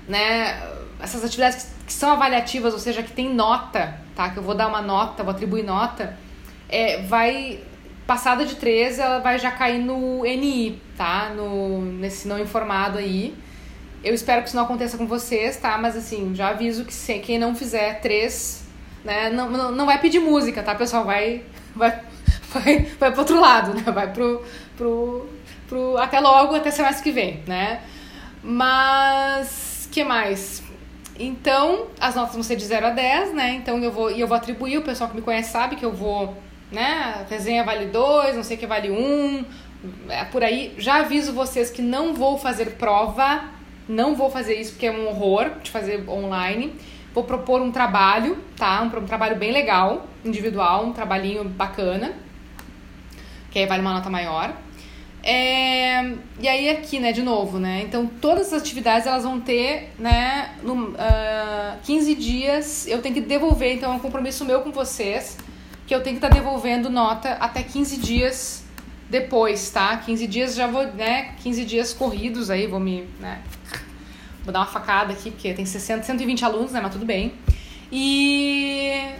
né? 0.08 0.60
Essas 0.98 1.22
atividades 1.22 1.70
que 1.86 1.92
são 1.92 2.10
avaliativas, 2.10 2.72
ou 2.72 2.80
seja, 2.80 3.02
que 3.02 3.12
tem 3.12 3.32
nota, 3.32 3.98
tá? 4.16 4.30
Que 4.30 4.38
eu 4.38 4.42
vou 4.42 4.54
dar 4.54 4.68
uma 4.68 4.80
nota, 4.80 5.22
vou 5.22 5.32
atribuir 5.32 5.62
nota, 5.62 6.16
é, 6.68 7.02
vai 7.02 7.60
passada 8.06 8.44
de 8.44 8.56
três, 8.56 8.98
ela 8.98 9.18
vai 9.18 9.38
já 9.38 9.50
cair 9.50 9.78
no 9.78 10.24
NI, 10.24 10.80
tá? 10.96 11.30
No, 11.36 11.82
nesse 11.82 12.26
não 12.26 12.38
informado 12.38 12.98
aí. 12.98 13.34
Eu 14.02 14.14
espero 14.14 14.42
que 14.42 14.48
isso 14.48 14.56
não 14.56 14.64
aconteça 14.64 14.96
com 14.96 15.06
vocês, 15.06 15.56
tá? 15.58 15.76
Mas 15.78 15.96
assim, 15.96 16.34
já 16.34 16.48
aviso 16.48 16.84
que 16.84 16.92
se, 16.92 17.18
quem 17.18 17.38
não 17.38 17.54
fizer 17.54 18.00
três, 18.00 18.66
né? 19.04 19.30
Não, 19.30 19.50
não, 19.50 19.70
não 19.70 19.86
vai 19.86 20.00
pedir 20.00 20.18
música, 20.18 20.62
tá, 20.62 20.74
pessoal? 20.74 21.04
Vai, 21.04 21.42
vai 21.76 22.00
vai, 22.52 22.86
vai 22.98 23.10
pro 23.10 23.20
outro 23.20 23.40
lado, 23.40 23.74
né? 23.74 23.82
Vai 23.92 24.12
pro, 24.12 24.42
pro, 24.76 25.28
pro 25.68 25.98
até 25.98 26.20
logo, 26.20 26.54
até 26.54 26.70
semestre 26.70 27.02
que 27.02 27.12
vem, 27.12 27.42
né? 27.46 27.80
Mas, 28.42 29.88
que 29.90 30.04
mais? 30.04 30.62
Então, 31.18 31.86
as 32.00 32.14
notas 32.14 32.34
vão 32.34 32.42
ser 32.42 32.56
de 32.56 32.64
0 32.64 32.86
a 32.86 32.90
10, 32.90 33.34
né? 33.34 33.54
Então 33.54 33.78
eu 33.78 33.92
vou, 33.92 34.10
e 34.10 34.20
eu 34.20 34.26
vou 34.26 34.36
atribuir, 34.36 34.78
o 34.78 34.82
pessoal 34.82 35.10
que 35.10 35.16
me 35.16 35.22
conhece 35.22 35.50
sabe 35.50 35.76
que 35.76 35.84
eu 35.84 35.92
vou, 35.92 36.36
né? 36.70 37.26
Resenha 37.28 37.64
vale 37.64 37.86
2, 37.86 38.36
não 38.36 38.42
sei 38.42 38.56
que 38.56 38.66
vale 38.66 38.90
1, 38.90 38.94
um, 38.94 39.44
é 40.08 40.24
por 40.24 40.42
aí. 40.42 40.74
Já 40.78 41.00
aviso 41.00 41.32
vocês 41.32 41.70
que 41.70 41.82
não 41.82 42.14
vou 42.14 42.38
fazer 42.38 42.72
prova, 42.72 43.44
não 43.88 44.14
vou 44.16 44.30
fazer 44.30 44.54
isso 44.54 44.72
porque 44.72 44.86
é 44.86 44.92
um 44.92 45.06
horror 45.08 45.50
de 45.62 45.70
fazer 45.70 46.08
online. 46.08 46.74
Vou 47.14 47.24
propor 47.24 47.60
um 47.60 47.70
trabalho, 47.70 48.38
tá? 48.56 48.82
Um, 48.82 48.86
um 48.86 49.06
trabalho 49.06 49.36
bem 49.36 49.52
legal, 49.52 50.06
individual, 50.24 50.86
um 50.86 50.92
trabalhinho 50.92 51.44
bacana 51.44 52.14
que 53.52 53.58
aí 53.58 53.66
vale 53.66 53.82
uma 53.82 53.92
nota 53.92 54.08
maior. 54.08 54.56
É, 55.24 56.14
e 56.40 56.48
aí 56.48 56.68
aqui, 56.68 56.98
né, 56.98 57.12
de 57.12 57.22
novo, 57.22 57.58
né? 57.58 57.82
Então 57.82 58.06
todas 58.06 58.52
as 58.52 58.60
atividades 58.60 59.06
elas 59.06 59.22
vão 59.22 59.40
ter, 59.40 59.92
né, 59.98 60.56
no, 60.62 60.90
uh, 60.90 60.96
ah, 60.98 61.76
15 61.84 62.14
dias. 62.16 62.86
Eu 62.88 63.00
tenho 63.00 63.14
que 63.14 63.20
devolver, 63.20 63.74
então 63.74 63.92
é 63.92 63.94
um 63.94 64.00
compromisso 64.00 64.44
meu 64.44 64.62
com 64.62 64.72
vocês, 64.72 65.38
que 65.86 65.94
eu 65.94 66.02
tenho 66.02 66.18
que 66.18 66.24
estar 66.24 66.34
tá 66.34 66.42
devolvendo 66.42 66.90
nota 66.90 67.34
até 67.34 67.62
15 67.62 67.98
dias 67.98 68.64
depois, 69.08 69.70
tá? 69.70 69.96
15 69.98 70.26
dias 70.26 70.54
já 70.56 70.66
vou, 70.66 70.86
né, 70.86 71.34
15 71.42 71.64
dias 71.64 71.92
corridos 71.92 72.50
aí, 72.50 72.66
vou 72.66 72.80
me, 72.80 73.06
né, 73.20 73.42
vou 74.42 74.52
dar 74.52 74.60
uma 74.60 74.66
facada 74.66 75.12
aqui, 75.12 75.30
porque 75.30 75.52
tem 75.54 75.66
60, 75.66 76.02
120 76.02 76.44
alunos, 76.44 76.72
né, 76.72 76.80
mas 76.80 76.92
tudo 76.92 77.04
bem. 77.04 77.34
E 77.92 79.12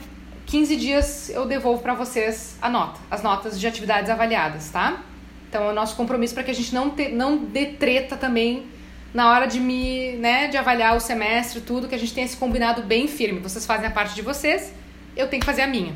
15 0.53 0.77
dias 0.77 1.31
eu 1.31 1.47
devolvo 1.47 1.81
para 1.81 1.95
vocês 1.95 2.59
a 2.61 2.69
nota, 2.69 3.01
as 3.11 3.23
notas 3.23 3.59
de 3.59 3.67
atividades 3.67 4.11
avaliadas, 4.11 4.69
tá? 4.69 5.03
Então 5.49 5.65
é 5.65 5.71
o 5.71 5.75
nosso 5.75 5.97
compromisso 5.97 6.35
para 6.35 6.43
que 6.43 6.51
a 6.51 6.55
gente 6.55 6.75
não, 6.75 6.91
te, 6.91 7.09
não 7.09 7.39
dê 7.39 7.65
treta 7.65 8.19
também 8.19 8.67
na 9.15 9.31
hora 9.31 9.47
de 9.47 9.59
me, 9.59 10.13
né, 10.17 10.49
de 10.49 10.59
avaliar 10.59 10.95
o 10.95 11.01
semestre, 11.01 11.63
tudo, 11.63 11.89
que 11.89 11.95
a 11.95 11.99
gente 11.99 12.13
tenha 12.13 12.27
esse 12.27 12.37
combinado 12.37 12.83
bem 12.83 13.09
firme. 13.09 13.41
Vocês 13.41 13.65
fazem 13.65 13.87
a 13.87 13.91
parte 13.91 14.15
de 14.15 14.21
vocês, 14.21 14.75
eu 15.17 15.27
tenho 15.27 15.41
que 15.41 15.47
fazer 15.47 15.63
a 15.63 15.67
minha, 15.67 15.95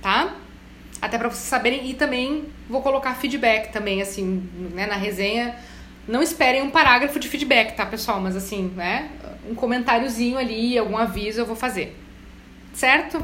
tá? 0.00 0.36
Até 1.02 1.18
para 1.18 1.28
vocês 1.28 1.48
saberem 1.48 1.90
e 1.90 1.94
também 1.94 2.44
vou 2.70 2.82
colocar 2.82 3.12
feedback 3.14 3.72
também 3.72 4.00
assim, 4.00 4.48
né, 4.72 4.86
na 4.86 4.94
resenha. 4.94 5.56
Não 6.06 6.22
esperem 6.22 6.62
um 6.62 6.70
parágrafo 6.70 7.18
de 7.18 7.26
feedback, 7.26 7.74
tá, 7.74 7.84
pessoal? 7.84 8.20
Mas 8.20 8.36
assim, 8.36 8.72
né, 8.76 9.10
um 9.50 9.54
comentáriozinho 9.56 10.38
ali, 10.38 10.78
algum 10.78 10.96
aviso 10.96 11.40
eu 11.40 11.46
vou 11.46 11.56
fazer. 11.56 11.96
Certo? 12.72 13.20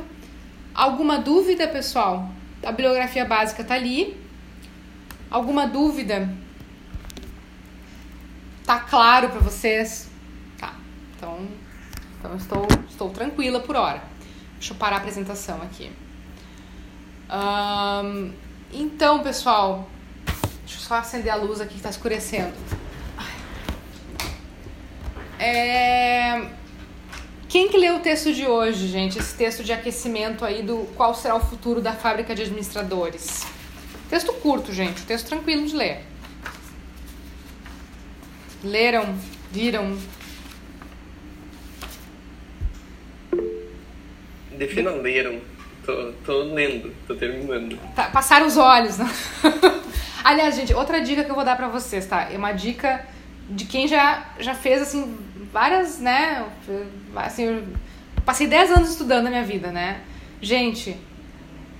Alguma 0.74 1.18
dúvida, 1.18 1.68
pessoal? 1.68 2.28
A 2.62 2.70
bibliografia 2.70 3.24
básica 3.24 3.62
tá 3.62 3.74
ali. 3.74 4.16
Alguma 5.30 5.66
dúvida? 5.66 6.28
Tá 8.64 8.80
claro 8.80 9.28
para 9.28 9.40
vocês? 9.40 10.08
Tá. 10.58 10.74
Então, 11.16 11.46
então 12.18 12.36
estou, 12.36 12.66
estou 12.88 13.10
tranquila 13.10 13.60
por 13.60 13.76
hora. 13.76 14.02
Deixa 14.54 14.72
eu 14.72 14.76
parar 14.78 14.96
a 14.96 14.98
apresentação 15.00 15.60
aqui. 15.60 15.92
Um, 17.30 18.32
então, 18.72 19.22
pessoal, 19.22 19.90
deixa 20.64 20.76
eu 20.76 20.80
só 20.80 20.94
acender 20.96 21.32
a 21.32 21.36
luz 21.36 21.60
aqui 21.60 21.72
que 21.72 21.76
está 21.76 21.90
escurecendo. 21.90 22.54
É 25.38 26.61
quem 27.52 27.68
que 27.68 27.76
leu 27.76 27.96
o 27.96 28.00
texto 28.00 28.32
de 28.32 28.46
hoje, 28.46 28.88
gente? 28.88 29.18
Esse 29.18 29.36
texto 29.36 29.62
de 29.62 29.74
aquecimento 29.74 30.42
aí 30.42 30.62
do 30.62 30.88
qual 30.96 31.14
será 31.14 31.36
o 31.36 31.40
futuro 31.40 31.82
da 31.82 31.92
fábrica 31.92 32.34
de 32.34 32.40
administradores. 32.40 33.46
Texto 34.08 34.32
curto, 34.32 34.72
gente. 34.72 35.02
Texto 35.02 35.26
tranquilo 35.26 35.66
de 35.66 35.76
ler. 35.76 36.00
Leram? 38.64 39.14
Viram? 39.50 39.98
Defina 44.52 44.92
leram. 44.92 45.38
Tô, 45.84 46.12
tô 46.24 46.42
lendo, 46.44 46.94
tô 47.06 47.14
terminando. 47.14 47.78
Tá, 47.94 48.04
passaram 48.04 48.46
os 48.46 48.56
olhos, 48.56 48.96
né? 48.96 49.12
Aliás, 50.24 50.56
gente, 50.56 50.72
outra 50.72 51.02
dica 51.02 51.22
que 51.22 51.30
eu 51.30 51.34
vou 51.34 51.44
dar 51.44 51.56
pra 51.56 51.68
vocês, 51.68 52.06
tá? 52.06 52.32
É 52.32 52.38
uma 52.38 52.52
dica 52.52 53.06
de 53.50 53.66
quem 53.66 53.86
já, 53.86 54.32
já 54.38 54.54
fez, 54.54 54.80
assim, 54.80 55.18
várias, 55.52 55.98
né? 55.98 56.46
Assim, 57.14 57.44
eu 57.44 57.64
passei 58.24 58.46
10 58.46 58.70
anos 58.72 58.90
estudando 58.90 59.24
na 59.24 59.30
minha 59.30 59.44
vida, 59.44 59.70
né? 59.70 60.00
Gente, 60.40 60.96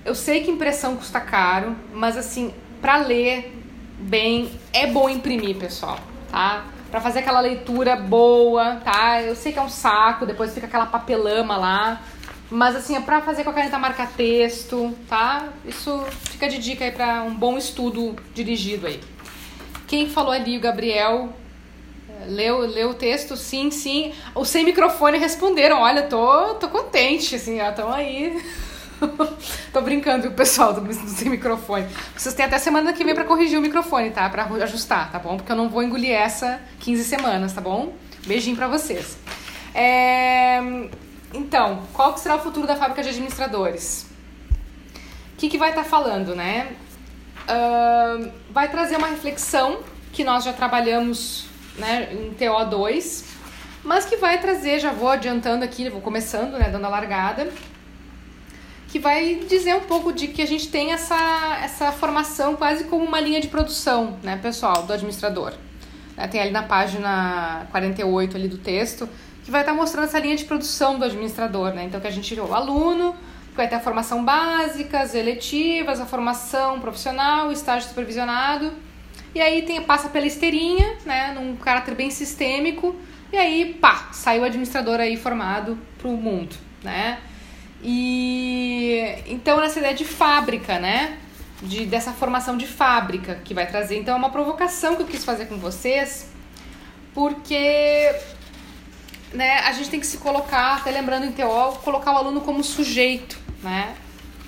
eu 0.05 0.15
sei 0.15 0.43
que 0.43 0.51
impressão 0.51 0.95
custa 0.95 1.19
caro, 1.19 1.75
mas 1.93 2.17
assim, 2.17 2.53
para 2.81 2.97
ler 2.97 3.53
bem, 3.99 4.51
é 4.71 4.87
bom 4.87 5.09
imprimir, 5.09 5.55
pessoal, 5.55 5.99
tá? 6.29 6.65
Para 6.91 7.01
fazer 7.01 7.19
aquela 7.19 7.39
leitura 7.39 7.95
boa, 7.95 8.75
tá? 8.83 9.21
Eu 9.21 9.35
sei 9.35 9.51
que 9.51 9.59
é 9.59 9.61
um 9.61 9.69
saco, 9.69 10.25
depois 10.25 10.53
fica 10.53 10.67
aquela 10.67 10.85
papelama 10.85 11.57
lá, 11.57 12.01
mas 12.49 12.75
assim, 12.75 12.95
é 12.95 13.01
pra 13.01 13.21
fazer 13.21 13.43
com 13.43 13.49
a 13.49 13.53
caneta 13.53 13.79
marca-texto, 13.79 14.95
tá? 15.09 15.49
Isso 15.65 16.05
fica 16.29 16.47
de 16.47 16.59
dica 16.59 16.85
aí 16.85 16.91
para 16.91 17.23
um 17.23 17.33
bom 17.33 17.57
estudo 17.57 18.15
dirigido 18.33 18.85
aí. 18.85 19.01
Quem 19.87 20.09
falou 20.09 20.31
ali, 20.31 20.57
o 20.57 20.61
Gabriel, 20.61 21.33
Leu, 22.27 22.59
leu 22.59 22.89
o 22.91 22.93
texto? 22.93 23.35
Sim, 23.35 23.71
sim. 23.71 24.13
O 24.35 24.45
sem 24.45 24.65
microfone 24.65 25.17
responderam: 25.17 25.81
Olha, 25.81 26.03
tô, 26.03 26.55
tô 26.55 26.67
contente, 26.67 27.35
assim, 27.35 27.61
ó, 27.61 27.71
tão 27.71 27.91
aí. 27.91 28.41
tô 29.71 29.81
brincando 29.81 30.27
o 30.27 30.31
pessoal 30.31 30.73
do, 30.73 30.81
do 30.81 30.93
sem 30.93 31.29
microfone. 31.29 31.87
Vocês 32.15 32.33
têm 32.35 32.45
até 32.45 32.57
semana 32.57 32.93
que 32.93 33.03
vem 33.03 33.13
para 33.13 33.23
corrigir 33.23 33.57
o 33.57 33.61
microfone, 33.61 34.11
tá? 34.11 34.29
Pra 34.29 34.45
ajustar, 34.45 35.11
tá 35.11 35.19
bom? 35.19 35.37
Porque 35.37 35.51
eu 35.51 35.55
não 35.55 35.69
vou 35.69 35.83
engolir 35.83 36.11
essa 36.11 36.61
15 36.79 37.03
semanas, 37.03 37.53
tá 37.53 37.61
bom? 37.61 37.93
Beijinho 38.25 38.55
para 38.55 38.67
vocês. 38.67 39.17
É... 39.73 40.59
Então, 41.33 41.83
qual 41.93 42.13
que 42.13 42.19
será 42.19 42.35
o 42.35 42.39
futuro 42.39 42.67
da 42.67 42.75
fábrica 42.75 43.01
de 43.01 43.09
administradores? 43.09 44.05
O 45.33 45.37
que, 45.37 45.49
que 45.49 45.57
vai 45.57 45.69
estar 45.69 45.83
tá 45.83 45.89
falando, 45.89 46.35
né? 46.35 46.73
Uh, 47.43 48.31
vai 48.51 48.69
trazer 48.69 48.95
uma 48.95 49.07
reflexão 49.07 49.79
que 50.13 50.23
nós 50.23 50.43
já 50.43 50.53
trabalhamos 50.53 51.47
né, 51.77 52.09
em 52.11 52.33
TO2, 52.33 53.23
mas 53.83 54.05
que 54.05 54.15
vai 54.17 54.39
trazer, 54.39 54.79
já 54.79 54.91
vou 54.91 55.09
adiantando 55.09 55.63
aqui, 55.63 55.89
vou 55.89 56.01
começando, 56.01 56.53
né, 56.53 56.69
dando 56.69 56.85
a 56.85 56.89
largada, 56.89 57.51
que 58.87 58.99
vai 58.99 59.35
dizer 59.49 59.75
um 59.75 59.81
pouco 59.81 60.13
de 60.13 60.27
que 60.27 60.41
a 60.41 60.45
gente 60.45 60.69
tem 60.69 60.93
essa, 60.93 61.59
essa 61.63 61.91
formação 61.91 62.55
quase 62.55 62.83
como 62.85 63.03
uma 63.03 63.19
linha 63.19 63.41
de 63.41 63.47
produção, 63.47 64.17
né, 64.21 64.37
pessoal, 64.37 64.83
do 64.83 64.93
administrador. 64.93 65.53
né, 66.15 66.27
tem 66.27 66.39
ali 66.39 66.51
na 66.51 66.63
página 66.63 67.67
48 67.71 68.37
ali 68.37 68.47
do 68.47 68.57
texto, 68.57 69.09
que 69.43 69.51
vai 69.51 69.61
estar 69.61 69.73
mostrando 69.73 70.05
essa 70.05 70.19
linha 70.19 70.35
de 70.35 70.45
produção 70.45 70.97
do 70.97 71.03
administrador, 71.05 71.73
né? 71.73 71.83
Então 71.83 71.99
que 71.99 72.07
a 72.07 72.11
gente 72.11 72.39
o 72.39 72.53
aluno 72.53 73.13
vai 73.55 73.67
ter 73.67 73.75
a 73.75 73.79
formação 73.79 74.23
básica, 74.23 75.01
as 75.01 75.13
eletivas, 75.13 75.99
a 75.99 76.05
formação 76.05 76.79
profissional, 76.79 77.49
o 77.49 77.51
estágio 77.51 77.89
supervisionado. 77.89 78.71
E 79.33 79.41
aí 79.41 79.63
tem, 79.63 79.81
passa 79.81 80.09
pela 80.09 80.27
esteirinha, 80.27 80.95
né, 81.05 81.33
num 81.33 81.55
caráter 81.55 81.95
bem 81.95 82.11
sistêmico, 82.11 82.95
e 83.31 83.37
aí, 83.37 83.73
pá, 83.73 84.09
sai 84.11 84.39
o 84.39 84.43
administrador 84.43 84.99
aí 84.99 85.17
formado 85.17 85.75
para 85.97 86.07
o 86.07 86.15
mundo, 86.15 86.55
né? 86.83 87.19
E 87.81 89.03
então 89.25 89.59
nessa 89.59 89.79
ideia 89.79 89.95
de 89.95 90.05
fábrica, 90.05 90.77
né? 90.77 91.17
De, 91.59 91.85
dessa 91.87 92.11
formação 92.11 92.55
de 92.55 92.67
fábrica 92.67 93.41
que 93.43 93.53
vai 93.53 93.65
trazer. 93.65 93.97
Então 93.97 94.13
é 94.13 94.17
uma 94.17 94.29
provocação 94.29 94.95
que 94.95 95.01
eu 95.01 95.07
quis 95.07 95.25
fazer 95.25 95.47
com 95.47 95.57
vocês, 95.57 96.29
porque 97.11 98.15
né, 99.33 99.59
a 99.61 99.71
gente 99.71 99.89
tem 99.89 99.99
que 99.99 100.05
se 100.05 100.17
colocar, 100.19 100.77
até 100.77 100.91
lembrando 100.91 101.25
em 101.25 101.31
TO, 101.31 101.79
colocar 101.83 102.13
o 102.13 102.17
aluno 102.17 102.41
como 102.41 102.63
sujeito, 102.63 103.39
né? 103.63 103.95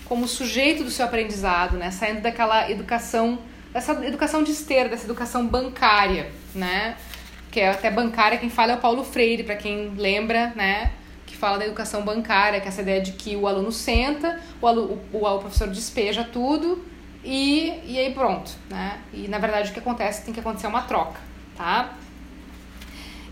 Como 0.06 0.28
sujeito 0.28 0.84
do 0.84 0.92
seu 0.92 1.06
aprendizado, 1.06 1.76
né? 1.76 1.90
Saindo 1.90 2.22
daquela 2.22 2.70
educação, 2.70 3.40
dessa 3.76 3.92
educação 4.06 4.42
de 4.42 4.54
esteira, 4.54 4.88
dessa 4.88 5.04
educação 5.04 5.46
bancária, 5.46 6.32
né? 6.54 6.96
Que 7.52 7.60
é 7.60 7.72
até 7.72 7.92
bancária, 7.92 8.38
quem 8.38 8.50
fala 8.50 8.72
é 8.72 8.76
o 8.76 8.78
Paulo 8.78 9.04
Freire, 9.04 9.44
para 9.44 9.58
quem 9.58 9.90
lembra, 9.98 10.54
né? 10.56 10.94
Que 11.26 11.36
fala 11.36 11.58
da 11.58 11.66
educação 11.66 12.02
bancária, 12.02 12.62
que 12.62 12.68
é 12.68 12.70
essa 12.70 12.82
ideia 12.82 13.02
de 13.02 13.12
que 13.12 13.36
o 13.36 13.46
aluno 13.46 13.74
senta, 13.74 14.40
o, 14.62 14.68
aluno, 14.68 15.02
o, 15.12 15.26
o, 15.26 15.40
professor 15.40 15.68
despeja 15.68 16.24
tudo 16.24 16.86
e, 17.22 17.74
e 17.86 18.00
aí 18.00 18.14
pronto, 18.14 18.50
né? 18.70 19.02
E 19.12 19.28
na 19.28 19.40
verdade 19.40 19.72
o 19.72 19.74
que 19.74 19.80
acontece 19.80 20.24
tem 20.24 20.34
que 20.34 20.40
acontecer 20.40 20.68
uma 20.68 20.84
troca, 20.84 21.20
tá? 21.58 21.96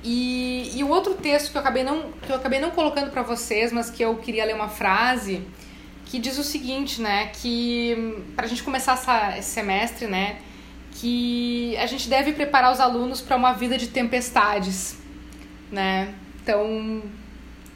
E, 0.04 0.78
e 0.78 0.84
o 0.84 0.89
outro 0.89 1.14
texto 1.14 1.52
que 1.52 1.58
eu 1.58 1.62
acabei 1.62 1.86
não, 1.86 2.12
que 2.22 2.30
eu 2.30 2.36
acabei 2.36 2.60
não 2.60 2.72
colocando 2.72 3.12
para 3.12 3.22
vocês, 3.22 3.72
mas 3.72 3.89
que 3.89 4.04
eu 4.04 4.18
queria 4.18 4.44
ler 4.44 4.56
uma 4.56 4.68
frase 4.68 5.48
que 6.14 6.20
diz 6.20 6.38
o 6.38 6.43
seguinte, 6.43 7.01
né? 7.01 7.32
Que 7.34 8.24
para 8.36 8.45
a 8.45 8.47
gente 8.47 8.61
começar 8.61 8.93
essa, 8.93 9.36
esse 9.36 9.49
semestre, 9.49 10.05
né? 10.05 10.38
Que 10.91 11.76
a 11.78 11.88
gente 11.88 12.07
deve 12.07 12.34
preparar 12.34 12.72
os 12.72 12.80
alunos 12.80 13.20
para 13.20 13.36
uma 13.36 13.51
vida 13.53 13.80
de 13.80 13.88
tempestades, 13.88 14.95
né? 15.72 16.14
Então, 16.39 17.01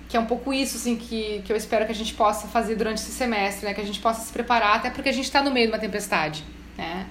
que 0.07 0.15
é 0.15 0.19
um 0.19 0.27
pouco 0.27 0.53
isso, 0.53 0.77
assim, 0.77 0.95
que, 0.97 1.41
que 1.43 1.51
eu 1.51 1.57
espero 1.57 1.83
que 1.87 1.91
a 1.91 1.95
gente 1.95 2.13
possa 2.13 2.47
fazer 2.47 2.75
durante 2.75 2.99
esse 2.99 3.09
semestre, 3.09 3.65
né? 3.65 3.73
Que 3.73 3.81
a 3.81 3.83
gente 3.83 3.99
possa 3.99 4.21
se 4.23 4.31
preparar, 4.31 4.75
até 4.75 4.91
porque 4.91 5.09
a 5.09 5.13
gente 5.13 5.25
está 5.25 5.41
no 5.41 5.49
meio 5.49 5.65
de 5.65 5.73
uma 5.73 5.79
tempestade, 5.79 6.43
né? 6.77 7.07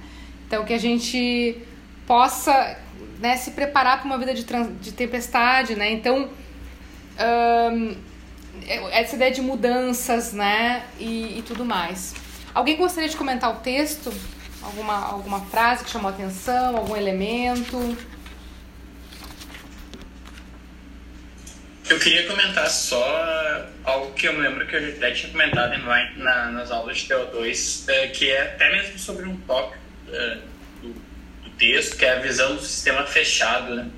Então, 0.47 0.65
que 0.65 0.75
a 0.75 0.79
gente 0.79 1.61
possa 2.07 2.79
né, 3.19 3.37
se 3.37 3.51
preparar 3.51 3.99
para 3.99 4.07
uma 4.07 4.17
vida 4.17 4.33
de, 4.33 4.45
de 4.81 4.93
tempestade, 4.93 5.75
né? 5.75 5.91
Então, 5.91 6.29
essa 8.91 9.17
ideia 9.17 9.31
de 9.31 9.41
mudanças, 9.41 10.33
né? 10.33 10.85
E, 10.99 11.39
e, 11.39 11.43
tudo 11.47 11.65
mais. 11.65 12.15
Alguém 12.55 12.77
gostaria 12.77 13.09
de 13.09 13.17
comentar 13.17 13.51
o 13.51 13.61
texto? 13.61 14.13
Alguma, 14.63 14.95
alguma 14.95 15.41
frase 15.47 15.85
que 15.85 15.91
chamou 15.91 16.11
atenção? 16.11 16.77
Algum 16.77 16.97
elemento? 16.97 17.97
Eu 21.89 22.01
queria 22.01 22.27
comentar 22.27 22.69
só 22.69 23.67
algo 23.85 24.13
que 24.15 24.27
eu 24.27 24.33
me 24.33 24.41
lembro 24.41 24.67
que 24.67 24.75
eu 24.75 24.99
já 24.99 25.13
tinha 25.13 25.31
comentado 25.31 25.73
em, 25.75 26.19
na, 26.19 26.51
nas 26.51 26.71
aulas 26.73 26.99
de 26.99 27.09
TO2, 27.09 27.89
é, 27.89 28.09
que 28.09 28.29
é 28.31 28.43
até 28.43 28.73
mesmo 28.73 28.99
sobre 28.99 29.25
um 29.27 29.37
tópico 29.37 29.79
é, 30.09 30.39
texto, 31.59 31.97
que 31.97 32.05
é 32.05 32.17
a 32.17 32.21
visão 32.21 32.57
do 32.57 32.63
sistema 32.63 33.05
fechado. 33.05 33.75
Né? 33.75 33.89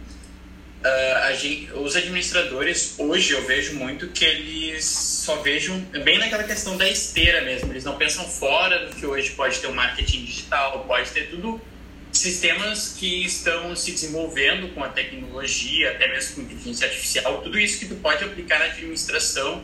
Uh, 0.79 1.35
gente, 1.35 1.73
os 1.73 1.97
administradores, 1.97 2.95
hoje 2.99 3.33
eu 3.33 3.45
vejo 3.45 3.75
muito 3.75 4.07
que 4.09 4.25
eles 4.25 4.85
só 4.85 5.37
vejam 5.43 5.81
bem 6.05 6.19
naquela 6.19 6.45
questão 6.45 6.77
da 6.77 6.89
esteira 6.89 7.43
mesmo. 7.43 7.73
Eles 7.73 7.85
não 7.85 7.97
pensam 7.97 8.25
fora 8.29 8.87
do 8.87 8.95
que 8.95 9.05
hoje 9.05 9.31
pode 9.33 9.59
ter 9.59 9.67
o 9.67 9.71
um 9.71 9.75
marketing 9.75 10.25
digital, 10.25 10.85
pode 10.87 11.11
ter 11.11 11.31
tudo 11.31 11.61
sistemas 12.13 12.95
que 12.99 13.25
estão 13.25 13.75
se 13.75 13.91
desenvolvendo 13.91 14.73
com 14.73 14.83
a 14.83 14.89
tecnologia, 14.89 15.91
até 15.91 16.09
mesmo 16.09 16.37
com 16.37 16.43
inteligência 16.43 16.87
artificial, 16.87 17.43
tudo 17.43 17.59
isso 17.59 17.79
que 17.79 17.87
tu 17.87 17.97
pode 17.97 18.25
aplicar 18.25 18.61
na 18.61 18.67
administração 18.67 19.63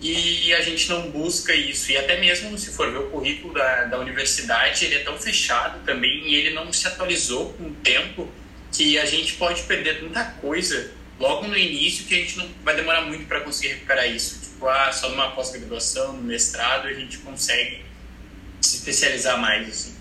e 0.00 0.52
a 0.52 0.60
gente 0.60 0.88
não 0.88 1.10
busca 1.10 1.54
isso. 1.54 1.92
E 1.92 1.96
até 1.96 2.18
mesmo 2.18 2.56
se 2.58 2.72
for 2.72 2.90
ver 2.90 2.98
o 2.98 3.10
currículo 3.10 3.54
da, 3.54 3.84
da 3.84 3.98
universidade, 3.98 4.86
ele 4.86 4.96
é 4.96 4.98
tão 5.00 5.18
fechado 5.18 5.84
também 5.84 6.26
e 6.26 6.34
ele 6.34 6.50
não 6.50 6.72
se 6.72 6.86
atualizou 6.86 7.52
com 7.52 7.64
o 7.64 7.74
tempo 7.74 8.30
que 8.74 8.98
a 8.98 9.06
gente 9.06 9.34
pode 9.34 9.62
perder 9.62 10.00
tanta 10.00 10.24
coisa 10.40 10.92
logo 11.18 11.46
no 11.46 11.56
início 11.56 12.04
que 12.06 12.14
a 12.14 12.18
gente 12.18 12.36
não 12.38 12.48
vai 12.64 12.74
demorar 12.74 13.02
muito 13.02 13.26
para 13.26 13.40
conseguir 13.40 13.74
recuperar 13.74 14.08
isso. 14.08 14.40
Tipo, 14.40 14.68
ah, 14.68 14.92
só 14.92 15.08
numa 15.08 15.30
pós-graduação, 15.30 16.14
no 16.14 16.22
mestrado, 16.22 16.88
a 16.88 16.92
gente 16.92 17.18
consegue 17.18 17.84
se 18.60 18.76
especializar 18.76 19.40
mais, 19.40 19.68
assim. 19.68 19.94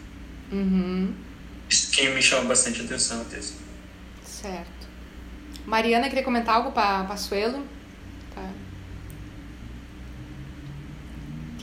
Uhum. 0.51 1.13
Isso 1.69 1.91
que 1.91 2.07
me 2.09 2.21
chama 2.21 2.49
bastante 2.49 2.81
atenção 2.81 3.19
no 3.19 3.25
texto. 3.25 3.57
Certo. 4.25 4.87
Mariana, 5.65 6.09
queria 6.09 6.23
comentar 6.23 6.55
algo 6.55 6.71
para 6.71 7.03
Passuelo? 7.05 7.65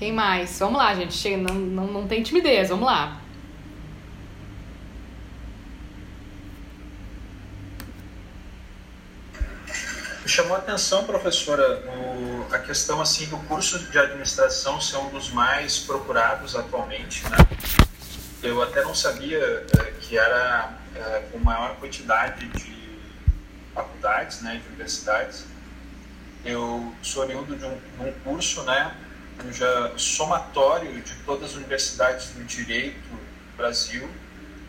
Quem 0.00 0.12
mais? 0.12 0.58
Vamos 0.58 0.78
lá, 0.78 0.94
gente. 0.94 1.12
Chega, 1.12 1.36
não, 1.36 1.54
não, 1.54 1.86
não 1.86 2.08
tem 2.08 2.22
timidez, 2.22 2.70
vamos 2.70 2.86
lá. 2.86 3.20
Chamou 10.30 10.54
a 10.54 10.58
atenção, 10.58 11.04
professora, 11.04 11.82
o, 11.86 12.46
a 12.52 12.58
questão 12.58 13.00
assim 13.00 13.26
do 13.26 13.36
curso 13.38 13.78
de 13.78 13.98
administração 13.98 14.80
ser 14.80 14.96
um 14.98 15.10
dos 15.10 15.30
mais 15.30 15.80
procurados 15.80 16.54
atualmente, 16.54 17.28
né? 17.28 17.36
Eu 18.42 18.62
até 18.62 18.82
não 18.82 18.94
sabia 18.94 19.38
é, 19.78 19.92
que 20.00 20.16
era 20.16 20.72
é, 20.94 21.28
com 21.30 21.38
maior 21.38 21.76
quantidade 21.76 22.46
de 22.48 22.80
faculdades, 23.74 24.40
né, 24.40 24.60
de 24.62 24.68
universidades. 24.68 25.44
Eu 26.44 26.94
sou 27.02 27.24
oriundo 27.24 27.56
de 27.56 27.64
um, 27.64 27.74
de 27.74 28.08
um 28.08 28.12
curso, 28.24 28.62
né, 28.62 28.94
cuja 29.42 29.92
somatório 29.96 31.00
de 31.02 31.14
todas 31.26 31.50
as 31.50 31.56
universidades 31.56 32.30
do 32.30 32.44
direito 32.44 32.98
do 33.08 33.56
Brasil 33.56 34.08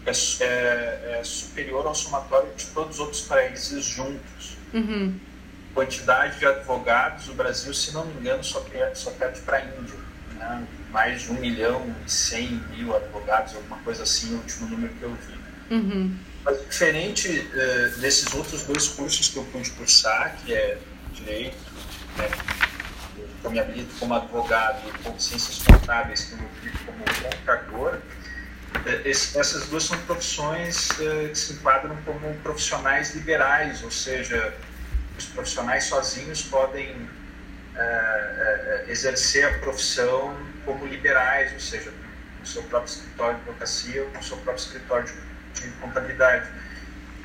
é, 0.05 0.11
é, 0.43 1.19
é 1.19 1.23
superior 1.23 1.85
ao 1.85 1.95
somatório 1.95 2.51
de 2.55 2.65
todos 2.67 2.95
os 2.95 2.99
outros 2.99 3.21
países 3.21 3.85
juntos. 3.85 4.57
Uhum. 4.73 5.30
Quantidade 5.73 6.39
de 6.39 6.45
advogados, 6.45 7.29
o 7.29 7.33
Brasil, 7.33 7.73
se 7.73 7.93
não 7.93 8.05
me 8.05 8.19
engano, 8.19 8.43
só, 8.43 8.59
perde, 8.61 8.97
só 8.97 9.11
perde 9.11 9.39
para 9.41 9.57
a 9.57 9.65
Índia. 9.65 9.95
Né? 10.35 10.67
Mais 10.91 11.21
de 11.21 11.31
um 11.31 11.35
milhão 11.35 11.95
e 12.05 12.11
cem 12.11 12.61
mil 12.71 12.95
advogados, 12.95 13.55
alguma 13.55 13.77
coisa 13.77 14.03
assim, 14.03 14.33
o 14.33 14.37
último 14.37 14.69
número 14.69 14.93
que 14.93 15.03
eu 15.03 15.15
vi. 15.15 15.75
Uhum. 15.75 16.17
Mas 16.43 16.59
diferente 16.61 17.29
uh, 17.29 17.99
desses 17.99 18.33
outros 18.33 18.63
dois 18.63 18.87
cursos 18.89 19.29
que 19.29 19.37
eu 19.37 19.43
pude 19.45 19.69
cursar, 19.71 20.35
que 20.43 20.53
é 20.53 20.77
Direito, 21.13 21.57
né? 22.17 22.29
que 23.41 23.45
eu 23.45 23.51
me 23.51 23.59
habilito 23.59 23.93
como 23.99 24.13
advogado 24.13 24.81
e 24.87 25.03
com 25.03 25.19
ciências 25.19 25.59
contábeis 25.59 26.25
que 26.25 26.33
eu 26.33 26.37
me 26.39 26.45
habilito 26.45 26.79
como 26.85 27.03
contador, 27.31 27.99
é, 28.85 29.09
essas 29.09 29.67
duas 29.67 29.83
são 29.83 29.97
profissões 29.99 30.89
é, 30.99 31.27
que 31.27 31.35
se 31.37 31.53
enquadram 31.53 31.95
como 32.05 32.33
profissionais 32.35 33.13
liberais, 33.15 33.83
ou 33.83 33.91
seja, 33.91 34.53
os 35.21 35.25
profissionais 35.27 35.85
sozinhos 35.85 36.43
podem 36.43 37.09
é, 37.75 38.85
exercer 38.87 39.45
a 39.45 39.59
profissão 39.59 40.35
como 40.65 40.85
liberais, 40.85 41.53
ou 41.53 41.59
seja, 41.59 41.91
com 41.91 42.43
o 42.43 42.45
seu 42.45 42.63
próprio 42.63 42.91
escritório 42.91 43.35
de 43.35 43.41
advocacia 43.41 44.03
ou 44.03 44.09
com 44.09 44.19
o 44.19 44.23
seu 44.23 44.37
próprio 44.37 44.63
escritório 44.63 45.07
de, 45.53 45.61
de 45.61 45.71
contabilidade. 45.77 46.49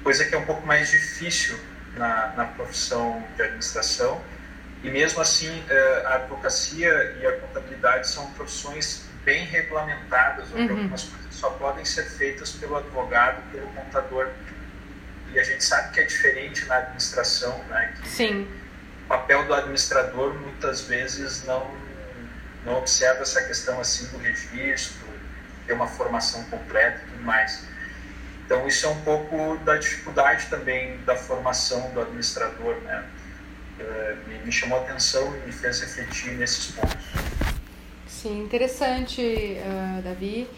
Coisa 0.03 0.25
que 0.25 0.35
é 0.35 0.39
um 0.39 0.45
pouco 0.45 0.67
mais 0.67 0.91
difícil 0.91 1.59
na, 1.97 2.29
na 2.37 2.45
profissão 2.45 3.25
de 3.35 3.43
administração, 3.43 4.23
e 4.83 4.91
mesmo 4.91 5.21
assim, 5.21 5.65
eh, 5.69 6.03
a 6.07 6.15
advocacia 6.17 7.17
e 7.21 7.27
a 7.27 7.33
contabilidade 7.41 8.09
são 8.09 8.31
profissões 8.33 9.05
bem 9.25 9.45
regulamentadas, 9.47 10.47
onde 10.53 10.71
uhum. 10.71 10.79
algumas 10.79 11.03
coisas 11.05 11.35
só 11.35 11.51
podem 11.51 11.85
ser 11.85 12.05
feitas 12.05 12.53
pelo 12.53 12.77
advogado, 12.77 13.43
pelo 13.51 13.67
contador. 13.69 14.29
E 15.37 15.39
a 15.39 15.43
gente 15.43 15.63
sabe 15.63 15.93
que 15.93 16.01
é 16.01 16.05
diferente 16.05 16.65
na 16.65 16.77
administração, 16.77 17.63
né? 17.69 17.93
Que 18.01 18.09
Sim. 18.09 18.49
O 19.05 19.09
papel 19.09 19.45
do 19.45 19.53
administrador 19.53 20.33
muitas 20.33 20.81
vezes 20.81 21.45
não, 21.45 21.71
não 22.65 22.79
observa 22.79 23.21
essa 23.21 23.43
questão 23.43 23.79
assim 23.79 24.07
do 24.07 24.17
registro, 24.17 25.07
ter 25.67 25.75
uma 25.75 25.87
formação 25.87 26.43
completa 26.45 27.03
e 27.05 27.11
tudo 27.11 27.23
mais. 27.23 27.63
Então 28.47 28.67
isso 28.67 28.87
é 28.87 28.89
um 28.89 29.03
pouco 29.03 29.59
da 29.59 29.77
dificuldade 29.77 30.47
também 30.47 30.97
da 31.05 31.15
formação 31.15 31.91
do 31.91 32.01
administrador, 32.01 32.75
né? 32.77 33.05
Eh, 33.79 34.17
me, 34.43 34.51
chamou 34.51 34.79
a 34.79 34.83
atenção 34.85 35.37
e 35.37 35.41
me 35.41 35.53
fez 35.53 35.81
refletir 35.83 36.33
nesses 36.33 36.71
pontos. 36.71 36.97
Sim, 38.09 38.43
interessante, 38.43 39.21
uh, 39.21 40.01
Davi. 40.01 40.49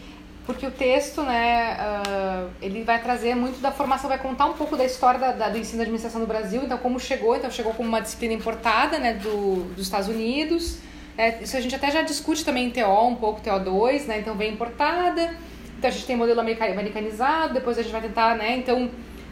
Porque 0.49 0.65
o 0.65 0.71
texto, 0.71 1.21
né, 1.21 1.77
uh, 1.77 2.49
ele 2.59 2.83
vai 2.83 2.99
trazer 2.99 3.35
muito 3.35 3.61
da 3.61 3.71
formação, 3.71 4.09
vai 4.09 4.17
contar 4.17 4.47
um 4.47 4.53
pouco 4.53 4.75
da 4.75 4.83
história 4.83 5.19
da, 5.19 5.31
da, 5.31 5.49
do 5.49 5.59
ensino 5.59 5.77
da 5.77 5.83
administração 5.83 6.19
no 6.19 6.25
Brasil, 6.25 6.63
então 6.63 6.75
como 6.79 6.99
chegou, 6.99 7.35
então 7.35 7.51
chegou 7.51 7.71
como 7.71 7.87
uma 7.87 8.01
disciplina 8.01 8.33
importada, 8.33 8.97
né, 8.97 9.13
do, 9.13 9.65
dos 9.75 9.85
Estados 9.85 10.07
Unidos, 10.07 10.79
é, 11.15 11.43
isso 11.43 11.55
a 11.55 11.61
gente 11.61 11.75
até 11.75 11.91
já 11.91 12.01
discute 12.01 12.43
também 12.43 12.65
em 12.65 12.71
TO, 12.71 12.81
um 12.81 13.13
pouco 13.13 13.41
TO2, 13.41 14.07
né, 14.07 14.21
então 14.21 14.33
vem 14.33 14.51
importada, 14.51 15.35
então 15.77 15.87
a 15.87 15.93
gente 15.93 16.07
tem 16.07 16.17
modelo 16.17 16.39
americanizado, 16.39 17.53
depois 17.53 17.77
a 17.77 17.83
gente 17.83 17.91
vai 17.91 18.01
tentar, 18.01 18.35
né, 18.35 18.57
então 18.57 18.89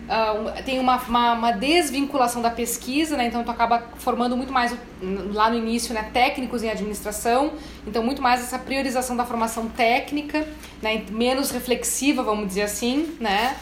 Uh, 0.07 0.63
tem 0.63 0.79
uma, 0.79 0.95
uma, 0.95 1.33
uma, 1.33 1.51
desvinculação 1.51 2.41
da 2.41 2.49
pesquisa, 2.49 3.17
né? 3.17 3.25
então 3.25 3.43
tu 3.43 3.51
acaba 3.51 3.83
formando 3.97 4.37
muito 4.37 4.53
mais 4.53 4.73
lá 5.33 5.49
no 5.49 5.57
início 5.57 5.93
né? 5.93 6.09
técnicos 6.13 6.63
em 6.63 6.69
administração, 6.69 7.51
então 7.85 8.01
muito 8.01 8.21
mais 8.21 8.39
essa 8.39 8.57
priorização 8.57 9.17
da 9.17 9.25
formação 9.25 9.67
técnica, 9.67 10.47
né? 10.81 11.03
menos 11.11 11.51
reflexiva, 11.51 12.23
vamos 12.23 12.47
dizer 12.47 12.61
assim, 12.61 13.17
né? 13.19 13.57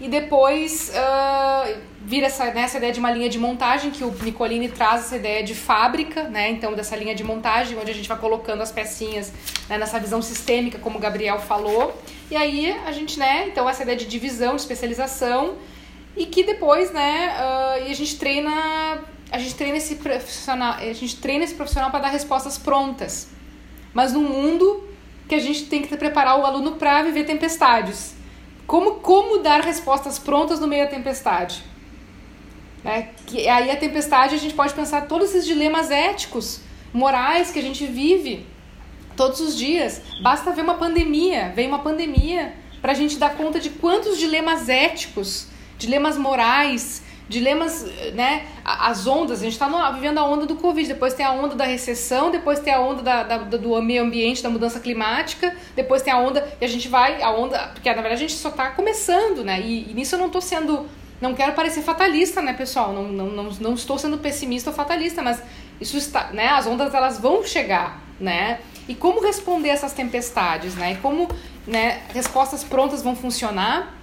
e 0.00 0.08
depois 0.08 0.90
uh, 0.94 1.78
vira 2.00 2.26
essa, 2.26 2.46
né, 2.46 2.62
essa 2.62 2.78
ideia 2.78 2.92
de 2.94 2.98
uma 2.98 3.10
linha 3.10 3.28
de 3.28 3.38
montagem 3.38 3.90
que 3.90 4.02
o 4.02 4.10
Nicolini 4.22 4.70
traz 4.70 5.02
essa 5.02 5.16
ideia 5.16 5.42
de 5.44 5.54
fábrica, 5.54 6.22
né? 6.22 6.48
então 6.48 6.72
dessa 6.72 6.96
linha 6.96 7.14
de 7.14 7.22
montagem 7.22 7.76
onde 7.78 7.90
a 7.90 7.94
gente 7.94 8.08
vai 8.08 8.16
colocando 8.16 8.62
as 8.62 8.72
pecinhas 8.72 9.30
né, 9.68 9.76
nessa 9.76 10.00
visão 10.00 10.22
sistêmica, 10.22 10.78
como 10.78 10.96
o 10.96 11.00
Gabriel 11.00 11.38
falou, 11.38 11.94
e 12.30 12.36
aí 12.36 12.72
a 12.86 12.92
gente, 12.92 13.18
né, 13.18 13.48
então 13.48 13.68
essa 13.68 13.82
ideia 13.82 13.98
de 13.98 14.06
divisão, 14.06 14.56
de 14.56 14.62
especialização 14.62 15.56
e 16.20 16.26
que 16.26 16.42
depois, 16.42 16.92
né, 16.92 17.34
uh, 17.34 17.88
e 17.88 17.90
a 17.90 17.94
gente 17.94 18.18
treina, 18.18 19.02
a 19.32 19.38
gente 19.38 19.54
treina 19.54 19.78
esse 19.78 19.94
profissional, 19.94 20.74
a 20.74 20.92
gente 20.92 21.16
treina 21.16 21.44
esse 21.44 21.54
profissional 21.54 21.90
para 21.90 22.00
dar 22.00 22.08
respostas 22.08 22.58
prontas. 22.58 23.30
Mas 23.94 24.12
num 24.12 24.28
mundo 24.28 24.86
que 25.26 25.34
a 25.34 25.38
gente 25.40 25.64
tem 25.64 25.80
que 25.80 25.96
preparar 25.96 26.38
o 26.38 26.44
aluno 26.44 26.72
para 26.72 27.02
viver 27.04 27.24
tempestades. 27.24 28.14
Como 28.66 28.96
como 28.96 29.38
dar 29.38 29.62
respostas 29.62 30.18
prontas 30.18 30.60
no 30.60 30.68
meio 30.68 30.84
da 30.84 30.90
tempestade? 30.90 31.64
Né? 32.84 33.08
Que 33.26 33.48
aí 33.48 33.70
a 33.70 33.76
tempestade 33.76 34.34
a 34.34 34.38
gente 34.38 34.54
pode 34.54 34.74
pensar 34.74 35.06
todos 35.06 35.30
esses 35.30 35.46
dilemas 35.46 35.90
éticos, 35.90 36.60
morais 36.92 37.50
que 37.50 37.58
a 37.58 37.62
gente 37.62 37.86
vive 37.86 38.46
todos 39.16 39.40
os 39.40 39.56
dias. 39.56 40.02
Basta 40.22 40.52
ver 40.52 40.60
uma 40.60 40.74
pandemia, 40.74 41.50
vem 41.56 41.66
uma 41.66 41.78
pandemia 41.78 42.52
para 42.82 42.92
a 42.92 42.94
gente 42.94 43.16
dar 43.16 43.34
conta 43.38 43.58
de 43.58 43.70
quantos 43.70 44.18
dilemas 44.18 44.68
éticos 44.68 45.48
dilemas 45.80 46.18
morais, 46.18 47.02
dilemas, 47.26 47.84
né? 48.12 48.46
As 48.64 49.06
ondas, 49.06 49.40
a 49.40 49.44
gente 49.44 49.54
está 49.54 49.90
vivendo 49.92 50.18
a 50.18 50.24
onda 50.24 50.44
do 50.44 50.56
Covid, 50.56 50.86
depois 50.86 51.14
tem 51.14 51.24
a 51.24 51.32
onda 51.32 51.54
da 51.54 51.64
recessão, 51.64 52.30
depois 52.30 52.58
tem 52.60 52.72
a 52.72 52.80
onda 52.80 53.02
da, 53.02 53.22
da, 53.22 53.38
do 53.38 53.80
meio 53.80 54.02
ambiente, 54.02 54.42
da 54.42 54.50
mudança 54.50 54.78
climática, 54.78 55.56
depois 55.74 56.02
tem 56.02 56.12
a 56.12 56.18
onda, 56.18 56.46
e 56.60 56.64
a 56.64 56.68
gente 56.68 56.88
vai, 56.88 57.22
a 57.22 57.30
onda, 57.30 57.70
porque 57.72 57.88
na 57.88 58.02
verdade 58.02 58.14
a 58.24 58.28
gente 58.28 58.34
só 58.34 58.50
está 58.50 58.70
começando, 58.70 59.42
né? 59.42 59.60
E, 59.60 59.90
e, 59.90 59.94
nisso 59.94 60.16
eu 60.16 60.18
não 60.18 60.26
estou 60.26 60.42
sendo, 60.42 60.86
não 61.20 61.32
quero 61.32 61.52
parecer 61.54 61.82
fatalista, 61.82 62.42
né, 62.42 62.52
pessoal? 62.52 62.92
Não, 62.92 63.04
não, 63.04 63.26
não, 63.26 63.44
não 63.44 63.74
estou 63.74 63.96
sendo 63.96 64.18
pessimista 64.18 64.70
ou 64.70 64.76
fatalista, 64.76 65.22
mas 65.22 65.42
isso 65.80 65.96
está, 65.96 66.30
né? 66.32 66.48
As 66.48 66.66
ondas 66.66 66.92
elas 66.92 67.18
vão 67.18 67.42
chegar, 67.42 68.02
né? 68.20 68.58
E 68.86 68.94
como 68.94 69.20
responder 69.20 69.70
essas 69.70 69.92
tempestades, 69.92 70.74
né? 70.74 70.92
E 70.92 70.96
como, 70.96 71.28
né, 71.64 72.02
respostas 72.12 72.64
prontas 72.64 73.02
vão 73.02 73.14
funcionar 73.14 73.99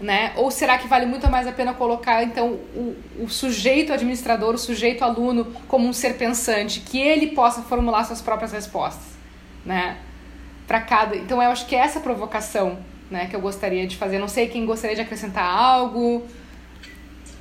né? 0.00 0.32
Ou 0.36 0.50
será 0.50 0.78
que 0.78 0.86
vale 0.86 1.06
muito 1.06 1.28
mais 1.28 1.46
a 1.46 1.52
pena 1.52 1.74
colocar 1.74 2.22
então 2.22 2.50
o, 2.74 2.96
o 3.20 3.28
sujeito 3.28 3.92
administrador, 3.92 4.54
o 4.54 4.58
sujeito 4.58 5.02
aluno 5.02 5.44
como 5.66 5.88
um 5.88 5.92
ser 5.92 6.14
pensante, 6.14 6.80
que 6.80 7.00
ele 7.00 7.28
possa 7.28 7.62
formular 7.62 8.04
suas 8.04 8.22
próprias 8.22 8.52
respostas, 8.52 9.16
né? 9.64 9.98
Para 10.66 10.80
cada. 10.80 11.16
Então 11.16 11.42
eu 11.42 11.50
acho 11.50 11.66
que 11.66 11.74
é 11.74 11.80
essa 11.80 11.98
provocação, 12.00 12.78
né, 13.10 13.26
que 13.26 13.34
eu 13.34 13.40
gostaria 13.40 13.86
de 13.86 13.96
fazer. 13.96 14.18
Não 14.18 14.28
sei 14.28 14.48
quem 14.48 14.66
gostaria 14.66 14.94
de 14.94 15.02
acrescentar 15.02 15.44
algo. 15.44 16.26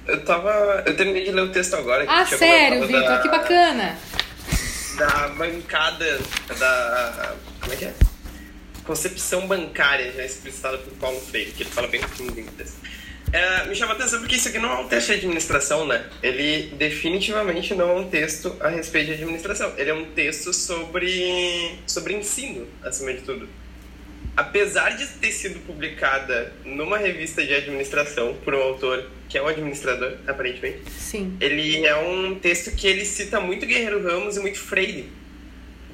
Eu 0.08 0.24
tava, 0.24 0.84
eu 0.86 0.95
terminei 0.95 1.26
de 1.26 1.32
ler 1.32 1.41
o 1.41 1.51
texto 1.51 1.76
agora. 1.76 2.05
Ah, 2.08 2.26
sério, 2.26 2.88
Vitor, 2.88 3.01
da... 3.01 3.20
que 3.20 3.28
bacana. 3.28 3.97
Da 4.97 5.28
bancada 5.28 6.20
da 6.58 7.36
como 7.60 7.74
é 7.74 7.76
que 7.76 7.86
é? 7.86 7.93
Concepção 8.88 9.46
bancária 9.46 10.12
já 10.14 10.26
explicitada 10.26 10.78
por 10.78 10.94
Paulo 10.94 11.20
Freire, 11.20 11.52
que 11.52 11.64
ele 11.64 11.70
fala 11.70 11.88
bem 11.88 12.02
no 12.02 12.52
texto. 12.54 12.78
É, 13.34 13.66
me 13.66 13.76
chama 13.76 13.92
a 13.92 13.96
atenção 13.96 14.20
porque 14.20 14.38
isso 14.38 14.48
aqui 14.48 14.58
não 14.58 14.72
é 14.72 14.80
um 14.80 14.88
texto 14.88 15.08
de 15.08 15.14
administração, 15.16 15.86
né? 15.86 16.06
Ele 16.24 16.74
definitivamente 16.78 17.76
não 17.76 17.90
é 17.90 17.94
um 18.00 18.10
texto 18.10 18.56
a 18.62 18.70
respeito 18.70 19.08
de 19.08 19.14
administração. 19.14 19.74
Ele 19.78 19.90
é 19.90 19.94
um 19.94 20.06
texto 20.12 20.54
sobre, 20.54 21.78
sobre 21.86 22.14
ensino, 22.16 22.66
acima 22.82 23.14
de 23.14 23.22
tudo. 23.22 23.50
Apesar 24.36 24.92
de 24.92 25.06
ter 25.06 25.32
sido 25.32 25.60
publicada 25.66 26.54
numa 26.64 26.98
revista 26.98 27.46
de 27.46 27.54
administração 27.54 28.36
por 28.46 28.56
um 28.56 28.62
autor 28.62 29.10
que 29.28 29.38
é 29.38 29.42
um 29.42 29.48
administrador, 29.48 30.14
aparentemente. 30.26 30.90
Sim. 30.90 31.36
Ele 31.42 31.86
é 31.86 31.98
um 31.98 32.36
texto 32.36 32.74
que 32.74 32.88
ele 32.88 33.04
cita 33.04 33.42
muito 33.42 33.66
Guerreiro 33.66 34.02
Ramos 34.02 34.38
e 34.38 34.40
muito 34.40 34.58
Freire 34.58 35.10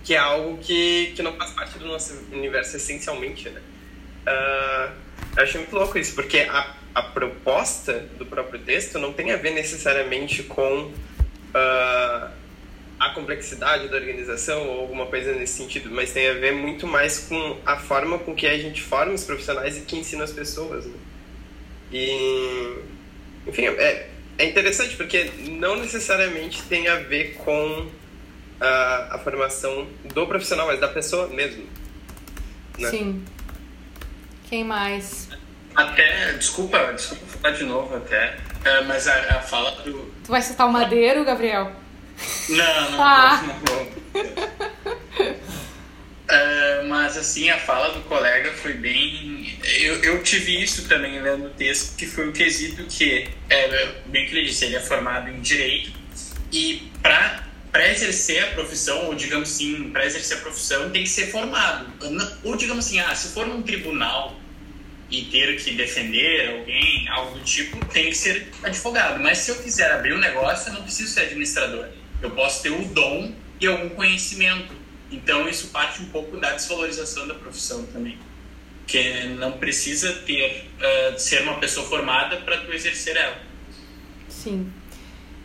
que 0.03 0.13
é 0.13 0.17
algo 0.17 0.57
que, 0.57 1.13
que 1.15 1.21
não 1.21 1.33
faz 1.33 1.51
parte 1.51 1.79
do 1.79 1.85
nosso 1.85 2.13
universo 2.31 2.75
essencialmente, 2.75 3.49
né? 3.49 3.61
Uh, 4.27 4.91
eu 5.37 5.43
achei 5.43 5.61
muito 5.61 5.75
louco 5.75 5.97
isso, 5.97 6.13
porque 6.13 6.39
a, 6.39 6.75
a 6.93 7.01
proposta 7.01 7.99
do 8.17 8.25
próprio 8.25 8.59
texto 8.59 8.99
não 8.99 9.13
tem 9.13 9.31
a 9.31 9.37
ver 9.37 9.51
necessariamente 9.51 10.43
com 10.43 10.91
uh, 10.91 12.31
a 12.99 13.09
complexidade 13.13 13.87
da 13.87 13.97
organização 13.97 14.67
ou 14.67 14.81
alguma 14.81 15.05
coisa 15.05 15.33
nesse 15.33 15.53
sentido, 15.53 15.89
mas 15.91 16.11
tem 16.11 16.27
a 16.29 16.33
ver 16.33 16.53
muito 16.53 16.85
mais 16.85 17.19
com 17.19 17.57
a 17.65 17.77
forma 17.77 18.19
com 18.19 18.35
que 18.35 18.47
a 18.47 18.57
gente 18.57 18.81
forma 18.81 19.13
os 19.13 19.23
profissionais 19.23 19.77
e 19.77 19.81
que 19.81 19.97
ensina 19.97 20.23
as 20.23 20.31
pessoas. 20.31 20.85
Né? 20.85 20.93
E, 21.91 22.77
enfim, 23.47 23.65
é, 23.65 24.09
é 24.37 24.45
interessante 24.45 24.95
porque 24.95 25.31
não 25.49 25.75
necessariamente 25.75 26.63
tem 26.63 26.87
a 26.87 26.95
ver 26.95 27.35
com 27.35 27.89
a, 28.63 29.15
a 29.15 29.19
formação 29.19 29.87
do 30.13 30.25
profissional, 30.25 30.67
mas 30.67 30.79
da 30.79 30.87
pessoa 30.87 31.27
mesmo. 31.27 31.67
Né? 32.79 32.89
Sim. 32.89 33.23
Quem 34.49 34.63
mais? 34.63 35.29
Até, 35.75 36.33
desculpa, 36.33 36.93
desculpa 36.93 37.25
falar 37.25 37.55
de 37.55 37.63
novo 37.65 37.95
até, 37.95 38.37
é, 38.63 38.81
mas 38.81 39.07
a, 39.07 39.37
a, 39.37 39.41
fala 39.41 39.71
do... 39.81 40.13
Tu 40.23 40.29
vai 40.29 40.41
citar 40.41 40.67
o 40.67 40.71
Madeiro, 40.71 41.25
Gabriel? 41.25 41.71
Não, 42.49 42.91
não, 42.91 43.03
ah. 43.03 43.41
não, 43.41 43.55
não, 43.59 43.83
uh, 45.33 46.87
mas 46.87 47.17
assim, 47.17 47.49
a 47.49 47.57
fala 47.57 47.89
do 47.89 48.01
colega 48.01 48.51
foi 48.51 48.73
bem... 48.73 49.57
Eu, 49.81 50.03
eu 50.03 50.21
tive 50.23 50.61
isso 50.61 50.87
também 50.87 51.19
lendo 51.19 51.47
o 51.47 51.49
texto, 51.49 51.97
que 51.97 52.05
foi 52.05 52.29
o 52.29 52.31
quesito 52.31 52.83
que, 52.83 53.27
é, 53.49 53.95
bem 54.05 54.27
que 54.27 54.35
ele 54.35 54.45
disse, 54.45 54.65
ele 54.65 54.75
é 54.75 54.79
formado 54.79 55.27
em 55.29 55.41
Direito, 55.41 55.91
e 56.51 56.91
para 57.01 57.43
para 57.73 57.91
exercer 57.91 58.43
a 58.43 58.47
profissão, 58.51 59.07
ou 59.07 59.15
digamos 59.15 59.49
assim, 59.49 59.89
para 59.89 60.05
exercer 60.05 60.37
a 60.37 60.41
profissão, 60.41 60.91
tem 60.91 61.03
que 61.03 61.09
ser 61.09 61.31
formado. 61.31 61.87
Ou 62.43 62.55
digamos 62.55 62.85
assim, 62.85 62.99
ah, 62.99 63.15
se 63.15 63.29
for 63.29 63.47
num 63.47 63.63
tribunal 63.63 64.39
e 65.09 65.23
ter 65.25 65.57
que 65.57 65.71
defender 65.71 66.51
alguém, 66.51 67.09
algo 67.09 67.39
do 67.39 67.43
tipo, 67.43 67.83
tem 67.87 68.09
que 68.09 68.15
ser 68.15 68.47
advogado. 68.61 69.19
Mas 69.19 69.39
se 69.39 69.49
eu 69.49 69.55
quiser 69.55 69.91
abrir 69.91 70.13
um 70.13 70.19
negócio, 70.19 70.69
eu 70.69 70.75
não 70.75 70.83
preciso 70.83 71.11
ser 71.11 71.21
administrador. 71.21 71.87
Eu 72.21 72.29
posso 72.29 72.61
ter 72.61 72.69
o 72.69 72.85
dom 72.89 73.33
e 73.59 73.65
algum 73.65 73.89
conhecimento. 73.89 74.71
Então 75.11 75.49
isso 75.49 75.69
parte 75.69 75.99
um 76.03 76.09
pouco 76.09 76.37
da 76.37 76.51
desvalorização 76.51 77.27
da 77.27 77.33
profissão 77.33 77.83
também. 77.87 78.19
Que 78.85 79.23
não 79.29 79.53
precisa 79.53 80.13
ter 80.13 80.67
uh, 80.77 81.19
ser 81.19 81.41
uma 81.41 81.59
pessoa 81.59 81.87
formada 81.87 82.37
para 82.37 82.57
tu 82.59 82.71
exercer 82.71 83.17
ela. 83.17 83.41
Sim. 84.29 84.71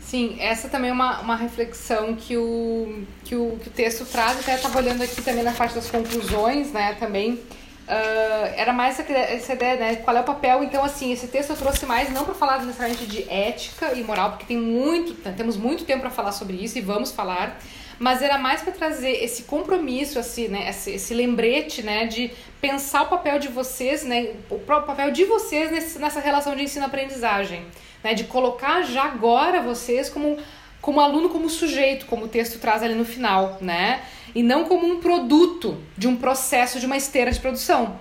Sim, 0.09 0.37
essa 0.41 0.71
também 0.71 0.89
é 0.89 0.93
uma, 0.95 1.21
uma 1.21 1.37
reflexão 1.37 2.17
que 2.17 2.35
o, 2.35 3.05
que, 3.25 3.37
o, 3.37 3.59
que 3.63 3.69
o 3.69 3.71
texto 3.71 4.07
traz, 4.07 4.41
até 4.41 4.55
estava 4.55 4.79
olhando 4.79 5.03
aqui 5.03 5.21
também 5.21 5.43
na 5.43 5.53
parte 5.53 5.75
das 5.75 5.91
conclusões, 5.91 6.73
né, 6.73 6.97
também, 6.99 7.33
uh, 7.33 8.55
era 8.57 8.73
mais 8.73 8.99
essa, 8.99 9.53
ideia, 9.53 9.77
né, 9.77 9.97
qual 9.97 10.17
é 10.17 10.21
o 10.21 10.25
papel, 10.25 10.65
então, 10.65 10.83
assim, 10.83 11.13
esse 11.13 11.29
texto 11.29 11.51
eu 11.51 11.57
trouxe 11.57 11.85
mais 11.85 12.11
não 12.11 12.25
para 12.25 12.33
falar 12.33 12.65
necessariamente 12.65 13.05
de 13.05 13.31
ética 13.31 13.93
e 13.93 14.03
moral, 14.03 14.31
porque 14.31 14.47
tem 14.47 14.57
muito, 14.57 15.13
temos 15.33 15.59
muito 15.59 15.85
tempo 15.85 16.01
para 16.01 16.11
falar 16.11 16.33
sobre 16.33 16.57
isso 16.57 16.79
e 16.79 16.81
vamos 16.81 17.13
falar, 17.13 17.61
mas 17.99 18.23
era 18.23 18.39
mais 18.39 18.63
para 18.63 18.73
trazer 18.73 19.23
esse 19.23 19.43
compromisso, 19.43 20.19
assim, 20.19 20.49
né, 20.49 20.71
esse, 20.71 20.93
esse, 20.93 21.13
lembrete, 21.13 21.83
né, 21.83 22.07
de 22.07 22.31
pensar 22.63 23.03
o 23.03 23.09
papel 23.09 23.39
de 23.39 23.49
vocês, 23.49 24.05
né, 24.05 24.37
o 24.49 24.59
papel 24.59 25.11
de 25.11 25.27
vocês 25.27 25.71
nesse, 25.71 25.99
nessa 25.99 26.19
relação 26.19 26.57
de 26.57 26.63
ensino-aprendizagem 26.63 27.63
né? 28.03 28.15
De 28.15 28.25
colocar 28.25 28.83
já 28.83 29.05
agora 29.05 29.61
vocês 29.61 30.09
como, 30.09 30.39
como 30.81 31.01
aluno, 31.01 31.29
como 31.29 31.49
sujeito, 31.49 32.07
como 32.07 32.25
o 32.25 32.29
texto 32.29 32.59
traz 32.59 32.83
ali 32.83 32.95
no 32.95 33.05
final, 33.05 33.59
né? 33.61 34.03
E 34.35 34.43
não 34.43 34.65
como 34.65 34.87
um 34.87 35.01
produto 35.01 35.77
de 35.97 36.07
um 36.07 36.17
processo 36.17 36.79
de 36.79 36.87
uma 36.87 36.97
esteira 36.97 37.31
de 37.31 37.41
produção. 37.41 37.99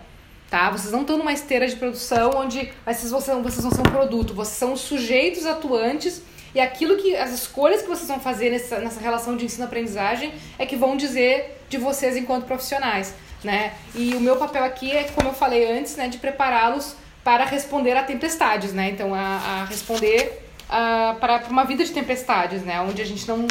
Tá? 0.49 0.69
Vocês 0.69 0.93
não 0.93 1.01
estão 1.01 1.17
numa 1.17 1.33
esteira 1.33 1.67
de 1.67 1.75
produção 1.75 2.31
onde 2.35 2.71
vocês, 2.85 3.11
vocês, 3.11 3.37
vocês 3.43 3.63
não 3.65 3.71
são 3.71 3.83
produto, 3.83 4.33
vocês 4.33 4.57
são 4.57 4.71
os 4.71 4.79
sujeitos 4.79 5.45
atuantes 5.45 6.21
e 6.55 6.59
aquilo 6.61 6.95
que 6.95 7.15
as 7.17 7.31
escolhas 7.31 7.81
que 7.81 7.87
vocês 7.87 8.07
vão 8.07 8.19
fazer 8.19 8.49
nessa, 8.51 8.79
nessa 8.79 9.01
relação 9.01 9.35
de 9.35 9.43
ensino-aprendizagem 9.43 10.33
é 10.57 10.65
que 10.65 10.77
vão 10.77 10.95
dizer 10.95 11.61
de 11.67 11.77
vocês 11.77 12.15
enquanto 12.15 12.45
profissionais. 12.45 13.13
né? 13.43 13.73
E 13.93 14.15
o 14.15 14.21
meu 14.21 14.37
papel 14.37 14.63
aqui 14.63 14.91
é, 14.91 15.03
como 15.03 15.29
eu 15.29 15.33
falei 15.33 15.69
antes, 15.69 15.95
né, 15.95 16.07
de 16.07 16.17
prepará-los 16.17 16.95
para 17.27 17.43
responder 17.43 17.91
a 17.97 18.03
tempestades, 18.03 18.71
né? 18.71 18.89
Então, 18.89 19.13
a, 19.13 19.19
a 19.19 19.65
responder 19.65 20.47
uh, 20.69 21.19
para 21.19 21.43
uma 21.49 21.65
vida 21.65 21.83
de 21.83 21.91
tempestades, 21.91 22.61
né? 22.61 22.79
Onde 22.79 23.01
a 23.01 23.05
gente 23.05 23.27
não, 23.27 23.45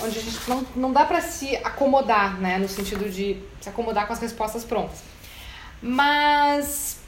onde 0.00 0.18
a 0.18 0.20
gente 0.20 0.50
não, 0.50 0.66
não 0.74 0.92
dá 0.92 1.04
para 1.04 1.20
se 1.20 1.54
acomodar, 1.58 2.40
né? 2.40 2.58
No 2.58 2.68
sentido 2.68 3.08
de 3.08 3.40
se 3.60 3.68
acomodar 3.68 4.08
com 4.08 4.12
as 4.12 4.18
respostas 4.18 4.64
prontas. 4.64 5.04
Mas 5.80 6.98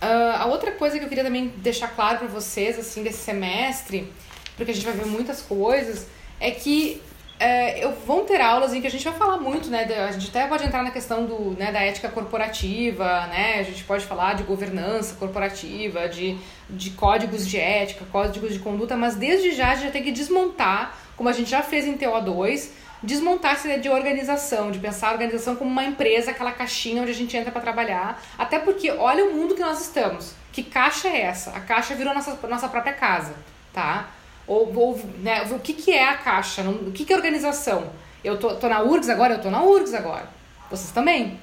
uh, 0.00 0.42
a 0.42 0.46
outra 0.46 0.70
coisa 0.70 0.96
que 0.96 1.04
eu 1.04 1.08
queria 1.08 1.24
também 1.24 1.48
deixar 1.56 1.88
claro 1.88 2.18
para 2.18 2.28
vocês, 2.28 2.78
assim, 2.78 3.02
desse 3.02 3.18
semestre, 3.18 4.12
porque 4.54 4.70
a 4.70 4.74
gente 4.74 4.86
vai 4.86 4.94
ver 4.94 5.06
muitas 5.06 5.42
coisas, 5.42 6.06
é 6.38 6.52
que 6.52 7.02
é, 7.40 7.82
eu, 7.82 7.92
vão 8.06 8.26
ter 8.26 8.38
aulas 8.38 8.74
em 8.74 8.82
que 8.82 8.86
a 8.86 8.90
gente 8.90 9.02
vai 9.02 9.14
falar 9.14 9.38
muito, 9.38 9.70
né? 9.70 9.84
a 10.06 10.12
gente 10.12 10.28
até 10.28 10.46
pode 10.46 10.62
entrar 10.62 10.82
na 10.82 10.90
questão 10.90 11.24
do, 11.24 11.56
né, 11.58 11.72
da 11.72 11.80
ética 11.80 12.10
corporativa, 12.10 13.26
né? 13.28 13.58
A 13.58 13.62
gente 13.62 13.82
pode 13.84 14.04
falar 14.04 14.34
de 14.34 14.42
governança 14.42 15.14
corporativa, 15.14 16.06
de, 16.06 16.36
de 16.68 16.90
códigos 16.90 17.48
de 17.48 17.58
ética, 17.58 18.04
códigos 18.12 18.52
de 18.52 18.58
conduta, 18.58 18.94
mas 18.94 19.16
desde 19.16 19.52
já 19.52 19.70
a 19.70 19.74
gente 19.74 19.86
já 19.86 19.90
tem 19.90 20.02
que 20.02 20.12
desmontar, 20.12 20.94
como 21.16 21.30
a 21.30 21.32
gente 21.32 21.48
já 21.48 21.62
fez 21.62 21.86
em 21.86 21.96
TO2, 21.96 22.68
desmontar 23.02 23.52
essa 23.52 23.66
ideia 23.66 23.80
de 23.80 23.88
organização, 23.88 24.70
de 24.70 24.78
pensar 24.78 25.08
a 25.08 25.12
organização 25.12 25.56
como 25.56 25.70
uma 25.70 25.84
empresa, 25.84 26.32
aquela 26.32 26.52
caixinha 26.52 27.00
onde 27.00 27.10
a 27.10 27.14
gente 27.14 27.34
entra 27.34 27.50
para 27.50 27.62
trabalhar. 27.62 28.22
Até 28.36 28.58
porque 28.58 28.90
olha 28.90 29.24
o 29.24 29.32
mundo 29.32 29.54
que 29.54 29.62
nós 29.62 29.80
estamos. 29.80 30.34
Que 30.52 30.62
caixa 30.62 31.08
é 31.08 31.22
essa? 31.22 31.52
A 31.52 31.60
caixa 31.60 31.94
virou 31.94 32.12
nossa, 32.12 32.38
nossa 32.46 32.68
própria 32.68 32.92
casa, 32.92 33.34
tá? 33.72 34.10
Ou, 34.50 34.76
ou 34.76 35.00
né, 35.22 35.44
o 35.52 35.60
que, 35.60 35.72
que 35.72 35.92
é 35.92 36.08
a 36.08 36.16
caixa? 36.16 36.62
O 36.62 36.90
que, 36.90 37.04
que 37.04 37.12
é 37.12 37.16
organização? 37.16 37.84
Eu 38.24 38.36
tô, 38.36 38.56
tô 38.56 38.68
na 38.68 38.82
URGS 38.82 39.08
agora? 39.08 39.34
Eu 39.34 39.40
tô 39.40 39.48
na 39.48 39.62
URGS 39.62 39.94
agora. 39.94 40.28
Vocês 40.68 40.90
também. 40.90 41.38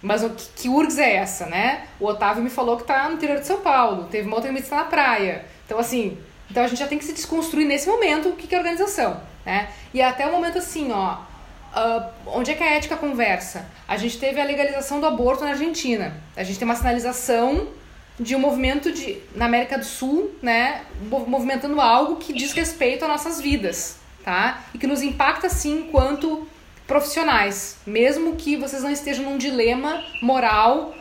Mas 0.00 0.24
o 0.24 0.30
que, 0.30 0.46
que 0.56 0.68
URGS 0.70 0.98
é 0.98 1.16
essa, 1.16 1.44
né? 1.44 1.86
O 2.00 2.06
Otávio 2.06 2.42
me 2.42 2.48
falou 2.48 2.78
que 2.78 2.84
tá 2.84 3.10
no 3.10 3.16
interior 3.16 3.38
de 3.38 3.46
São 3.46 3.60
Paulo. 3.60 4.04
Teve 4.04 4.26
uma 4.26 4.36
outra 4.36 4.50
que 4.50 4.58
está 4.58 4.76
na 4.76 4.84
praia. 4.84 5.44
Então, 5.66 5.78
assim, 5.78 6.16
então 6.50 6.64
a 6.64 6.66
gente 6.66 6.78
já 6.78 6.86
tem 6.86 6.96
que 6.96 7.04
se 7.04 7.12
desconstruir 7.12 7.66
nesse 7.66 7.86
momento 7.86 8.30
o 8.30 8.32
que, 8.32 8.46
que 8.46 8.54
é 8.54 8.58
organização, 8.58 9.20
né? 9.44 9.68
E 9.92 10.00
até 10.00 10.26
o 10.26 10.32
momento 10.32 10.56
assim, 10.56 10.90
ó, 10.90 11.18
uh, 11.76 12.10
onde 12.24 12.52
é 12.52 12.54
que 12.54 12.64
a 12.64 12.70
ética 12.70 12.96
conversa? 12.96 13.66
A 13.86 13.98
gente 13.98 14.18
teve 14.18 14.40
a 14.40 14.44
legalização 14.44 14.98
do 14.98 15.04
aborto 15.04 15.44
na 15.44 15.50
Argentina. 15.50 16.14
A 16.34 16.42
gente 16.42 16.58
tem 16.58 16.66
uma 16.66 16.74
sinalização 16.74 17.68
de 18.20 18.36
um 18.36 18.38
movimento 18.38 18.92
de, 18.92 19.18
na 19.34 19.46
América 19.46 19.78
do 19.78 19.84
Sul, 19.84 20.30
né, 20.42 20.82
movimentando 21.26 21.80
algo 21.80 22.16
que 22.16 22.34
diz 22.34 22.52
respeito 22.52 23.02
às 23.02 23.10
nossas 23.10 23.40
vidas, 23.40 23.98
tá? 24.22 24.62
E 24.74 24.78
que 24.78 24.86
nos 24.86 25.00
impacta 25.00 25.48
sim 25.48 25.86
enquanto 25.86 26.46
profissionais, 26.86 27.78
mesmo 27.86 28.36
que 28.36 28.56
vocês 28.56 28.82
não 28.82 28.90
estejam 28.90 29.24
num 29.24 29.38
dilema 29.38 30.04
moral 30.20 30.94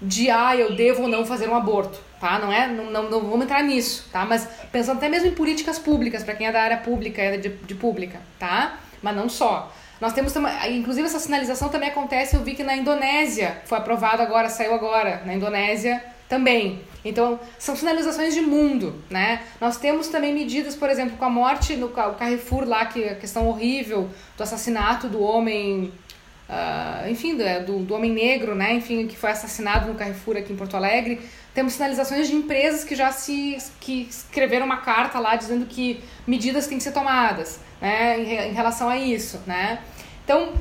de 0.00 0.30
ah, 0.30 0.56
eu 0.56 0.74
devo 0.74 1.02
ou 1.02 1.08
não 1.08 1.26
fazer 1.26 1.46
um 1.46 1.54
aborto, 1.54 2.00
tá? 2.18 2.38
Não 2.38 2.50
é, 2.50 2.66
não, 2.66 2.90
não, 2.90 3.10
não 3.10 3.20
vamos 3.20 3.44
entrar 3.44 3.62
nisso, 3.62 4.08
tá? 4.10 4.24
Mas 4.24 4.48
pensando 4.72 4.96
até 4.96 5.10
mesmo 5.10 5.28
em 5.28 5.34
políticas 5.34 5.78
públicas 5.78 6.24
para 6.24 6.34
quem 6.34 6.46
é 6.46 6.52
da 6.52 6.62
área 6.62 6.78
pública, 6.78 7.20
é 7.20 7.36
de, 7.36 7.50
de 7.50 7.74
pública, 7.74 8.18
tá? 8.38 8.78
Mas 9.02 9.14
não 9.14 9.28
só. 9.28 9.70
Nós 10.00 10.14
temos 10.14 10.34
inclusive 10.70 11.06
essa 11.06 11.18
sinalização 11.20 11.68
também 11.68 11.90
acontece, 11.90 12.34
eu 12.34 12.42
vi 12.42 12.54
que 12.54 12.64
na 12.64 12.74
Indonésia 12.74 13.60
foi 13.66 13.76
aprovado 13.76 14.22
agora, 14.22 14.48
saiu 14.48 14.74
agora, 14.74 15.22
na 15.26 15.34
Indonésia 15.34 16.02
também. 16.32 16.80
Então, 17.04 17.38
são 17.58 17.76
sinalizações 17.76 18.32
de 18.32 18.40
mundo, 18.40 18.94
né? 19.10 19.42
Nós 19.60 19.76
temos 19.76 20.08
também 20.08 20.32
medidas, 20.32 20.74
por 20.74 20.88
exemplo, 20.88 21.18
com 21.18 21.26
a 21.26 21.28
morte 21.28 21.76
no 21.76 21.90
Carrefour 21.90 22.64
lá, 22.64 22.86
que 22.86 23.04
a 23.04 23.14
questão 23.14 23.46
horrível 23.48 24.08
do 24.34 24.42
assassinato 24.42 25.08
do 25.08 25.20
homem, 25.20 25.92
uh, 26.48 27.10
enfim, 27.10 27.36
do, 27.36 27.80
do 27.80 27.94
homem 27.94 28.10
negro, 28.10 28.54
né? 28.54 28.72
Enfim, 28.72 29.06
que 29.06 29.14
foi 29.14 29.30
assassinado 29.30 29.88
no 29.88 29.94
Carrefour 29.94 30.38
aqui 30.38 30.54
em 30.54 30.56
Porto 30.56 30.74
Alegre. 30.74 31.20
Temos 31.52 31.74
sinalizações 31.74 32.28
de 32.28 32.34
empresas 32.34 32.82
que 32.82 32.94
já 32.94 33.12
se 33.12 33.58
que 33.78 34.06
escreveram 34.08 34.64
uma 34.64 34.78
carta 34.78 35.18
lá 35.18 35.36
dizendo 35.36 35.66
que 35.66 36.02
medidas 36.26 36.66
têm 36.66 36.78
que 36.78 36.84
ser 36.84 36.92
tomadas, 36.92 37.60
né? 37.78 38.18
Em, 38.18 38.52
em 38.52 38.54
relação 38.54 38.88
a 38.88 38.96
isso, 38.96 39.38
né? 39.46 39.80
Então, 40.24 40.54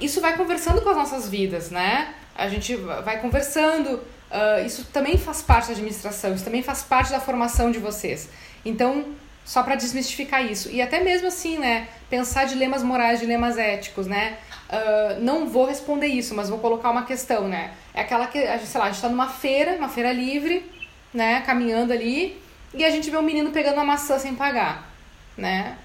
isso 0.00 0.20
vai 0.20 0.36
conversando 0.36 0.80
com 0.82 0.88
as 0.90 0.96
nossas 0.96 1.28
vidas, 1.28 1.70
né? 1.70 2.12
A 2.34 2.48
gente 2.48 2.74
vai 2.76 3.20
conversando, 3.20 4.00
Uh, 4.30 4.66
isso 4.66 4.84
também 4.92 5.16
faz 5.16 5.40
parte 5.40 5.68
da 5.68 5.72
administração, 5.72 6.34
isso 6.34 6.44
também 6.44 6.62
faz 6.62 6.82
parte 6.82 7.10
da 7.10 7.20
formação 7.20 7.70
de 7.70 7.78
vocês. 7.78 8.28
Então, 8.64 9.06
só 9.44 9.62
para 9.62 9.76
desmistificar 9.76 10.44
isso. 10.44 10.70
E 10.70 10.82
até 10.82 11.00
mesmo 11.00 11.28
assim, 11.28 11.56
né? 11.56 11.88
Pensar 12.10 12.44
dilemas 12.44 12.82
morais, 12.82 13.20
dilemas 13.20 13.56
éticos, 13.56 14.06
né? 14.06 14.36
Uh, 14.68 15.22
não 15.22 15.48
vou 15.48 15.64
responder 15.64 16.08
isso, 16.08 16.34
mas 16.34 16.50
vou 16.50 16.58
colocar 16.58 16.90
uma 16.90 17.06
questão, 17.06 17.48
né? 17.48 17.72
É 17.94 18.02
aquela 18.02 18.26
que, 18.26 18.38
sei 18.58 18.78
lá, 18.78 18.86
a 18.86 18.90
gente 18.90 19.00
tá 19.00 19.08
numa 19.08 19.28
feira, 19.28 19.76
uma 19.76 19.88
feira 19.88 20.12
livre, 20.12 20.70
né? 21.14 21.40
Caminhando 21.40 21.94
ali, 21.94 22.38
e 22.74 22.84
a 22.84 22.90
gente 22.90 23.08
vê 23.08 23.16
um 23.16 23.22
menino 23.22 23.50
pegando 23.50 23.76
uma 23.76 23.84
maçã 23.84 24.18
sem 24.18 24.34
pagar, 24.34 24.90
né? 25.36 25.78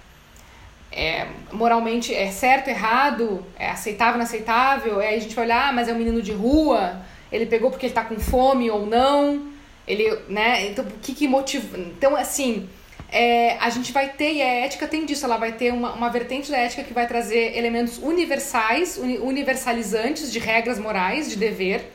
É, 0.92 1.28
moralmente 1.52 2.14
é 2.14 2.30
certo, 2.30 2.68
errado, 2.68 3.46
é 3.58 3.70
aceitável, 3.70 4.16
inaceitável, 4.16 5.00
aí 5.00 5.16
a 5.16 5.20
gente 5.20 5.34
vai 5.34 5.46
olhar, 5.46 5.70
ah, 5.70 5.72
mas 5.72 5.88
é 5.88 5.94
um 5.94 5.98
menino 5.98 6.22
de 6.22 6.34
rua, 6.34 7.02
ele 7.34 7.48
pegou 7.48 7.72
porque 7.72 7.88
ele 7.88 7.94
tá 7.94 8.06
com 8.06 8.20
fome 8.20 8.70
ou 8.70 8.86
não, 8.86 9.52
ele, 9.88 10.16
né, 10.30 10.68
então 10.68 10.86
o 10.86 11.00
que 11.02 11.14
que 11.14 11.28
motiva, 11.28 11.78
então 11.78 12.16
assim, 12.16 12.70
é, 13.12 13.58
a 13.60 13.70
gente 13.70 13.92
vai 13.92 14.10
ter, 14.10 14.34
e 14.34 14.42
a 14.42 14.66
ética 14.66 14.88
tem 14.88 15.04
disso, 15.06 15.26
ela 15.26 15.38
vai 15.38 15.52
ter 15.52 15.74
uma, 15.74 15.94
uma 15.94 16.10
vertente 16.10 16.52
da 16.52 16.58
ética 16.58 16.84
que 16.84 16.94
vai 16.94 17.08
trazer 17.08 17.58
elementos 17.58 17.98
universais, 17.98 18.98
uni, 18.98 19.18
universalizantes 19.18 20.32
de 20.32 20.38
regras 20.38 20.78
morais, 20.80 21.30
de 21.30 21.36
dever, 21.36 21.92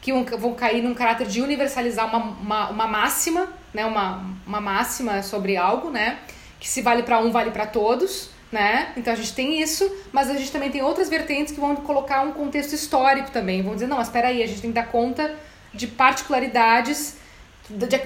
que 0.00 0.10
vão 0.12 0.54
cair 0.54 0.82
num 0.82 0.94
caráter 0.94 1.26
de 1.26 1.42
universalizar 1.42 2.06
uma, 2.06 2.18
uma, 2.18 2.70
uma 2.70 2.86
máxima, 2.86 3.48
né, 3.74 3.84
uma, 3.84 4.24
uma 4.46 4.60
máxima 4.60 5.22
sobre 5.22 5.56
algo, 5.56 5.90
né, 5.90 6.18
que 6.58 6.68
se 6.68 6.80
vale 6.80 7.02
para 7.02 7.18
um, 7.18 7.30
vale 7.30 7.50
para 7.50 7.66
todos, 7.66 8.30
né? 8.50 8.92
Então 8.96 9.12
a 9.12 9.16
gente 9.16 9.32
tem 9.34 9.60
isso, 9.60 9.90
mas 10.12 10.30
a 10.30 10.34
gente 10.34 10.50
também 10.50 10.70
tem 10.70 10.82
outras 10.82 11.08
vertentes 11.08 11.52
que 11.52 11.60
vão 11.60 11.76
colocar 11.76 12.22
um 12.22 12.32
contexto 12.32 12.72
histórico 12.72 13.30
também. 13.30 13.62
Vão 13.62 13.74
dizer, 13.74 13.86
não, 13.86 14.00
espera 14.00 14.28
aí, 14.28 14.42
a 14.42 14.46
gente 14.46 14.60
tem 14.60 14.70
que 14.70 14.74
dar 14.74 14.86
conta 14.86 15.34
de 15.72 15.86
particularidades 15.86 17.16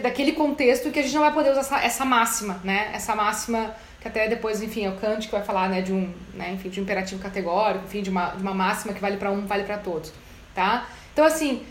daquele 0.03 0.33
contexto 0.33 0.91
que 0.91 0.99
a 0.99 1.03
gente 1.03 1.15
não 1.15 1.23
vai 1.23 1.33
poder 1.33 1.51
usar 1.51 1.61
essa, 1.61 1.81
essa 1.81 2.05
máxima, 2.05 2.61
né? 2.65 2.91
Essa 2.93 3.15
máxima 3.15 3.75
que 4.03 4.09
até 4.09 4.29
depois, 4.29 4.61
enfim, 4.61 4.85
é 4.85 4.89
o 4.91 4.97
Kant 4.97 5.27
que 5.27 5.33
vai 5.33 5.45
falar, 5.45 5.69
né, 5.69 5.81
de 5.81 5.93
um, 5.93 6.13
né, 6.35 6.53
enfim, 6.53 6.69
de 6.69 6.81
um 6.81 6.83
imperativo 6.83 7.23
categórico, 7.23 7.85
enfim, 7.85 8.03
de 8.03 8.11
uma, 8.11 8.31
de 8.31 8.43
uma 8.43 8.53
máxima 8.53 8.93
que 8.93 9.01
vale 9.01 9.17
para 9.17 9.31
um, 9.31 9.47
vale 9.47 9.63
para 9.63 9.79
todos, 9.79 10.13
tá? 10.53 10.89
Então, 11.13 11.25
assim, 11.25 11.65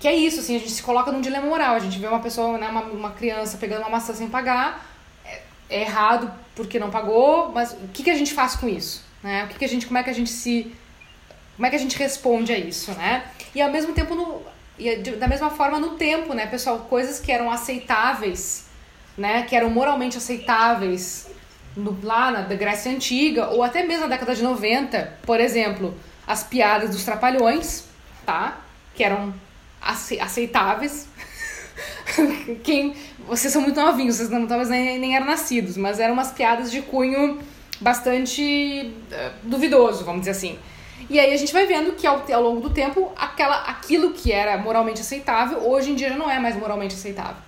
que 0.00 0.08
é 0.08 0.14
isso, 0.14 0.40
assim, 0.40 0.56
a 0.56 0.58
gente 0.58 0.70
se 0.70 0.82
coloca 0.82 1.12
num 1.12 1.20
dilema 1.20 1.46
moral, 1.46 1.74
a 1.74 1.78
gente 1.78 1.98
vê 1.98 2.06
uma 2.06 2.20
pessoa, 2.20 2.56
né, 2.56 2.66
uma, 2.66 2.80
uma 2.84 3.10
criança 3.10 3.58
pegando 3.58 3.82
uma 3.82 3.90
maçã 3.90 4.14
sem 4.14 4.30
pagar, 4.30 4.89
é 5.70 5.82
errado 5.82 6.30
porque 6.54 6.78
não 6.78 6.90
pagou, 6.90 7.50
mas 7.52 7.72
o 7.72 7.88
que, 7.88 8.02
que 8.02 8.10
a 8.10 8.14
gente 8.14 8.34
faz 8.34 8.56
com 8.56 8.68
isso? 8.68 9.02
Né? 9.22 9.44
O 9.44 9.48
que, 9.48 9.58
que 9.58 9.64
a 9.64 9.68
gente, 9.68 9.86
como 9.86 9.98
é 9.98 10.02
que 10.02 10.10
a 10.10 10.14
gente 10.14 10.30
se. 10.30 10.74
Como 11.56 11.66
é 11.66 11.70
que 11.70 11.76
a 11.76 11.78
gente 11.78 11.96
responde 11.96 12.52
a 12.52 12.58
isso, 12.58 12.92
né? 12.92 13.24
E 13.54 13.60
ao 13.60 13.70
mesmo 13.70 13.92
tempo, 13.92 14.14
no, 14.14 14.42
e 14.78 14.96
da 14.96 15.28
mesma 15.28 15.50
forma 15.50 15.78
no 15.78 15.90
tempo, 15.90 16.32
né, 16.32 16.46
pessoal? 16.46 16.80
Coisas 16.88 17.20
que 17.20 17.30
eram 17.30 17.50
aceitáveis, 17.50 18.66
né? 19.16 19.42
Que 19.42 19.54
eram 19.54 19.70
moralmente 19.70 20.16
aceitáveis 20.16 21.28
no, 21.76 21.98
lá 22.02 22.30
na 22.30 22.42
Grécia 22.42 22.90
Antiga, 22.90 23.50
ou 23.50 23.62
até 23.62 23.82
mesmo 23.84 24.02
na 24.02 24.08
década 24.08 24.34
de 24.34 24.42
90, 24.42 25.18
por 25.22 25.38
exemplo, 25.38 25.94
as 26.26 26.42
piadas 26.42 26.90
dos 26.90 27.04
trapalhões, 27.04 27.84
tá? 28.24 28.58
Que 28.94 29.04
eram 29.04 29.34
aceitáveis. 29.80 31.08
Quem 32.62 32.94
vocês 33.26 33.52
são 33.52 33.62
muito 33.62 33.80
novinhos, 33.80 34.16
vocês 34.16 34.30
não, 34.30 34.46
talvez 34.46 34.68
nem, 34.68 34.98
nem 34.98 35.16
eram 35.16 35.26
nascidos, 35.26 35.76
mas 35.76 36.00
eram 36.00 36.14
umas 36.14 36.32
piadas 36.32 36.70
de 36.70 36.82
cunho 36.82 37.38
bastante 37.80 38.92
uh, 39.12 39.30
duvidoso, 39.42 40.04
vamos 40.04 40.20
dizer 40.20 40.32
assim. 40.32 40.58
E 41.08 41.18
aí 41.18 41.32
a 41.32 41.36
gente 41.36 41.52
vai 41.52 41.66
vendo 41.66 41.92
que 41.92 42.06
ao, 42.06 42.24
ao 42.32 42.42
longo 42.42 42.60
do 42.60 42.70
tempo, 42.70 43.12
aquela, 43.16 43.62
aquilo 43.62 44.12
que 44.12 44.30
era 44.30 44.56
moralmente 44.58 45.00
aceitável, 45.00 45.58
hoje 45.66 45.90
em 45.90 45.94
dia 45.94 46.10
já 46.10 46.16
não 46.16 46.30
é 46.30 46.38
mais 46.38 46.56
moralmente 46.56 46.94
aceitável. 46.94 47.42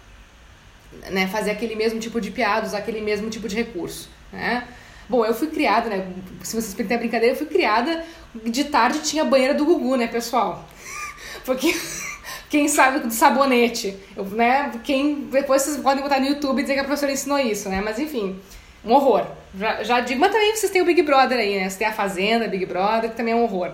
Né? 1.10 1.28
Fazer 1.28 1.50
aquele 1.50 1.76
mesmo 1.76 2.00
tipo 2.00 2.20
de 2.20 2.30
piada, 2.30 2.66
usar 2.66 2.78
aquele 2.78 3.00
mesmo 3.00 3.28
tipo 3.28 3.48
de 3.48 3.56
recurso. 3.56 4.08
Né? 4.32 4.66
Bom, 5.08 5.24
eu 5.24 5.34
fui 5.34 5.48
criada, 5.48 5.90
né? 5.90 6.06
Se 6.42 6.54
vocês 6.54 6.74
permitem 6.74 6.96
a 6.96 7.00
brincadeira, 7.00 7.34
eu 7.34 7.38
fui 7.38 7.46
criada 7.46 8.04
de 8.44 8.64
tarde 8.64 9.00
tinha 9.00 9.24
banheira 9.24 9.54
do 9.54 9.64
Gugu, 9.64 9.96
né, 9.96 10.06
pessoal? 10.06 10.66
Porque 11.44 11.74
quem 12.52 12.68
sabe 12.68 12.98
do 12.98 13.10
sabonete, 13.10 13.96
eu, 14.14 14.26
né? 14.26 14.70
Quem 14.84 15.22
depois 15.22 15.62
vocês 15.62 15.78
podem 15.78 16.02
botar 16.02 16.20
no 16.20 16.26
YouTube 16.26 16.58
e 16.58 16.62
dizer 16.62 16.74
que 16.74 16.80
a 16.80 16.84
professora 16.84 17.10
ensinou 17.10 17.38
isso, 17.38 17.70
né? 17.70 17.80
Mas 17.82 17.98
enfim, 17.98 18.38
um 18.84 18.92
horror. 18.92 19.26
Já, 19.58 19.82
já 19.82 20.00
digo, 20.00 20.20
mas 20.20 20.30
também 20.30 20.54
vocês 20.54 20.70
têm 20.70 20.82
o 20.82 20.84
Big 20.84 21.00
Brother 21.00 21.38
aí, 21.38 21.58
né? 21.58 21.70
Você 21.70 21.78
tem 21.78 21.86
a 21.86 21.94
Fazenda, 21.94 22.46
Big 22.48 22.66
Brother, 22.66 23.08
que 23.08 23.16
também 23.16 23.32
é 23.32 23.36
um 23.38 23.44
horror, 23.44 23.72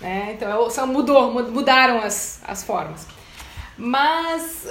né? 0.00 0.36
Então 0.36 0.70
só 0.70 0.86
mudou, 0.86 1.32
mudaram 1.50 1.98
as, 1.98 2.40
as 2.46 2.62
formas. 2.62 3.04
Mas, 3.76 4.64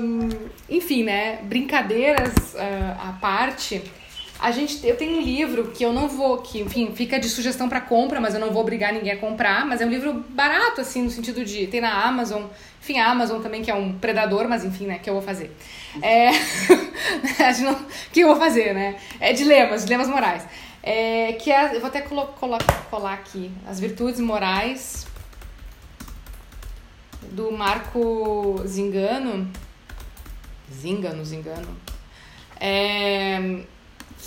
hum, 0.00 0.28
enfim, 0.68 1.04
né? 1.04 1.38
Brincadeiras 1.42 2.32
uh, 2.54 3.08
à 3.10 3.16
parte, 3.20 3.80
A 4.42 4.50
gente, 4.50 4.84
eu 4.84 4.96
tenho 4.96 5.18
um 5.18 5.20
livro 5.20 5.70
que 5.70 5.84
eu 5.84 5.92
não 5.92 6.08
vou, 6.08 6.38
que 6.38 6.60
enfim, 6.60 6.92
fica 6.96 7.16
de 7.16 7.28
sugestão 7.28 7.68
para 7.68 7.80
compra, 7.80 8.20
mas 8.20 8.34
eu 8.34 8.40
não 8.40 8.50
vou 8.50 8.60
obrigar 8.60 8.92
ninguém 8.92 9.12
a 9.12 9.16
comprar, 9.16 9.64
mas 9.64 9.80
é 9.80 9.86
um 9.86 9.88
livro 9.88 10.24
barato, 10.30 10.80
assim, 10.80 11.00
no 11.02 11.10
sentido 11.10 11.44
de, 11.44 11.68
tem 11.68 11.80
na 11.80 11.92
Amazon, 12.04 12.46
enfim, 12.80 12.98
a 12.98 13.08
Amazon 13.08 13.40
também, 13.40 13.62
que 13.62 13.70
é 13.70 13.74
um 13.74 13.96
predador, 13.96 14.48
mas 14.48 14.64
enfim, 14.64 14.86
né, 14.86 14.98
que 14.98 15.08
eu 15.08 15.14
vou 15.14 15.22
fazer. 15.22 15.56
É, 16.02 16.30
que 18.12 18.18
eu 18.18 18.26
vou 18.26 18.36
fazer, 18.36 18.74
né? 18.74 18.96
É 19.20 19.32
dilemas, 19.32 19.84
dilemas 19.84 20.08
morais. 20.08 20.44
É, 20.82 21.34
que 21.34 21.52
é, 21.52 21.76
eu 21.76 21.78
vou 21.78 21.86
até 21.86 22.00
colo, 22.00 22.26
colo, 22.26 22.58
colar 22.90 23.14
aqui, 23.14 23.48
as 23.68 23.78
virtudes 23.78 24.18
morais 24.18 25.06
do 27.30 27.52
Marco 27.52 28.60
Zingano, 28.66 29.48
Zingano, 30.74 31.24
Zingano, 31.24 31.76
é, 32.58 33.62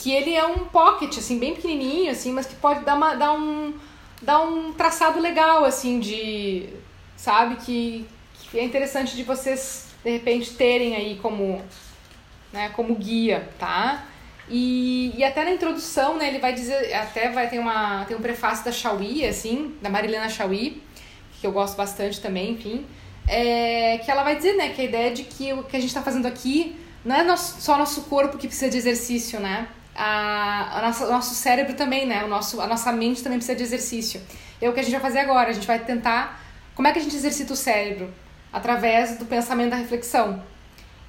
que 0.06 0.12
ele 0.12 0.36
é 0.36 0.46
um 0.46 0.66
pocket, 0.66 1.18
assim, 1.18 1.40
bem 1.40 1.56
pequenininho, 1.56 2.12
assim, 2.12 2.32
mas 2.32 2.46
que 2.46 2.54
pode 2.54 2.86
dar, 2.86 2.94
uma, 2.94 3.16
dar, 3.16 3.34
um, 3.34 3.74
dar 4.22 4.40
um 4.40 4.72
traçado 4.72 5.20
legal, 5.20 5.66
assim, 5.66 6.00
de, 6.00 6.70
sabe, 7.18 7.56
que, 7.56 8.06
que 8.36 8.60
é 8.60 8.64
interessante 8.64 9.16
de 9.16 9.24
vocês, 9.24 9.88
de 10.04 10.12
repente, 10.12 10.54
terem 10.54 10.96
aí 10.96 11.16
como, 11.20 11.60
né, 12.54 12.70
como 12.76 12.94
guia, 12.94 13.50
tá? 13.58 14.06
E, 14.48 15.12
e 15.18 15.24
até 15.24 15.44
na 15.44 15.50
introdução, 15.50 16.18
né, 16.18 16.28
ele 16.28 16.38
vai 16.38 16.54
dizer, 16.54 16.94
até 16.94 17.32
vai 17.32 17.50
ter 17.50 17.58
uma 17.58 18.06
tem 18.06 18.16
um 18.16 18.22
prefácio 18.22 18.64
da 18.64 18.72
Chauí, 18.72 19.26
assim, 19.26 19.76
da 19.82 19.90
Marilena 19.90 20.30
Chauí, 20.30 20.84
que 21.42 21.48
eu 21.48 21.52
gosto 21.52 21.76
bastante 21.76 22.22
também, 22.22 22.52
enfim, 22.52 22.86
é, 23.28 23.98
que 23.98 24.12
ela 24.12 24.22
vai 24.22 24.36
dizer, 24.36 24.54
né, 24.54 24.70
que 24.70 24.82
a 24.82 24.84
ideia 24.84 25.12
de 25.12 25.24
que 25.24 25.52
o 25.52 25.64
que 25.64 25.76
a 25.76 25.80
gente 25.80 25.90
está 25.90 26.04
fazendo 26.04 26.28
aqui 26.28 26.76
não 27.04 27.16
é 27.16 27.24
nosso, 27.24 27.60
só 27.60 27.76
nosso 27.76 28.04
corpo 28.04 28.38
que 28.38 28.46
precisa 28.46 28.70
de 28.70 28.78
exercício, 28.78 29.40
né? 29.40 29.68
A, 29.96 30.80
a 30.80 30.82
nossa, 30.82 31.08
o 31.08 31.12
nosso 31.12 31.34
cérebro 31.34 31.74
também, 31.74 32.06
né? 32.06 32.24
O 32.24 32.28
nosso, 32.28 32.60
a 32.60 32.68
nossa 32.68 32.92
mente 32.92 33.24
também 33.24 33.40
precisa 33.40 33.58
de 33.58 33.64
exercício. 33.64 34.22
É 34.62 34.70
o 34.70 34.74
que 34.74 34.80
a 34.80 34.84
gente 34.84 34.92
vai 34.92 35.02
fazer 35.02 35.20
agora. 35.20 35.50
A 35.50 35.54
gente 35.54 35.68
vai 35.68 35.80
tentar. 35.80 36.42
Como 36.74 36.88
é 36.88 36.92
que 36.92 37.00
a 37.00 37.02
gente 37.02 37.16
exercita 37.16 37.54
o 37.54 37.56
cérebro? 37.56 38.14
Através 38.52 39.18
do 39.18 39.26
pensamento 39.26 39.72
da 39.72 39.78
reflexão. 39.78 40.44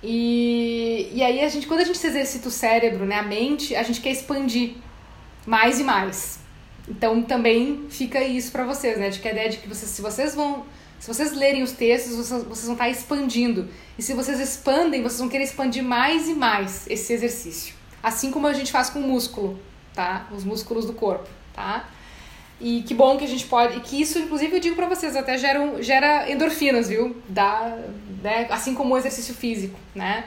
E, 0.03 1.11
e 1.13 1.23
aí, 1.23 1.41
a 1.41 1.49
gente, 1.49 1.67
quando 1.67 1.81
a 1.81 1.85
gente 1.85 2.05
exercita 2.05 2.49
o 2.49 2.51
cérebro, 2.51 3.05
né, 3.05 3.19
a 3.19 3.23
mente, 3.23 3.75
a 3.75 3.83
gente 3.83 4.01
quer 4.01 4.11
expandir 4.11 4.75
mais 5.47 5.81
e 5.81 5.85
mais. 5.85 6.39
Então, 6.89 7.23
também 7.23 7.87
fica 7.89 8.23
isso 8.23 8.53
para 8.53 8.65
vocês, 8.65 8.99
né? 8.99 9.11
De 9.11 9.19
que 9.19 9.29
a 9.29 9.33
ideia 9.33 9.49
de 9.49 9.59
que 9.59 9.69
vocês, 9.69 9.91
se 9.91 10.03
vocês 10.03 10.35
vão. 10.35 10.65
Se 10.99 11.09
vocês 11.09 11.33
lerem 11.33 11.63
os 11.63 11.73
textos, 11.73 12.17
vocês, 12.17 12.43
vocês 12.45 12.65
vão 12.65 12.73
estar 12.73 12.89
expandindo. 12.89 13.69
E 13.99 14.03
se 14.03 14.15
vocês 14.15 14.41
expandem, 14.41 15.03
vocês 15.03 15.21
vão 15.21 15.29
querer 15.29 15.45
expandir 15.45 15.83
mais 15.83 16.29
e 16.29 16.35
mais 16.35 16.87
esse 16.89 17.13
exercício. 17.13 17.76
Assim 18.07 18.31
como 18.31 18.47
a 18.47 18.53
gente 18.53 18.71
faz 18.71 18.89
com 18.89 19.01
o 19.01 19.03
músculo, 19.03 19.59
tá? 19.93 20.29
Os 20.31 20.45
músculos 20.45 20.87
do 20.87 20.93
corpo, 20.93 21.29
tá? 21.53 21.89
E 22.61 22.83
que 22.83 22.95
bom 22.95 23.19
que 23.19 23.25
a 23.25 23.27
gente 23.27 23.45
pode. 23.47 23.79
E 23.79 23.81
que 23.81 24.01
isso, 24.01 24.17
inclusive, 24.21 24.55
eu 24.55 24.61
digo 24.61 24.77
pra 24.77 24.87
vocês, 24.87 25.17
até 25.17 25.37
gera, 25.37 25.83
gera 25.83 26.31
endorfinas, 26.31 26.89
viu? 26.89 27.21
Dá, 27.29 27.77
né? 28.23 28.47
Assim 28.49 28.77
como 28.77 28.95
o 28.95 28.97
exercício 28.97 29.35
físico, 29.35 29.77
né? 29.93 30.27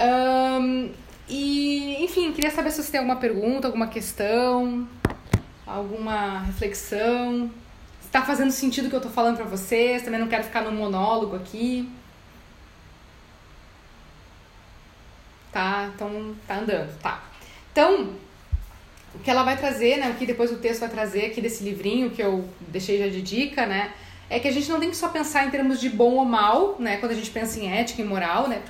Um, 0.00 0.90
e, 1.28 2.02
enfim, 2.02 2.32
queria 2.32 2.50
saber 2.50 2.70
se 2.70 2.82
você 2.82 2.92
tem 2.92 3.00
alguma 3.00 3.16
pergunta, 3.16 3.68
alguma 3.68 3.88
questão, 3.88 4.88
alguma 5.66 6.44
reflexão. 6.44 7.50
Se 8.00 8.08
tá 8.08 8.22
fazendo 8.22 8.52
sentido 8.52 8.86
o 8.86 8.88
que 8.88 8.96
eu 8.96 9.02
tô 9.02 9.10
falando 9.10 9.36
pra 9.36 9.44
vocês, 9.44 10.02
também 10.02 10.18
não 10.18 10.28
quero 10.28 10.44
ficar 10.44 10.62
no 10.62 10.72
monólogo 10.72 11.36
aqui. 11.36 11.86
Tá, 15.56 15.90
então 15.94 16.36
tá 16.46 16.58
andando, 16.58 16.98
tá. 16.98 17.24
Então, 17.72 18.10
o 19.14 19.18
que 19.20 19.30
ela 19.30 19.42
vai 19.42 19.56
trazer, 19.56 19.96
né, 19.96 20.10
o 20.10 20.12
que 20.12 20.26
depois 20.26 20.52
o 20.52 20.58
texto 20.58 20.80
vai 20.80 20.90
trazer 20.90 21.24
aqui 21.24 21.40
desse 21.40 21.64
livrinho 21.64 22.10
que 22.10 22.22
eu 22.22 22.46
deixei 22.68 22.98
já 22.98 23.08
de 23.08 23.22
dica, 23.22 23.64
né, 23.64 23.90
é 24.28 24.38
que 24.38 24.46
a 24.46 24.52
gente 24.52 24.68
não 24.68 24.78
tem 24.78 24.90
que 24.90 24.96
só 24.98 25.08
pensar 25.08 25.46
em 25.46 25.50
termos 25.50 25.80
de 25.80 25.88
bom 25.88 26.16
ou 26.16 26.26
mal, 26.26 26.76
né, 26.78 26.98
quando 26.98 27.12
a 27.12 27.14
gente 27.14 27.30
pensa 27.30 27.58
em 27.58 27.72
ética 27.72 28.02
e 28.02 28.04
moral, 28.04 28.48
né, 28.48 28.60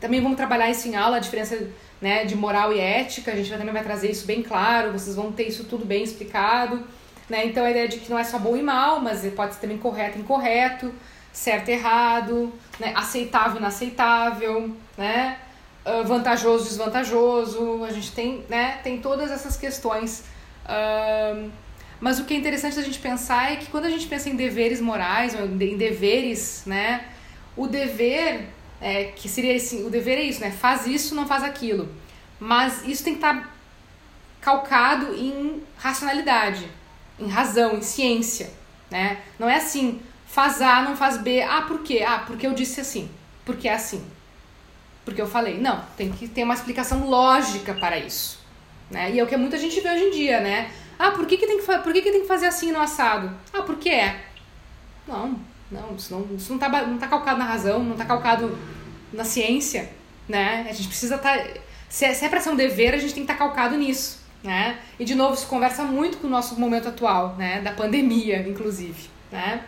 também 0.00 0.20
vamos 0.20 0.36
trabalhar 0.36 0.68
isso 0.68 0.88
em 0.88 0.96
aula, 0.96 1.18
a 1.18 1.20
diferença, 1.20 1.68
né, 2.02 2.24
de 2.24 2.34
moral 2.34 2.72
e 2.72 2.80
ética, 2.80 3.30
a 3.30 3.36
gente 3.36 3.48
também 3.48 3.72
vai 3.72 3.84
trazer 3.84 4.10
isso 4.10 4.26
bem 4.26 4.42
claro, 4.42 4.90
vocês 4.90 5.14
vão 5.14 5.30
ter 5.30 5.46
isso 5.46 5.62
tudo 5.62 5.84
bem 5.84 6.02
explicado, 6.02 6.82
né, 7.30 7.46
então 7.46 7.64
a 7.64 7.70
ideia 7.70 7.86
de 7.86 7.98
que 7.98 8.10
não 8.10 8.18
é 8.18 8.24
só 8.24 8.40
bom 8.40 8.56
e 8.56 8.62
mal, 8.62 9.00
mas 9.00 9.24
pode 9.34 9.54
ser 9.54 9.60
também 9.60 9.78
correto 9.78 10.18
e 10.18 10.20
incorreto, 10.20 10.92
certo 11.32 11.68
e 11.68 11.74
errado, 11.74 12.52
né, 12.80 12.92
aceitável 12.96 13.54
e 13.54 13.58
inaceitável, 13.58 14.76
né, 14.98 15.38
ah, 15.84 16.02
vantajoso, 16.02 16.64
desvantajoso, 16.64 17.84
a 17.84 17.92
gente 17.92 18.12
tem, 18.12 18.44
né, 18.48 18.78
tem 18.82 19.00
todas 19.00 19.30
essas 19.30 19.56
questões. 19.56 20.24
Uh, 20.64 21.50
mas 22.00 22.18
o 22.18 22.24
que 22.24 22.32
é 22.32 22.36
interessante 22.38 22.76
da 22.76 22.82
gente 22.82 22.98
pensar 22.98 23.52
é 23.52 23.56
que 23.56 23.66
quando 23.66 23.84
a 23.84 23.90
gente 23.90 24.06
pensa 24.06 24.30
em 24.30 24.36
deveres 24.36 24.80
morais, 24.80 25.34
em 25.34 25.76
deveres, 25.76 26.62
né, 26.64 27.04
o 27.54 27.66
dever, 27.66 28.48
é, 28.80 29.04
que 29.04 29.28
seria 29.28 29.54
assim, 29.54 29.84
o 29.86 29.90
dever 29.90 30.16
é 30.16 30.22
isso, 30.22 30.40
né, 30.40 30.50
faz 30.50 30.86
isso, 30.86 31.14
não 31.14 31.26
faz 31.26 31.42
aquilo. 31.42 31.88
Mas 32.40 32.82
isso 32.86 33.04
tem 33.04 33.14
que 33.14 33.18
estar 33.18 33.42
tá 33.42 33.50
calcado 34.40 35.14
em 35.14 35.62
racionalidade, 35.76 36.66
em 37.18 37.28
razão, 37.28 37.76
em 37.76 37.82
ciência, 37.82 38.50
né? 38.90 39.18
Não 39.38 39.48
é 39.48 39.56
assim, 39.56 40.00
faz 40.26 40.60
A, 40.60 40.82
não 40.82 40.96
faz 40.96 41.16
B. 41.18 41.42
Ah, 41.42 41.62
por 41.62 41.82
quê? 41.82 42.04
Ah, 42.06 42.24
porque 42.26 42.46
eu 42.46 42.52
disse 42.52 42.80
assim. 42.80 43.08
Porque 43.44 43.68
é 43.68 43.74
assim 43.74 44.04
porque 45.04 45.20
eu 45.20 45.26
falei. 45.26 45.58
Não, 45.58 45.82
tem 45.96 46.10
que 46.10 46.26
ter 46.26 46.44
uma 46.44 46.54
explicação 46.54 47.08
lógica 47.08 47.74
para 47.74 47.98
isso. 47.98 48.38
Né? 48.90 49.12
E 49.12 49.20
é 49.20 49.24
o 49.24 49.26
que 49.26 49.36
muita 49.36 49.58
gente 49.58 49.80
vê 49.80 49.90
hoje 49.90 50.04
em 50.04 50.10
dia, 50.10 50.40
né? 50.40 50.70
Ah, 50.98 51.10
por 51.10 51.26
que, 51.26 51.36
que, 51.36 51.46
tem, 51.46 51.58
que, 51.58 51.64
por 51.64 51.92
que, 51.92 52.02
que 52.02 52.10
tem 52.10 52.20
que 52.22 52.28
fazer 52.28 52.46
assim 52.46 52.70
no 52.72 52.80
assado? 52.80 53.30
Ah, 53.52 53.62
porque 53.62 53.88
é. 53.88 54.24
Não, 55.06 55.38
não, 55.70 55.94
isso 55.96 56.14
não, 56.14 56.36
isso 56.36 56.52
não, 56.52 56.58
tá, 56.58 56.68
não 56.68 56.98
tá 56.98 57.08
calcado 57.08 57.38
na 57.38 57.44
razão, 57.44 57.82
não 57.82 57.96
tá 57.96 58.04
calcado 58.04 58.56
na 59.12 59.24
ciência, 59.24 59.90
né? 60.28 60.66
A 60.68 60.72
gente 60.72 60.88
precisa 60.88 61.16
estar... 61.16 61.36
Tá, 61.36 61.44
se 61.88 62.04
é, 62.04 62.14
se 62.14 62.24
é 62.24 62.28
para 62.28 62.40
ser 62.40 62.50
um 62.50 62.56
dever, 62.56 62.94
a 62.94 62.98
gente 62.98 63.14
tem 63.14 63.24
que 63.24 63.30
estar 63.30 63.34
tá 63.34 63.38
calcado 63.38 63.76
nisso, 63.76 64.20
né? 64.42 64.78
E, 64.98 65.04
de 65.04 65.14
novo, 65.14 65.34
isso 65.34 65.46
conversa 65.46 65.84
muito 65.84 66.18
com 66.18 66.26
o 66.26 66.30
nosso 66.30 66.58
momento 66.58 66.88
atual, 66.88 67.36
né? 67.36 67.60
Da 67.60 67.72
pandemia, 67.72 68.46
inclusive, 68.48 69.08
né? 69.30 69.64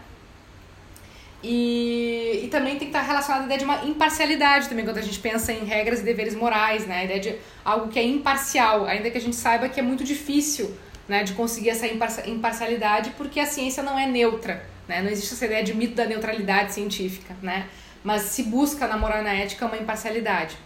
E, 1.48 2.40
e 2.42 2.48
também 2.48 2.72
tem 2.72 2.88
que 2.90 2.96
estar 2.96 3.02
relacionado 3.02 3.42
à 3.42 3.44
ideia 3.44 3.58
de 3.60 3.64
uma 3.64 3.84
imparcialidade 3.84 4.68
também, 4.68 4.84
quando 4.84 4.98
a 4.98 5.02
gente 5.02 5.20
pensa 5.20 5.52
em 5.52 5.64
regras 5.64 6.00
e 6.00 6.02
deveres 6.02 6.34
morais, 6.34 6.84
né? 6.88 6.98
A 6.98 7.04
ideia 7.04 7.20
de 7.20 7.36
algo 7.64 7.86
que 7.86 8.00
é 8.00 8.02
imparcial, 8.02 8.84
ainda 8.84 9.08
que 9.12 9.16
a 9.16 9.20
gente 9.20 9.36
saiba 9.36 9.68
que 9.68 9.78
é 9.78 9.82
muito 9.82 10.02
difícil 10.02 10.76
né, 11.08 11.22
de 11.22 11.34
conseguir 11.34 11.70
essa 11.70 11.86
imparcialidade, 11.86 13.10
porque 13.16 13.38
a 13.38 13.46
ciência 13.46 13.80
não 13.80 13.96
é 13.96 14.06
neutra, 14.06 14.68
né? 14.88 15.00
Não 15.00 15.08
existe 15.08 15.34
essa 15.34 15.44
ideia 15.46 15.62
de 15.62 15.72
mito 15.72 15.94
da 15.94 16.04
neutralidade 16.04 16.72
científica, 16.72 17.36
né? 17.40 17.68
Mas 18.02 18.22
se 18.22 18.42
busca 18.42 18.88
na 18.88 18.98
moral 18.98 19.20
e 19.20 19.22
na 19.22 19.32
ética 19.32 19.66
uma 19.66 19.76
imparcialidade. 19.76 20.56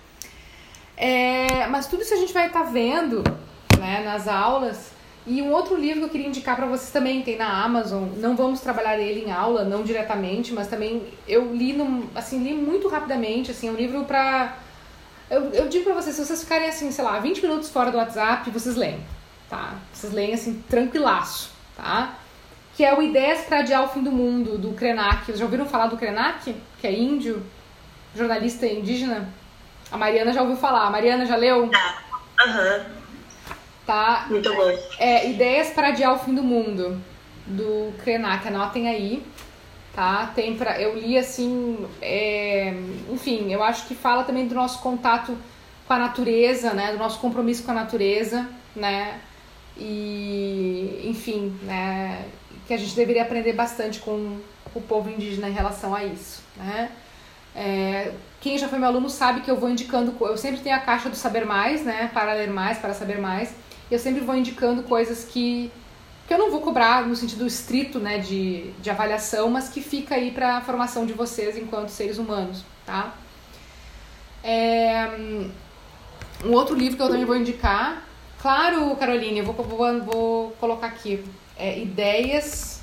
É, 0.96 1.66
mas 1.66 1.88
tudo 1.88 2.00
isso 2.00 2.14
a 2.14 2.16
gente 2.16 2.32
vai 2.32 2.46
estar 2.46 2.62
vendo 2.62 3.22
né, 3.78 4.02
nas 4.02 4.26
aulas 4.26 4.89
e 5.26 5.42
um 5.42 5.52
outro 5.52 5.76
livro 5.76 6.00
que 6.00 6.06
eu 6.06 6.10
queria 6.10 6.28
indicar 6.28 6.56
para 6.56 6.66
vocês 6.66 6.90
também, 6.90 7.22
tem 7.22 7.36
na 7.36 7.62
Amazon. 7.62 8.08
Não 8.16 8.34
vamos 8.34 8.60
trabalhar 8.60 8.98
ele 8.98 9.26
em 9.26 9.30
aula, 9.30 9.64
não 9.64 9.82
diretamente, 9.82 10.52
mas 10.52 10.68
também 10.68 11.06
eu 11.28 11.54
li, 11.54 11.76
assim, 12.14 12.42
li 12.42 12.54
muito 12.54 12.88
rapidamente, 12.88 13.50
assim, 13.50 13.68
é 13.68 13.70
um 13.70 13.76
livro 13.76 14.04
para 14.04 14.56
eu, 15.30 15.42
eu 15.50 15.68
digo 15.68 15.84
para 15.84 15.94
vocês, 15.94 16.16
se 16.16 16.26
vocês 16.26 16.42
ficarem 16.42 16.68
assim, 16.68 16.90
sei 16.90 17.04
lá, 17.04 17.20
20 17.20 17.42
minutos 17.42 17.70
fora 17.70 17.92
do 17.92 17.98
WhatsApp, 17.98 18.50
vocês 18.50 18.74
leem, 18.74 19.00
tá? 19.48 19.74
Vocês 19.92 20.12
leem 20.12 20.34
assim 20.34 20.60
tranquilaço, 20.68 21.52
tá? 21.76 22.14
Que 22.76 22.84
é 22.84 22.92
o 22.92 23.00
Ideias 23.00 23.42
para 23.42 23.60
Adiar 23.60 23.84
o 23.84 23.88
Fim 23.88 24.02
do 24.02 24.10
Mundo, 24.10 24.58
do 24.58 24.72
Krenak. 24.72 25.26
Vocês 25.26 25.38
já 25.38 25.44
ouviram 25.44 25.66
falar 25.66 25.86
do 25.86 25.96
Krenak? 25.96 26.56
Que 26.80 26.86
é 26.86 26.92
índio, 26.92 27.46
jornalista 28.16 28.66
indígena? 28.66 29.28
A 29.92 29.96
Mariana 29.96 30.32
já 30.32 30.42
ouviu 30.42 30.56
falar. 30.56 30.86
A 30.86 30.90
Mariana 30.90 31.24
já 31.24 31.36
leu? 31.36 31.70
Aham. 32.40 32.76
Uhum 32.76 32.99
tá? 33.86 34.26
Muito 34.28 34.54
bom. 34.54 34.78
É, 34.98 35.30
Ideias 35.30 35.70
para 35.70 35.88
Adiar 35.88 36.14
o 36.14 36.18
Fim 36.18 36.34
do 36.34 36.42
Mundo, 36.42 37.00
do 37.46 37.92
Krenak, 38.02 38.46
anotem 38.46 38.88
aí, 38.88 39.22
tá? 39.94 40.30
Tem 40.34 40.56
pra, 40.56 40.80
eu 40.80 40.96
li 40.96 41.18
assim, 41.18 41.86
é, 42.00 42.74
enfim, 43.10 43.52
eu 43.52 43.62
acho 43.62 43.86
que 43.86 43.94
fala 43.94 44.24
também 44.24 44.46
do 44.46 44.54
nosso 44.54 44.80
contato 44.80 45.36
com 45.86 45.92
a 45.92 45.98
natureza, 45.98 46.72
né? 46.72 46.92
Do 46.92 46.98
nosso 46.98 47.18
compromisso 47.18 47.64
com 47.64 47.72
a 47.72 47.74
natureza, 47.74 48.48
né? 48.74 49.20
E, 49.76 51.02
enfim, 51.04 51.56
né? 51.62 52.24
Que 52.66 52.74
a 52.74 52.76
gente 52.76 52.94
deveria 52.94 53.22
aprender 53.22 53.52
bastante 53.54 53.98
com 53.98 54.38
o 54.74 54.80
povo 54.80 55.10
indígena 55.10 55.48
em 55.48 55.52
relação 55.52 55.94
a 55.94 56.04
isso, 56.04 56.42
né? 56.56 56.90
É, 57.56 58.12
quem 58.40 58.56
já 58.56 58.68
foi 58.68 58.78
meu 58.78 58.86
aluno 58.86 59.10
sabe 59.10 59.40
que 59.40 59.50
eu 59.50 59.56
vou 59.56 59.68
indicando, 59.68 60.14
eu 60.20 60.36
sempre 60.36 60.60
tenho 60.60 60.76
a 60.76 60.78
caixa 60.78 61.08
do 61.08 61.16
saber 61.16 61.44
mais, 61.44 61.82
né? 61.84 62.08
Para 62.14 62.34
ler 62.34 62.48
mais, 62.48 62.78
para 62.78 62.94
saber 62.94 63.18
mais 63.18 63.52
eu 63.90 63.98
sempre 63.98 64.20
vou 64.20 64.36
indicando 64.36 64.82
coisas 64.82 65.24
que, 65.24 65.70
que 66.26 66.34
eu 66.34 66.38
não 66.38 66.50
vou 66.50 66.60
cobrar 66.60 67.06
no 67.06 67.16
sentido 67.16 67.46
estrito 67.46 67.98
né, 67.98 68.18
de, 68.18 68.70
de 68.80 68.90
avaliação, 68.90 69.50
mas 69.50 69.68
que 69.68 69.80
fica 69.80 70.14
aí 70.14 70.30
para 70.30 70.58
a 70.58 70.60
formação 70.60 71.04
de 71.04 71.12
vocês 71.12 71.56
enquanto 71.56 71.88
seres 71.88 72.18
humanos, 72.18 72.64
tá? 72.86 73.14
É, 74.42 75.06
um 76.44 76.52
outro 76.52 76.74
livro 76.74 76.96
que 76.96 77.02
eu 77.02 77.08
também 77.08 77.26
vou 77.26 77.36
indicar 77.36 78.10
Claro, 78.40 78.96
Caroline, 78.96 79.40
eu 79.40 79.44
vou, 79.44 79.54
vou, 79.54 80.02
vou 80.02 80.50
colocar 80.52 80.86
aqui. 80.86 81.22
É, 81.58 81.78
ideias 81.78 82.80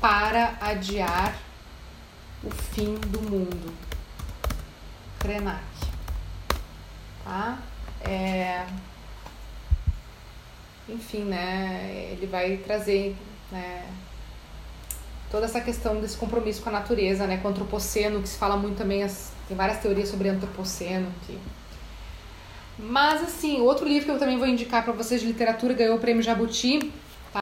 para 0.00 0.56
adiar 0.62 1.36
o 2.42 2.50
fim 2.50 2.94
do 2.94 3.20
mundo. 3.20 3.74
Krenak. 5.18 5.62
Tá? 7.22 7.58
É, 8.00 8.64
enfim, 10.88 11.24
né? 11.24 12.08
Ele 12.12 12.26
vai 12.26 12.56
trazer 12.58 13.16
né, 13.50 13.84
toda 15.30 15.46
essa 15.46 15.60
questão 15.60 16.00
desse 16.00 16.16
compromisso 16.16 16.62
com 16.62 16.68
a 16.68 16.72
natureza, 16.72 17.26
né? 17.26 17.38
Com 17.38 17.48
o 17.48 17.50
antropoceno, 17.50 18.20
que 18.20 18.28
se 18.28 18.38
fala 18.38 18.56
muito 18.56 18.76
também, 18.76 19.02
as, 19.02 19.32
tem 19.48 19.56
várias 19.56 19.78
teorias 19.78 20.08
sobre 20.08 20.28
antropoceno. 20.28 21.10
Que... 21.26 21.38
Mas, 22.78 23.22
assim, 23.22 23.60
outro 23.60 23.86
livro 23.86 24.06
que 24.06 24.10
eu 24.12 24.18
também 24.18 24.38
vou 24.38 24.46
indicar 24.46 24.84
para 24.84 24.92
vocês 24.92 25.20
de 25.20 25.26
literatura, 25.26 25.74
ganhou 25.74 25.96
o 25.96 26.00
prêmio 26.00 26.22
Jabuti, 26.22 26.92